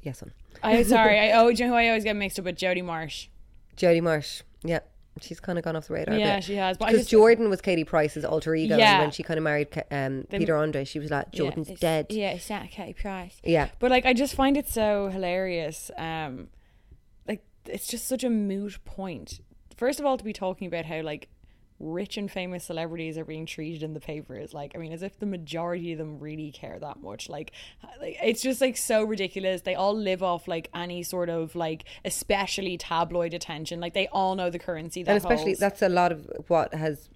yes, 0.00 0.20
son. 0.20 0.32
I 0.62 0.82
sorry. 0.82 1.18
I 1.18 1.32
oh, 1.32 1.50
do 1.52 1.62
you 1.62 1.68
know 1.68 1.74
who 1.74 1.78
I 1.78 1.88
always 1.88 2.04
get 2.04 2.16
mixed 2.16 2.38
up 2.38 2.44
with 2.44 2.56
Jodie 2.56 2.84
Marsh. 2.84 3.28
Jodie 3.76 4.02
Marsh. 4.02 4.42
Yeah, 4.64 4.80
she's 5.20 5.38
kind 5.40 5.58
of 5.58 5.64
gone 5.64 5.76
off 5.76 5.88
the 5.88 5.94
radar. 5.94 6.16
Yeah, 6.16 6.40
she 6.40 6.56
has, 6.56 6.76
but 6.78 6.86
Because 6.86 7.02
just- 7.02 7.10
Jordan 7.10 7.50
was 7.50 7.60
Katie 7.60 7.84
Price's 7.84 8.24
alter 8.24 8.54
ego, 8.54 8.76
Yeah. 8.76 8.94
and 8.94 9.02
when 9.02 9.10
she 9.10 9.22
kind 9.22 9.38
of 9.38 9.44
married 9.44 9.68
um, 9.90 10.24
Peter 10.30 10.56
Andre, 10.56 10.84
she 10.84 10.98
was 10.98 11.10
like, 11.10 11.30
"Jordan's 11.32 11.68
it's- 11.68 11.80
dead." 11.80 12.06
Yeah, 12.10 12.30
it's 12.30 12.48
not 12.50 12.70
Katie 12.70 12.94
Price. 12.94 13.40
Yeah. 13.44 13.68
But 13.78 13.90
like 13.90 14.06
I 14.06 14.12
just 14.12 14.34
find 14.34 14.56
it 14.56 14.68
so 14.68 15.08
hilarious. 15.08 15.90
Um 15.96 16.48
like 17.28 17.44
it's 17.66 17.86
just 17.86 18.06
such 18.06 18.24
a 18.24 18.30
moot 18.30 18.78
point. 18.84 19.40
First 19.76 20.00
of 20.00 20.06
all 20.06 20.16
to 20.16 20.24
be 20.24 20.32
talking 20.32 20.66
about 20.66 20.86
how 20.86 21.02
like 21.02 21.28
rich 21.78 22.16
and 22.16 22.30
famous 22.30 22.64
celebrities 22.64 23.18
are 23.18 23.24
being 23.24 23.44
treated 23.44 23.82
in 23.82 23.92
the 23.92 24.00
papers 24.00 24.54
like 24.54 24.72
I 24.74 24.78
mean 24.78 24.92
as 24.92 25.02
if 25.02 25.18
the 25.18 25.26
majority 25.26 25.92
of 25.92 25.98
them 25.98 26.18
really 26.18 26.50
care 26.50 26.78
that 26.78 27.02
much 27.02 27.28
like, 27.28 27.52
like 28.00 28.16
it's 28.22 28.40
just 28.40 28.60
like 28.60 28.76
so 28.78 29.02
ridiculous 29.04 29.60
they 29.62 29.74
all 29.74 29.94
live 29.94 30.22
off 30.22 30.48
like 30.48 30.70
any 30.74 31.02
sort 31.02 31.28
of 31.28 31.54
like 31.54 31.84
especially 32.04 32.78
tabloid 32.78 33.34
attention 33.34 33.78
like 33.78 33.92
they 33.92 34.08
all 34.08 34.34
know 34.34 34.48
the 34.48 34.58
currency 34.58 35.02
that 35.02 35.10
and 35.10 35.18
especially 35.18 35.50
holds. 35.50 35.60
that's 35.60 35.82
a 35.82 35.88
lot 35.88 36.12
of 36.12 36.30
what 36.48 36.72
has 36.72 37.10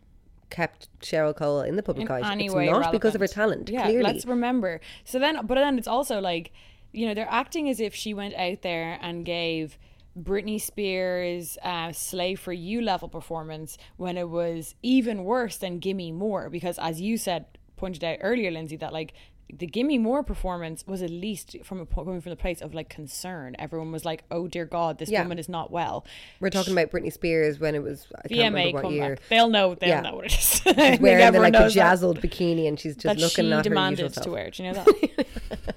kept 0.50 0.88
Cheryl 1.00 1.34
Cole 1.34 1.60
in 1.62 1.76
the 1.76 1.82
public 1.82 2.10
eye. 2.10 2.32
any 2.32 2.46
It's 2.46 2.54
not 2.54 2.92
because 2.92 3.14
of 3.14 3.20
her 3.20 3.28
talent. 3.28 3.70
Yeah, 3.70 3.84
clearly, 3.84 4.02
let's 4.02 4.26
remember. 4.26 4.80
So 5.04 5.18
then, 5.18 5.46
but 5.46 5.54
then 5.54 5.78
it's 5.78 5.88
also 5.88 6.20
like, 6.20 6.52
you 6.92 7.06
know, 7.06 7.14
they're 7.14 7.30
acting 7.30 7.68
as 7.68 7.80
if 7.80 7.94
she 7.94 8.12
went 8.12 8.34
out 8.34 8.62
there 8.62 8.98
and 9.00 9.24
gave 9.24 9.78
Britney 10.18 10.60
Spears 10.60 11.56
uh, 11.62 11.92
"Slave 11.92 12.40
for 12.40 12.52
You" 12.52 12.80
level 12.82 13.08
performance 13.08 13.78
when 13.96 14.16
it 14.16 14.28
was 14.28 14.74
even 14.82 15.24
worse 15.24 15.56
than 15.56 15.78
"Gimme 15.78 16.12
More" 16.12 16.50
because, 16.50 16.78
as 16.78 17.00
you 17.00 17.16
said, 17.16 17.46
pointed 17.76 18.02
out 18.04 18.18
earlier, 18.20 18.50
Lindsay, 18.50 18.76
that 18.76 18.92
like. 18.92 19.12
The 19.52 19.66
"Gimme 19.66 19.98
More" 19.98 20.22
performance 20.22 20.84
was 20.86 21.02
at 21.02 21.10
least 21.10 21.56
from 21.64 21.80
a 21.80 21.84
coming 21.86 22.20
from 22.20 22.30
the 22.30 22.36
place 22.36 22.60
of 22.60 22.72
like 22.72 22.88
concern. 22.88 23.56
Everyone 23.58 23.90
was 23.90 24.04
like, 24.04 24.22
"Oh 24.30 24.46
dear 24.46 24.64
God, 24.64 24.98
this 24.98 25.10
Yeah. 25.10 25.22
woman 25.22 25.40
is 25.40 25.48
not 25.48 25.72
well." 25.72 26.06
we're 26.38 26.50
talking 26.50 26.72
about 26.72 26.92
Britney 26.92 27.12
Spears 27.12 27.58
when 27.58 27.74
it 27.74 27.82
was 27.82 28.06
I 28.24 28.28
VMA 28.28 28.72
what 28.72 28.82
comeback. 28.82 28.92
year. 29.08 29.18
They'll 29.28 29.48
know. 29.48 29.74
They'll 29.74 29.88
Yeah. 29.88 30.00
know 30.02 30.14
what 30.14 30.26
it 30.26 30.34
is. 30.38 30.38
She's 30.64 31.00
wearing 31.00 31.32
the 31.32 31.40
like 31.40 31.52
knows 31.52 31.74
that. 31.74 31.98
bikini, 32.22 32.68
and 32.68 32.78
she's 32.78 32.94
just 32.94 33.02
that 33.06 33.18
looking 33.18 33.46
she 33.46 33.52
at 33.52 33.56
her 33.56 33.62
demanded 33.64 33.98
usual 34.02 34.12
self. 34.14 34.24
to 34.26 34.30
wear. 34.30 34.50
Do 34.50 34.62
you 34.62 34.72
know 34.72 34.84
that? 34.84 35.76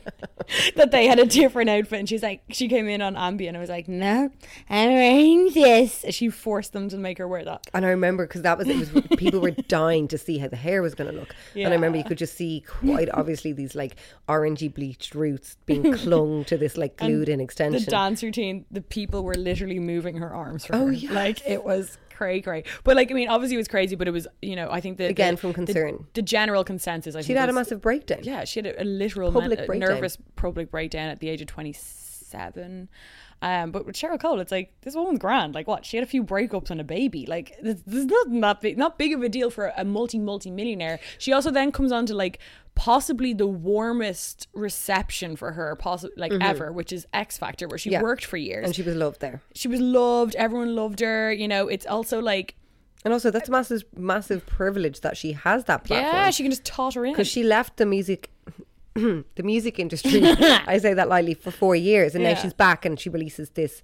that 0.76 0.92
they 0.92 1.08
had 1.08 1.20
a 1.20 1.26
different 1.26 1.70
outfit, 1.70 2.00
and 2.00 2.10
she's 2.10 2.24
like, 2.24 2.42
she 2.50 2.68
came 2.68 2.88
in 2.88 3.02
on 3.02 3.16
Ambien 3.16 3.50
and 3.50 3.58
I 3.58 3.60
was 3.60 3.70
like, 3.70 3.88
"No, 3.88 4.30
I'm 4.70 4.92
wearing 4.94 5.52
this." 5.54 6.06
She 6.10 6.30
forced 6.30 6.74
them 6.74 6.90
to 6.90 6.98
make 6.98 7.18
her 7.18 7.28
wear 7.28 7.44
that. 7.46 7.66
And 7.74 7.86
I 7.86 7.90
remember 7.90 8.26
because 8.28 8.42
that 8.44 8.58
was 8.58 8.68
it 8.68 8.78
was 8.78 8.90
people 9.18 9.40
were 9.40 9.52
dying 9.68 10.08
to 10.10 10.18
see 10.18 10.38
how 10.38 10.48
the 10.48 10.56
hair 10.56 10.82
was 10.82 10.96
going 10.96 11.12
to 11.12 11.18
look. 11.20 11.36
And 11.56 11.68
I 11.68 11.72
remember 11.72 11.98
you 11.98 12.04
could 12.04 12.18
just 12.18 12.36
see 12.36 12.64
quite 12.68 13.10
obviously 13.14 13.54
these 13.54 13.76
like 13.76 13.96
orangey 14.28 14.74
bleached 14.74 15.16
roots 15.16 15.58
being 15.66 15.94
clung 15.94 16.46
to 16.46 16.58
this 16.58 16.78
like 16.78 16.98
glued 16.98 17.30
in 17.30 17.40
extension. 17.40 17.84
The 17.84 17.92
dance 17.92 18.24
routine, 18.24 18.66
the 18.72 18.82
people 18.82 19.24
were 19.24 19.36
literally 19.36 19.80
moving 19.80 20.18
her 20.18 20.34
arms 20.34 20.66
for 20.66 20.76
Oh, 20.76 20.88
her. 20.88 20.92
yes. 20.94 21.12
Like 21.12 21.48
it 21.48 21.64
was 21.64 21.98
cray 22.14 22.42
cray. 22.42 22.64
But 22.84 22.96
like, 22.96 23.12
I 23.12 23.14
mean, 23.14 23.30
obviously 23.30 23.56
it 23.56 23.58
was 23.58 23.68
crazy, 23.68 23.96
but 23.96 24.08
it 24.08 24.12
was, 24.12 24.28
you 24.42 24.56
know, 24.56 24.70
I 24.72 24.80
think 24.82 24.98
that 24.98 25.10
Again, 25.10 25.36
the- 25.36 25.42
from 25.42 25.54
concern. 25.54 26.06
the, 26.14 26.22
general 26.22 26.64
consensus. 26.64 27.16
I 27.16 27.22
think 27.22 27.38
had 27.38 27.50
a 27.50 27.54
massive 27.54 27.82
breakdown. 27.82 28.20
Yeah, 28.24 28.44
she 28.46 28.60
had 28.60 28.68
a, 28.68 28.82
a 28.82 28.86
literal 28.86 29.32
Public 29.32 29.58
men- 29.60 29.64
a 29.64 29.68
breakdown. 29.68 29.90
nervous 29.90 30.18
public 30.36 30.72
breakdown 30.72 31.10
at 31.10 31.20
the 31.20 31.30
age 31.30 31.42
of 31.42 31.48
27. 31.48 32.90
Um, 33.44 33.72
but 33.72 33.86
with 33.86 33.96
Cheryl 33.96 34.20
Cole, 34.20 34.40
it's 34.40 34.52
like 34.54 34.72
this 34.82 34.96
woman's 34.96 35.20
grand. 35.20 35.54
Like 35.54 35.68
what? 35.68 35.86
She 35.86 35.98
had 35.98 36.04
a 36.04 36.08
few 36.10 36.24
breakups 36.24 36.70
and 36.72 36.80
a 36.80 36.84
baby. 36.84 37.26
Like 37.26 37.56
this, 37.62 37.82
this 37.86 38.06
is 38.06 38.06
not 38.06 38.32
that 38.42 38.62
big, 38.62 38.78
not 38.78 38.98
big 38.98 39.12
of 39.14 39.22
a 39.22 39.28
deal 39.30 39.50
for 39.50 39.74
a 39.76 39.84
multi 39.84 40.18
multi 40.18 40.50
millionaire. 40.50 41.00
She 41.18 41.34
also 41.34 41.52
then 41.52 41.72
comes 41.72 41.92
on 41.92 42.06
to 42.06 42.16
like 42.16 42.40
possibly 42.76 43.34
the 43.34 43.46
warmest 43.46 44.48
reception 44.54 45.36
for 45.36 45.52
her, 45.52 45.76
possibly 45.76 46.16
like 46.18 46.32
ever, 46.42 46.72
which 46.72 46.92
is 46.94 47.06
X 47.14 47.38
Factor, 47.38 47.68
where 47.68 47.78
she 47.78 47.90
Mm-hmm. 47.90 47.94
Yeah. 47.94 48.02
worked 48.04 48.26
for 48.26 48.38
years. 48.38 48.66
and 48.66 48.74
she 48.76 48.82
was 48.82 48.96
loved 48.96 49.20
there. 49.20 49.42
she 49.54 49.68
was 49.68 49.80
loved. 49.82 50.36
Everyone 50.36 50.74
loved 50.76 51.00
her. 51.02 51.32
You 51.32 51.48
know, 51.50 51.68
it's 51.68 51.86
also 51.86 52.22
like, 52.22 52.56
And 53.04 53.14
also, 53.14 53.30
that's 53.30 53.50
massive, 53.50 53.84
massive 53.98 54.46
privilege 54.46 55.02
that 55.02 55.18
she 55.18 55.34
has 55.34 55.66
that 55.66 55.84
platform. 55.84 56.16
yeah, 56.16 56.30
she 56.32 56.44
can 56.44 56.52
just 56.52 56.64
totter 56.64 57.06
in. 57.06 57.12
because 57.12 57.28
she 57.28 57.44
left 57.44 57.76
the 57.78 57.86
music 57.86 58.30
the 59.36 59.44
music 59.44 59.80
industry 59.80 60.22
i 60.68 60.78
say 60.78 60.94
that 60.94 61.10
lightly 61.10 61.34
for 61.34 61.52
four 61.52 61.76
years 61.76 62.14
and 62.16 62.24
Yeah. 62.24 62.34
now 62.34 62.40
she's 62.42 62.54
back 62.54 62.86
and 62.86 63.00
she 63.00 63.10
releases 63.10 63.50
this 63.52 63.82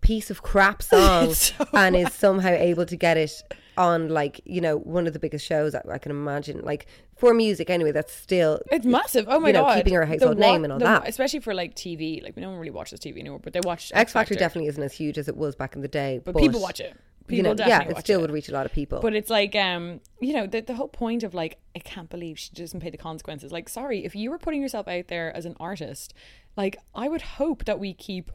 piece 0.00 0.30
of 0.30 0.42
crap 0.42 0.82
song 0.92 1.34
so 1.34 1.66
and 1.72 1.96
is 1.96 2.12
somehow 2.12 2.50
able 2.50 2.86
to 2.86 2.96
get 2.96 3.16
it 3.16 3.32
on 3.76 4.08
like 4.08 4.40
you 4.44 4.60
know 4.60 4.76
one 4.76 5.06
of 5.06 5.12
the 5.12 5.18
biggest 5.18 5.44
shows 5.46 5.74
I, 5.74 5.82
I 5.92 5.98
can 5.98 6.10
imagine 6.10 6.62
like 6.62 6.86
for 7.16 7.32
music 7.34 7.70
anyway 7.70 7.92
that's 7.92 8.12
still 8.12 8.60
It's 8.70 8.84
massive. 8.86 9.26
Oh 9.28 9.40
my 9.40 9.48
you 9.48 9.52
know, 9.54 9.62
god, 9.64 9.76
keeping 9.76 9.94
her 9.94 10.04
household 10.06 10.38
wa- 10.38 10.46
name 10.52 10.64
and 10.64 10.72
all 10.72 10.78
the- 10.78 10.84
that. 10.84 11.08
especially 11.08 11.40
for 11.40 11.52
like 11.54 11.74
TV. 11.74 12.22
Like 12.22 12.36
no 12.36 12.48
one 12.50 12.58
really 12.58 12.70
watches 12.70 13.00
TV 13.00 13.18
anymore, 13.18 13.40
but 13.42 13.52
they 13.54 13.60
watch 13.64 13.90
x 13.94 14.12
factor 14.12 14.34
definitely 14.36 14.68
isn't 14.68 14.82
as 14.82 14.92
huge 14.92 15.18
as 15.18 15.26
it 15.28 15.36
was 15.36 15.56
back 15.56 15.74
in 15.74 15.82
the 15.82 15.88
day 15.88 16.20
But, 16.24 16.36
people 16.36 16.60
watch 16.60 16.78
it. 16.80 16.96
People 17.28 17.36
you 17.36 17.42
know, 17.42 17.54
definitely 17.54 17.92
yeah 17.92 17.98
it 17.98 18.02
still 18.02 18.18
it. 18.18 18.22
would 18.22 18.30
reach 18.30 18.48
a 18.48 18.52
lot 18.52 18.66
of 18.66 18.72
people 18.72 19.00
But 19.00 19.14
it's 19.14 19.30
like, 19.30 19.54
um, 19.54 20.00
you 20.20 20.32
know, 20.32 20.46
the, 20.46 20.60
the 20.60 20.74
whole 20.74 20.88
point 20.88 21.22
of 21.22 21.34
like, 21.34 21.58
I 21.76 21.78
can't 21.78 22.08
believe 22.08 22.38
she 22.38 22.50
doesn't 22.52 22.80
pay 22.80 22.90
the 22.90 22.96
consequences. 22.96 23.52
Like, 23.52 23.68
sorry, 23.68 24.04
if 24.04 24.16
you 24.16 24.30
were 24.30 24.38
putting 24.38 24.62
yourself 24.62 24.88
out 24.88 25.08
there 25.08 25.34
as 25.36 25.44
an 25.44 25.54
artist, 25.60 26.14
like, 26.56 26.78
I 26.94 27.08
would 27.08 27.22
hope 27.22 27.66
that 27.66 27.78
we 27.78 27.92
keep 27.92 28.30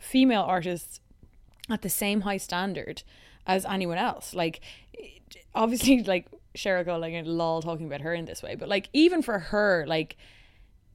female 0.00 0.42
artists 0.42 1.00
at 1.70 1.82
the 1.82 1.90
same 1.90 2.22
high 2.22 2.38
standard 2.38 3.02
as 3.46 3.64
anyone 3.66 3.98
else. 3.98 4.34
Like, 4.34 4.60
obviously, 5.54 6.02
like 6.14 6.26
Cheryl 6.56 6.84
Cole, 6.84 6.98
like, 6.98 7.14
lol 7.26 7.62
talking 7.62 7.86
about 7.86 8.00
her 8.00 8.14
in 8.14 8.24
this 8.24 8.42
way, 8.42 8.54
but 8.54 8.68
like, 8.68 8.88
even 8.92 9.22
for 9.22 9.38
her, 9.38 9.84
like, 9.86 10.16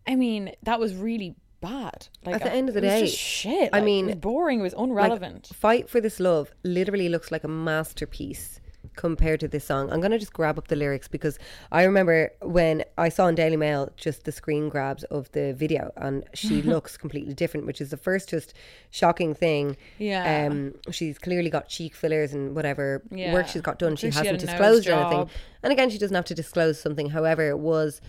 I 0.08 0.16
mean, 0.16 0.54
that 0.64 0.80
was 0.80 0.96
really 0.96 1.36
bad. 1.64 2.08
Like, 2.26 2.36
At 2.36 2.44
the 2.44 2.52
end 2.54 2.68
of 2.70 2.76
the 2.76 2.82
day, 2.82 3.02
just 3.06 3.18
shit. 3.18 3.70
I 3.74 3.78
Like, 3.78 3.86
mean, 3.86 4.06
it 4.06 4.08
was 4.08 4.16
boring. 4.18 4.60
It 4.60 4.64
was 4.64 4.74
Like, 4.76 4.90
irrelevant. 4.90 5.50
Fight 5.54 5.90
for 5.90 6.00
This 6.02 6.20
Love 6.20 6.52
literally 6.64 7.10
looks 7.10 7.32
like 7.32 7.44
a 7.44 7.48
masterpiece 7.48 8.60
compared 8.96 9.40
to 9.40 9.48
this 9.48 9.64
song. 9.66 9.90
I'm 9.92 10.02
going 10.02 10.12
to 10.12 10.20
just 10.20 10.34
grab 10.34 10.58
up 10.60 10.68
the 10.68 10.76
lyrics 10.76 11.08
because 11.08 11.40
I 11.72 11.84
remember 11.84 12.32
when 12.42 12.84
I 12.98 13.10
saw 13.10 13.28
in 13.28 13.34
Daily 13.36 13.56
Mail 13.58 13.90
just 13.96 14.26
the 14.26 14.32
screen 14.32 14.70
grabs 14.70 15.04
of 15.06 15.32
the 15.32 15.54
video 15.54 15.92
and 15.98 16.24
she 16.36 16.62
looks 16.74 16.96
completely 16.98 17.34
different, 17.34 17.66
which 17.66 17.82
is 17.82 17.90
the 17.90 17.98
first 17.98 18.30
just 18.30 18.54
shocking 18.92 19.34
thing. 19.34 19.78
Yeah. 19.98 20.48
Um, 20.48 20.76
she's 20.92 21.18
clearly 21.18 21.50
got 21.50 21.70
cheek 21.70 21.96
fillers 21.96 22.34
and 22.34 22.56
whatever 22.56 23.02
Yeah. 23.10 23.34
work 23.34 23.48
she's 23.48 23.62
got 23.64 23.80
done. 23.80 23.96
She 23.96 24.08
I 24.08 24.12
think 24.12 24.14
she 24.14 24.28
had 24.28 24.36
hasn't 24.42 24.60
nose 24.60 24.84
disclosed 24.84 24.88
anything. 24.90 25.30
And 25.64 25.72
again, 25.74 25.90
she 25.90 25.98
doesn't 25.98 26.16
have 26.16 26.26
to 26.26 26.36
disclose 26.36 26.80
something. 26.80 27.10
However, 27.12 27.50
it 27.50 27.60
was, 27.60 28.00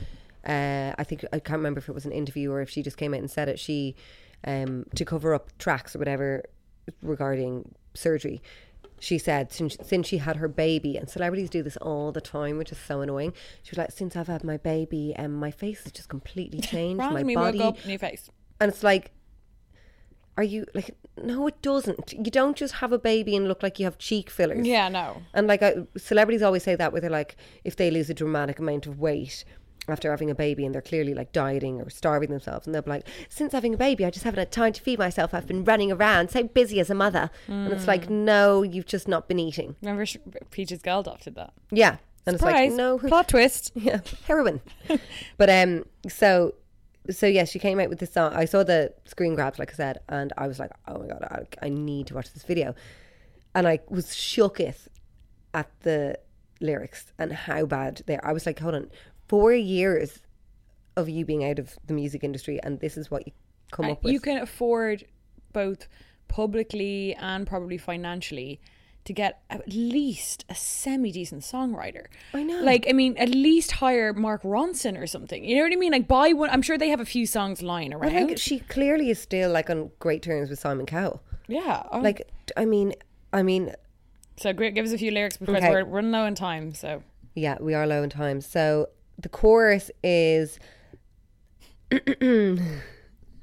uh, 0.46 0.94
I 0.98 1.04
think, 1.04 1.24
I 1.32 1.38
can't 1.38 1.58
remember 1.58 1.78
if 1.78 1.88
it 1.88 1.94
was 1.94 2.04
an 2.04 2.12
interview 2.12 2.50
or 2.50 2.60
if 2.60 2.70
she 2.70 2.82
just 2.82 2.96
came 2.96 3.14
out 3.14 3.20
and 3.20 3.30
said 3.30 3.48
it. 3.48 3.58
She, 3.58 3.96
um, 4.46 4.84
to 4.94 5.04
cover 5.04 5.34
up 5.34 5.56
tracks 5.58 5.96
or 5.96 5.98
whatever 5.98 6.44
regarding 7.02 7.74
surgery, 7.94 8.42
she 9.00 9.18
said 9.18 9.52
since, 9.52 9.76
since 9.82 10.06
she 10.06 10.18
had 10.18 10.36
her 10.36 10.48
baby, 10.48 10.96
and 10.96 11.08
celebrities 11.08 11.50
do 11.50 11.62
this 11.62 11.76
all 11.78 12.12
the 12.12 12.20
time, 12.20 12.58
which 12.58 12.72
is 12.72 12.78
so 12.78 13.00
annoying. 13.00 13.32
She 13.62 13.70
was 13.72 13.78
like, 13.78 13.90
since 13.92 14.16
I've 14.16 14.28
had 14.28 14.44
my 14.44 14.56
baby, 14.56 15.14
and 15.14 15.34
my 15.34 15.50
face 15.50 15.82
has 15.84 15.92
just 15.92 16.08
completely 16.08 16.60
changed. 16.72 16.98
my 16.98 17.22
body, 17.34 17.60
up, 17.60 17.84
new 17.84 17.98
face. 17.98 18.30
and 18.60 18.70
it's 18.70 18.82
like, 18.82 19.12
are 20.36 20.44
you 20.44 20.66
like? 20.74 20.96
No, 21.22 21.46
it 21.46 21.62
doesn't. 21.62 22.12
You 22.12 22.30
don't 22.30 22.56
just 22.56 22.74
have 22.74 22.92
a 22.92 22.98
baby 22.98 23.36
and 23.36 23.46
look 23.46 23.62
like 23.62 23.78
you 23.78 23.84
have 23.84 23.98
cheek 23.98 24.30
fillers. 24.30 24.66
Yeah, 24.66 24.88
no. 24.88 25.22
And 25.32 25.46
like 25.46 25.62
I, 25.62 25.86
celebrities 25.96 26.42
always 26.42 26.64
say 26.64 26.74
that 26.74 26.90
where 26.90 27.00
they're 27.00 27.10
like, 27.10 27.36
if 27.62 27.76
they 27.76 27.90
lose 27.90 28.10
a 28.10 28.14
dramatic 28.14 28.58
amount 28.58 28.86
of 28.86 28.98
weight 28.98 29.44
after 29.88 30.10
having 30.10 30.30
a 30.30 30.34
baby 30.34 30.64
and 30.64 30.74
they're 30.74 30.82
clearly 30.82 31.14
like 31.14 31.32
dieting 31.32 31.80
or 31.80 31.90
starving 31.90 32.30
themselves, 32.30 32.66
and 32.66 32.74
they'll 32.74 32.82
be 32.82 32.90
like, 32.90 33.06
since 33.28 33.52
having 33.52 33.74
a 33.74 33.76
baby, 33.76 34.04
I 34.04 34.10
just 34.10 34.24
haven't 34.24 34.38
had 34.38 34.52
time 34.52 34.72
to 34.72 34.82
feed 34.82 34.98
myself. 34.98 35.34
I've 35.34 35.46
been 35.46 35.64
running 35.64 35.92
around, 35.92 36.30
so 36.30 36.44
busy 36.44 36.80
as 36.80 36.90
a 36.90 36.94
mother. 36.94 37.30
And 37.48 37.72
it's 37.72 37.86
like, 37.86 38.08
no, 38.08 38.62
you've 38.62 38.86
just 38.86 39.08
not 39.08 39.28
been 39.28 39.38
eating. 39.38 39.76
Remember, 39.82 40.06
Peaches 40.50 40.80
Geldof 40.82 41.22
did 41.22 41.34
that. 41.34 41.52
Yeah. 41.70 41.96
And 42.26 42.38
Surprise! 42.38 42.72
it's 42.72 42.78
like, 42.78 42.78
no, 42.78 42.98
plot 42.98 43.28
twist. 43.28 43.72
yeah, 43.74 44.00
heroin. 44.26 44.62
but 45.36 45.50
um, 45.50 45.84
so 46.08 46.54
so 47.10 47.26
yes, 47.26 47.50
she 47.50 47.58
came 47.58 47.78
out 47.80 47.88
with 47.88 47.98
this 47.98 48.12
song. 48.12 48.32
I 48.34 48.46
saw 48.46 48.62
the 48.62 48.94
screen 49.04 49.34
grabs, 49.34 49.58
like 49.58 49.70
I 49.72 49.74
said, 49.74 49.98
and 50.08 50.32
I 50.38 50.46
was 50.46 50.58
like, 50.58 50.70
oh 50.88 50.98
my 50.98 51.06
god, 51.06 51.22
I, 51.22 51.66
I 51.66 51.68
need 51.68 52.06
to 52.08 52.14
watch 52.14 52.32
this 52.32 52.44
video, 52.44 52.74
and 53.54 53.68
I 53.68 53.80
was 53.88 54.06
shooketh 54.06 54.88
at 55.52 55.68
the 55.80 56.18
lyrics 56.60 57.12
and 57.18 57.32
how 57.32 57.66
bad 57.66 58.02
they 58.06 58.16
are. 58.16 58.26
I 58.26 58.32
was 58.32 58.46
like, 58.46 58.58
hold 58.58 58.74
on, 58.74 58.90
four 59.28 59.52
years 59.52 60.20
of 60.96 61.08
you 61.08 61.24
being 61.24 61.44
out 61.44 61.58
of 61.58 61.76
the 61.86 61.94
music 61.94 62.22
industry, 62.24 62.60
and 62.62 62.80
this 62.80 62.96
is 62.96 63.10
what 63.10 63.26
you 63.26 63.32
come 63.72 63.86
uh, 63.86 63.92
up 63.92 64.04
with. 64.04 64.12
You 64.12 64.20
can 64.20 64.38
afford 64.38 65.04
both 65.52 65.88
publicly 66.28 67.14
and 67.14 67.46
probably 67.46 67.78
financially 67.78 68.60
to 69.04 69.12
get 69.12 69.42
at 69.50 69.62
least 69.68 70.44
a 70.48 70.54
semi 70.54 71.12
decent 71.12 71.42
songwriter. 71.42 72.06
I 72.32 72.42
know. 72.42 72.60
Like, 72.62 72.86
I 72.88 72.92
mean, 72.92 73.16
at 73.18 73.28
least 73.28 73.72
hire 73.72 74.12
Mark 74.14 74.42
Ronson 74.42 74.98
or 74.98 75.06
something. 75.06 75.44
You 75.44 75.56
know 75.56 75.62
what 75.62 75.72
I 75.72 75.76
mean? 75.76 75.92
Like, 75.92 76.08
buy 76.08 76.32
one. 76.32 76.48
I'm 76.50 76.62
sure 76.62 76.78
they 76.78 76.88
have 76.88 77.00
a 77.00 77.04
few 77.04 77.26
songs 77.26 77.60
lying 77.62 77.90
But, 77.90 78.12
around. 78.12 78.28
like 78.28 78.38
she 78.38 78.60
clearly 78.60 79.10
is 79.10 79.18
still 79.18 79.50
like 79.50 79.68
on 79.68 79.90
great 79.98 80.22
terms 80.22 80.48
with 80.50 80.58
Simon 80.58 80.86
Cowell. 80.86 81.22
yeah. 81.48 81.82
oh. 81.92 82.00
Like, 82.00 82.30
I 82.56 82.64
mean, 82.64 82.94
I 83.32 83.42
mean, 83.42 83.74
so. 84.36 84.52
Give 84.54 84.84
us 84.84 84.92
a 84.92 84.98
few 84.98 85.10
lyrics 85.10 85.36
because 85.36 85.56
Okay. 85.56 85.70
we're 85.70 85.84
running 85.84 86.10
low 86.12 86.24
in 86.24 86.34
time. 86.34 86.72
So 86.74 87.02
Yeah, 87.34 87.58
we 87.60 87.74
are 87.74 87.86
low 87.86 88.02
in 88.02 88.10
time. 88.10 88.40
So 88.40 88.88
the 89.18 89.28
chorus 89.28 89.90
is 90.02 90.58
get 91.90 92.58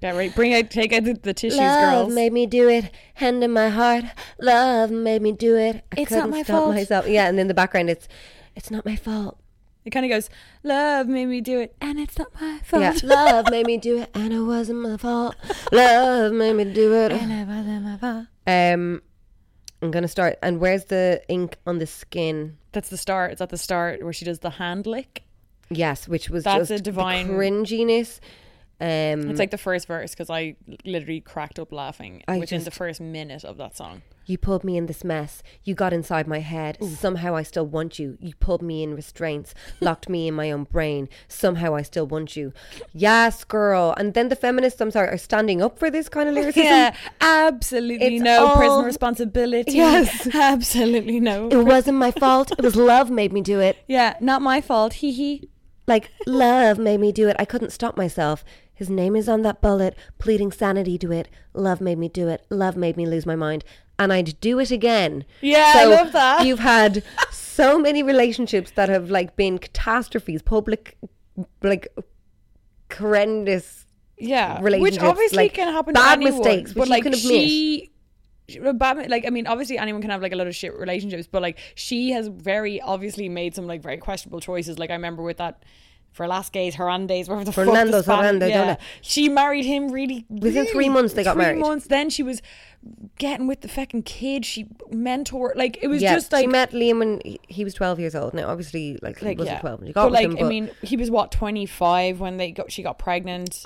ready. 0.01 0.29
Bring 0.29 0.53
out, 0.53 0.69
take 0.69 0.93
out 0.93 1.03
the, 1.03 1.13
the 1.13 1.33
tissues, 1.33 1.57
Love 1.59 2.05
girls. 2.05 2.13
made 2.13 2.33
me 2.33 2.45
do 2.45 2.69
it, 2.69 2.91
hand 3.15 3.43
in 3.43 3.51
my 3.51 3.69
heart. 3.69 4.05
Love 4.39 4.91
made 4.91 5.21
me 5.21 5.31
do 5.31 5.55
it. 5.55 5.83
I 5.95 6.01
It's 6.01 6.11
not 6.11 6.17
couldn't 6.23 6.31
my 6.31 6.43
stop 6.43 6.55
fault. 6.63 6.75
Myself. 6.75 7.07
Yeah, 7.07 7.27
and 7.27 7.39
in 7.39 7.47
the 7.47 7.53
background 7.53 7.89
it's 7.89 8.07
it's 8.55 8.69
not 8.71 8.85
my 8.85 8.95
fault. 8.95 9.37
it 9.85 9.91
kind 9.91 10.05
of 10.05 10.09
goes, 10.11 10.29
"Love 10.63 11.07
made 11.07 11.25
me 11.27 11.41
do 11.41 11.59
it, 11.59 11.75
and 11.81 11.99
it's 11.99 12.17
not 12.17 12.33
my 12.39 12.59
fault." 12.63 12.81
Yeah, 12.83 12.97
love 13.03 13.49
made 13.49 13.65
me 13.65 13.77
do 13.77 13.99
it, 13.99 14.09
and 14.13 14.33
it 14.33 14.41
wasn't 14.41 14.79
my 14.81 14.97
fault. 14.97 15.35
Love 15.71 16.33
made 16.33 16.53
me 16.53 16.65
do 16.65 16.93
it. 16.93 17.11
And 17.11 17.31
it 17.31 17.47
wasn't 17.47 17.83
my 17.83 17.97
fault. 17.97 18.25
Um, 18.47 19.01
I'm 19.81 19.91
gonna 19.91 20.07
start. 20.07 20.37
And 20.43 20.59
where's 20.59 20.85
the 20.85 21.21
ink 21.29 21.57
on 21.65 21.79
the 21.79 21.87
skin? 21.87 22.57
That's 22.73 22.89
the 22.89 22.97
start. 22.97 23.31
It's 23.31 23.41
at 23.41 23.49
the 23.49 23.57
start 23.57 24.03
where 24.03 24.13
she 24.13 24.25
does 24.25 24.39
the 24.39 24.51
hand 24.51 24.85
lick. 24.85 25.23
Yes, 25.71 26.07
which 26.07 26.29
was 26.29 26.43
That's 26.43 26.67
just 26.69 26.79
a 26.79 26.83
divine- 26.83 27.27
the 27.27 27.33
cringiness. 27.33 28.19
Um, 28.79 29.29
It's 29.29 29.37
like 29.39 29.51
the 29.51 29.59
first 29.59 29.87
verse 29.87 30.11
because 30.11 30.29
I 30.31 30.55
literally 30.85 31.21
cracked 31.21 31.59
up 31.59 31.71
laughing 31.71 32.23
I 32.27 32.39
within 32.39 32.57
just- 32.59 32.65
the 32.65 32.71
first 32.71 32.99
minute 32.99 33.43
of 33.43 33.57
that 33.57 33.77
song. 33.77 34.01
You 34.25 34.37
pulled 34.37 34.63
me 34.63 34.77
in 34.77 34.85
this 34.85 35.03
mess. 35.03 35.43
You 35.63 35.73
got 35.75 35.91
inside 35.93 36.27
my 36.27 36.39
head. 36.39 36.77
Somehow 36.83 37.35
I 37.35 37.43
still 37.43 37.65
want 37.65 37.99
you. 37.99 38.17
You 38.21 38.33
pulled 38.39 38.61
me 38.61 38.81
in 38.81 38.95
restraints, 38.95 39.53
locked 39.81 40.07
me 40.09 40.27
in 40.27 40.35
my 40.35 40.51
own 40.51 40.63
brain. 40.65 41.09
Somehow 41.27 41.75
I 41.75 41.81
still 41.81 42.05
want 42.07 42.35
you. 42.37 42.53
Yes, 42.93 43.43
girl. 43.43 43.93
And 43.97 44.13
then 44.13 44.29
the 44.29 44.35
feminists, 44.35 44.79
I'm 44.79 44.91
sorry, 44.91 45.09
are 45.09 45.17
standing 45.17 45.61
up 45.61 45.77
for 45.77 45.89
this 45.91 46.07
kind 46.07 46.29
of 46.29 46.35
lyricism. 46.39 46.63
Yeah, 46.63 46.95
absolutely 47.19 48.15
It's 48.17 48.23
no 48.23 48.45
all- 48.47 48.55
personal 48.55 48.83
responsibility. 48.83 49.73
Yes. 49.73 50.27
absolutely 50.33 51.19
no. 51.19 51.49
It 51.49 51.63
wasn't 51.65 51.97
my 51.97 52.11
fault. 52.11 52.51
It 52.51 52.61
was 52.63 52.75
love 52.75 53.09
made 53.11 53.33
me 53.33 53.41
do 53.41 53.59
it. 53.59 53.77
yeah, 53.87 54.15
not 54.21 54.41
my 54.41 54.61
fault. 54.61 54.93
Hee 54.93 55.11
hee. 55.11 55.49
Like 55.91 56.09
love 56.25 56.77
made 56.77 57.01
me 57.01 57.11
do 57.11 57.27
it. 57.27 57.35
I 57.37 57.43
couldn't 57.43 57.71
stop 57.71 57.97
myself. 57.97 58.45
His 58.73 58.89
name 58.89 59.13
is 59.13 59.27
on 59.27 59.41
that 59.41 59.61
bullet, 59.61 59.93
pleading 60.19 60.53
sanity 60.53 60.97
to 60.99 61.11
it. 61.11 61.27
Love 61.53 61.81
made 61.81 61.97
me 61.97 62.07
do 62.07 62.29
it. 62.29 62.45
Love 62.49 62.77
made 62.77 62.95
me 62.95 63.05
lose 63.05 63.25
my 63.25 63.35
mind. 63.35 63.65
And 63.99 64.13
I'd 64.13 64.39
do 64.39 64.57
it 64.59 64.71
again. 64.71 65.25
Yeah, 65.41 65.73
I 65.75 65.83
love 65.83 66.13
that. 66.13 66.45
You've 66.45 66.59
had 66.59 67.03
so 67.29 67.77
many 67.77 68.03
relationships 68.03 68.71
that 68.71 68.87
have 68.87 69.11
like 69.11 69.35
been 69.35 69.59
catastrophes, 69.59 70.41
public, 70.41 70.97
like 71.61 71.93
horrendous. 72.91 73.85
Yeah, 74.17 74.61
relationships. 74.61 75.03
which 75.03 75.09
obviously 75.09 75.37
like, 75.43 75.53
can 75.55 75.73
happen. 75.73 75.93
bad 75.93 76.15
to 76.15 76.21
anyone, 76.21 76.39
mistakes, 76.39 76.73
but 76.73 76.81
which 76.81 76.87
you 76.87 76.91
like 76.91 77.03
can 77.03 77.13
admit. 77.13 77.49
she. 77.49 77.90
Bad, 78.73 79.09
like 79.09 79.25
I 79.25 79.29
mean, 79.29 79.47
obviously 79.47 79.77
anyone 79.77 80.01
can 80.01 80.11
have 80.11 80.21
like 80.21 80.31
a 80.33 80.35
lot 80.35 80.47
of 80.47 80.55
shit 80.55 80.73
relationships, 80.77 81.27
but 81.31 81.41
like 81.41 81.57
she 81.75 82.11
has 82.11 82.27
very 82.27 82.81
obviously 82.81 83.29
made 83.29 83.55
some 83.55 83.67
like 83.67 83.81
very 83.81 83.97
questionable 83.97 84.39
choices. 84.39 84.79
Like 84.79 84.89
I 84.89 84.93
remember 84.93 85.23
with 85.23 85.37
that 85.37 85.63
Velasquez 86.13 86.75
Hernandez, 86.75 87.29
whatever 87.29 87.45
the 87.45 87.51
Fernando 87.53 87.91
fuck 87.91 87.91
the 87.91 88.03
Spanish- 88.03 88.25
Hernandez, 88.25 88.49
don't 88.49 88.67
yeah. 88.67 88.75
She 89.01 89.29
married 89.29 89.65
him 89.65 89.91
really 89.91 90.25
Within 90.29 90.65
three 90.65 90.89
months 90.89 91.13
they 91.13 91.23
got 91.23 91.35
three 91.35 91.43
married. 91.43 91.59
months. 91.59 91.87
Then 91.87 92.09
she 92.09 92.21
was 92.21 92.41
getting 93.17 93.47
with 93.47 93.61
the 93.61 93.69
fucking 93.69 94.03
kid. 94.03 94.45
She 94.45 94.67
mentor 94.91 95.53
like 95.55 95.77
it 95.81 95.87
was 95.87 96.01
yeah, 96.01 96.15
just 96.15 96.33
like 96.33 96.43
she 96.43 96.47
met 96.47 96.71
Liam 96.71 96.99
when 96.99 97.21
he- 97.23 97.39
he 97.47 97.63
was 97.63 97.73
twelve 97.73 97.99
years 97.99 98.13
old. 98.13 98.33
Now, 98.33 98.49
obviously, 98.49 98.99
like, 99.01 99.19
he 99.19 99.25
like 99.25 99.37
wasn't 99.37 99.55
yeah. 99.55 99.61
twelve 99.61 99.79
when 99.79 99.87
she 99.87 99.93
got 99.93 100.03
but 100.03 100.11
with 100.11 100.31
like 100.31 100.39
him. 100.39 100.45
I 100.45 100.49
mean, 100.49 100.71
he 100.81 100.97
was 100.97 101.09
what 101.09 101.31
twenty 101.31 101.65
five 101.65 102.19
when 102.19 102.37
they 102.37 102.51
got 102.51 102.71
she 102.71 102.83
got 102.83 102.99
pregnant. 102.99 103.65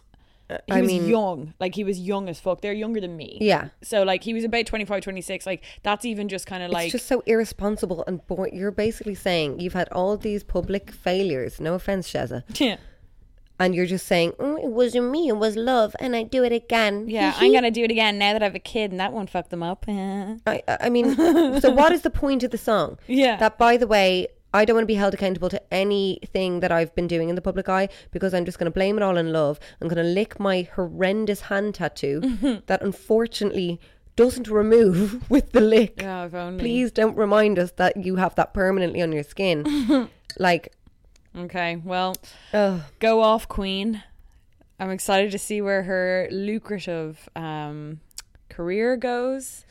He 0.49 0.73
I 0.73 0.81
was 0.81 0.87
mean- 0.87 1.07
young, 1.07 1.53
like 1.59 1.73
he 1.75 1.83
was 1.83 1.99
young 1.99 2.29
as 2.29 2.39
fuck. 2.39 2.61
They're 2.61 2.73
younger 2.73 3.01
than 3.01 3.17
me. 3.17 3.37
Yeah. 3.41 3.69
So 3.81 4.03
like 4.03 4.23
he 4.23 4.33
was 4.33 4.43
about 4.43 4.65
25, 4.67 5.01
26. 5.01 5.45
Like 5.45 5.63
that's 5.83 6.05
even 6.05 6.29
just 6.29 6.45
kind 6.45 6.61
of 6.61 6.69
like 6.71 6.85
it's 6.85 6.91
just 6.93 7.07
so 7.07 7.23
irresponsible 7.25 8.03
and 8.07 8.25
boring. 8.27 8.55
You're 8.55 8.71
basically 8.71 9.15
saying 9.15 9.59
you've 9.59 9.73
had 9.73 9.89
all 9.91 10.17
these 10.17 10.43
public 10.43 10.91
failures. 10.91 11.59
No 11.59 11.73
offense, 11.73 12.11
Sheza. 12.11 12.43
yeah. 12.59 12.77
and 13.57 13.73
you're 13.73 13.85
just 13.85 14.05
saying, 14.05 14.33
"Mm, 14.33 14.59
it 14.63 14.69
wasn't 14.69 15.09
me, 15.09 15.29
it 15.29 15.37
was 15.37 15.55
love, 15.55 15.95
and 15.99 16.13
I 16.15 16.23
do 16.23 16.43
it 16.43 16.51
again. 16.51 17.05
Yeah, 17.07 17.33
I'm 17.37 17.53
gonna 17.53 17.71
do 17.71 17.83
it 17.83 17.89
again 17.91 18.17
now 18.19 18.33
that 18.33 18.41
I 18.43 18.45
have 18.45 18.53
a 18.55 18.59
kid, 18.59 18.91
and 18.91 18.99
that 18.99 19.13
won't 19.13 19.29
fuck 19.29 19.47
them 19.49 19.63
up. 19.63 19.85
I, 19.87 20.61
I 20.67 20.89
mean, 20.89 21.15
so 21.61 21.71
what 21.71 21.91
is 21.93 22.01
the 22.01 22.09
point 22.09 22.43
of 22.43 22.51
the 22.51 22.57
song? 22.57 22.97
Yeah. 23.07 23.37
That, 23.37 23.57
by 23.57 23.77
the 23.77 23.87
way, 23.87 24.27
I 24.55 24.63
don't 24.65 24.75
want 24.75 24.83
to 24.83 24.87
be 24.87 24.95
held 24.95 25.13
accountable 25.13 25.49
to 25.49 25.61
anything 25.73 26.61
that 26.61 26.71
I've 26.71 26.95
been 26.95 27.07
doing 27.07 27.29
in 27.29 27.35
the 27.35 27.41
public 27.41 27.67
eye 27.67 27.89
because 28.11 28.33
I'm 28.33 28.45
just 28.45 28.57
going 28.57 28.71
to 28.71 28.71
blame 28.71 28.97
it 28.97 29.03
all 29.03 29.17
on 29.17 29.33
love. 29.33 29.59
I'm 29.81 29.87
going 29.89 30.03
to 30.03 30.11
lick 30.11 30.39
my 30.39 30.67
horrendous 30.75 31.41
hand 31.41 31.75
tattoo 31.75 32.61
that 32.67 32.81
unfortunately 32.81 33.81
doesn't 34.15 34.47
remove 34.47 35.29
with 35.29 35.51
the 35.51 35.59
lick. 35.59 36.01
Yeah. 36.01 36.29
Please 36.57 36.91
don't 36.91 37.17
remind 37.17 37.59
us 37.59 37.71
that 37.71 37.97
you 37.97 38.15
have 38.15 38.35
that 38.35 38.53
permanently 38.53 39.01
on 39.01 39.11
your 39.11 39.23
skin. 39.23 40.09
like, 40.39 40.73
Okay, 41.37 41.75
well, 41.75 42.15
ugh. 42.53 42.81
go 42.99 43.21
off, 43.21 43.49
Queen. 43.49 44.01
I'm 44.79 44.89
excited 44.89 45.31
to 45.31 45.37
see 45.39 45.61
where 45.61 45.83
her 45.83 46.29
lucrative 46.31 47.27
um, 47.35 47.99
career 48.49 48.95
goes. 48.95 49.64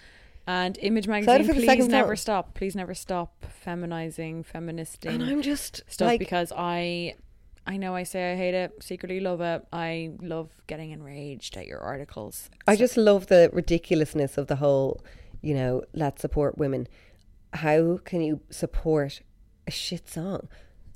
And 0.47 0.76
Image 0.82 1.09
magazine, 1.09 1.55
please 1.55 1.88
never 1.88 2.16
stop. 2.16 2.55
Please 2.55 2.76
never 2.76 2.95
stop 2.95 3.47
feminizing, 3.64 4.45
feministing 4.45 5.12
and 5.12 5.22
I'm 5.22 5.40
just 5.40 5.82
stuff 5.88 6.07
like, 6.07 6.18
because 6.18 6.53
I, 6.55 7.14
I 7.66 7.78
know 7.78 7.95
I 7.95 8.03
say 8.03 8.32
I 8.32 8.36
hate 8.36 8.53
it, 8.55 8.72
secretly 8.82 9.20
love 9.20 9.40
it. 9.40 9.66
I 9.72 10.11
love 10.20 10.51
getting 10.66 10.90
enraged 10.90 11.57
at 11.57 11.66
your 11.66 11.78
articles. 11.78 12.51
I 12.66 12.76
just 12.76 12.99
love 12.99 13.28
the 13.28 13.49
ridiculousness 13.55 14.36
of 14.36 14.49
the 14.49 14.57
whole, 14.57 15.03
you 15.40 15.55
know, 15.55 15.82
let's 15.95 16.20
support 16.20 16.59
women. 16.59 16.88
How 17.55 17.99
can 18.05 18.20
you 18.20 18.40
support 18.51 19.22
a 19.66 19.70
shit 19.70 20.11
song? 20.11 20.49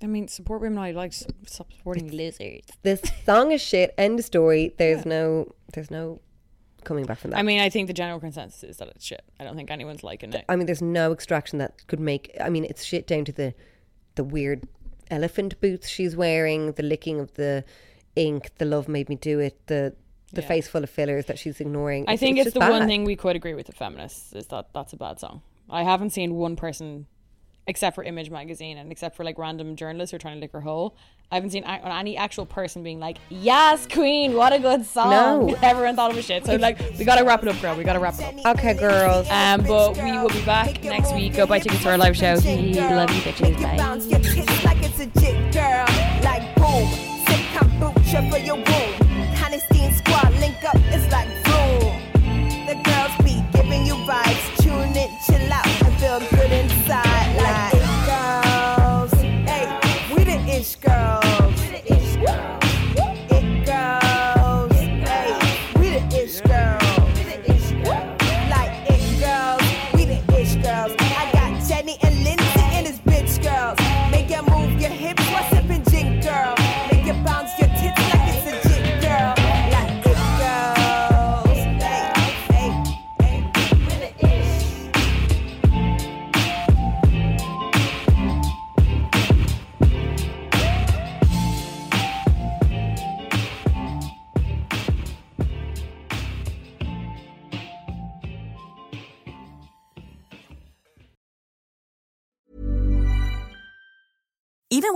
I 0.03 0.07
mean, 0.07 0.28
support 0.28 0.61
women. 0.61 0.78
I 0.78 0.90
like 0.92 1.12
stop 1.14 1.34
supporting 1.46 2.11
lizards. 2.11 2.68
This 2.82 3.01
song 3.24 3.51
is 3.51 3.62
shit. 3.62 3.94
End 3.96 4.18
of 4.18 4.24
story. 4.26 4.74
There's 4.76 5.07
no, 5.07 5.53
there's 5.72 5.90
no 5.90 6.20
coming 6.85 7.05
back 7.05 7.18
from 7.18 7.31
that. 7.31 7.39
I 7.39 7.43
mean, 7.43 7.61
I 7.61 7.68
think 7.68 7.87
the 7.87 7.93
general 7.93 8.20
consensus 8.20 8.62
is 8.62 8.76
that 8.79 8.89
it's 8.89 9.05
shit. 9.05 9.22
I 9.39 9.45
don't 9.45 9.57
think 9.57 9.70
anyone's 9.70 10.03
liking 10.03 10.33
it. 10.33 10.45
I 10.49 10.57
mean, 10.57 10.66
there's 10.66 10.83
no 10.83 11.12
extraction 11.12 11.59
that 11.59 11.87
could 11.87 12.01
make. 12.01 12.35
I 12.41 12.49
mean, 12.49 12.64
it's 12.64 12.83
shit 12.85 13.07
down 13.07 13.24
to 13.26 13.33
the, 13.33 13.55
the 14.14 14.24
weird 14.24 14.66
elephant 15.11 15.61
boots 15.61 15.89
she's 15.89 16.14
wearing, 16.16 16.72
the 16.72 16.83
licking 16.83 17.20
of 17.20 17.33
the 17.35 17.64
ink, 18.16 18.51
the 18.59 18.64
love 18.64 18.89
made 18.89 19.09
me 19.09 19.16
do 19.16 19.39
it, 19.39 19.66
the 19.66 19.95
the 20.33 20.43
Yeah. 20.43 20.49
face 20.49 20.68
full 20.68 20.85
of 20.85 20.91
fillers 20.91 21.24
that 21.24 21.39
she's 21.39 21.59
ignoring. 21.59 22.05
I 22.07 22.18
think 22.18 22.37
it's, 22.37 22.45
just 22.53 22.55
the 22.55 22.61
one 22.61 22.87
thing 22.87 23.05
we 23.05 23.16
could 23.16 23.35
agree 23.35 23.55
with 23.55 23.66
the 23.66 23.72
feminists 23.72 24.35
is 24.35 24.47
that 24.49 24.74
that's 24.74 24.93
a 24.93 24.97
bad 24.99 25.18
song. 25.18 25.41
I 25.70 25.85
haven't 25.85 26.11
seen 26.11 26.35
one 26.35 26.55
person, 26.55 27.07
except 27.68 27.94
for 27.94 28.02
Image 28.02 28.30
magazine 28.30 28.78
and 28.78 28.90
except 28.90 29.14
for 29.14 29.22
like 29.22 29.38
random 29.38 29.76
journalists 29.76 30.10
who 30.10 30.16
are 30.16 30.18
trying 30.18 30.34
to 30.36 30.40
lick 30.40 30.52
her 30.52 30.60
hole. 30.62 30.96
I 31.30 31.36
haven't 31.36 31.50
seen 31.50 31.62
a- 31.64 31.94
any 31.94 32.16
actual 32.16 32.46
person 32.46 32.82
being 32.82 32.98
like, 32.98 33.18
"Yes, 33.28 33.86
Queen, 33.86 34.32
what 34.34 34.52
a 34.52 34.58
good 34.58 34.84
song." 34.86 35.10
No. 35.10 35.56
everyone 35.62 35.94
thought 35.94 36.10
it 36.10 36.16
was 36.16 36.24
shit. 36.24 36.44
So 36.46 36.56
like, 36.56 36.78
we 36.98 37.04
gotta 37.04 37.24
wrap 37.24 37.42
it 37.42 37.48
up, 37.48 37.60
girl. 37.60 37.76
We 37.76 37.84
gotta 37.84 38.00
wrap 38.00 38.14
it 38.18 38.44
up. 38.44 38.56
Okay, 38.58 38.74
girls. 38.74 39.28
Um, 39.30 39.62
but 39.62 39.96
we 40.02 40.12
will 40.12 40.30
be 40.30 40.44
back 40.44 40.82
next 40.82 41.14
week. 41.14 41.34
Go 41.34 41.46
buy 41.46 41.58
tickets 41.60 41.82
to 41.82 41.90
our 41.90 41.98
live 41.98 42.16
show. 42.16 42.34
Love 42.34 42.44
you, 42.44 43.20
bitches. 43.22 43.62
Bye. 43.62 43.76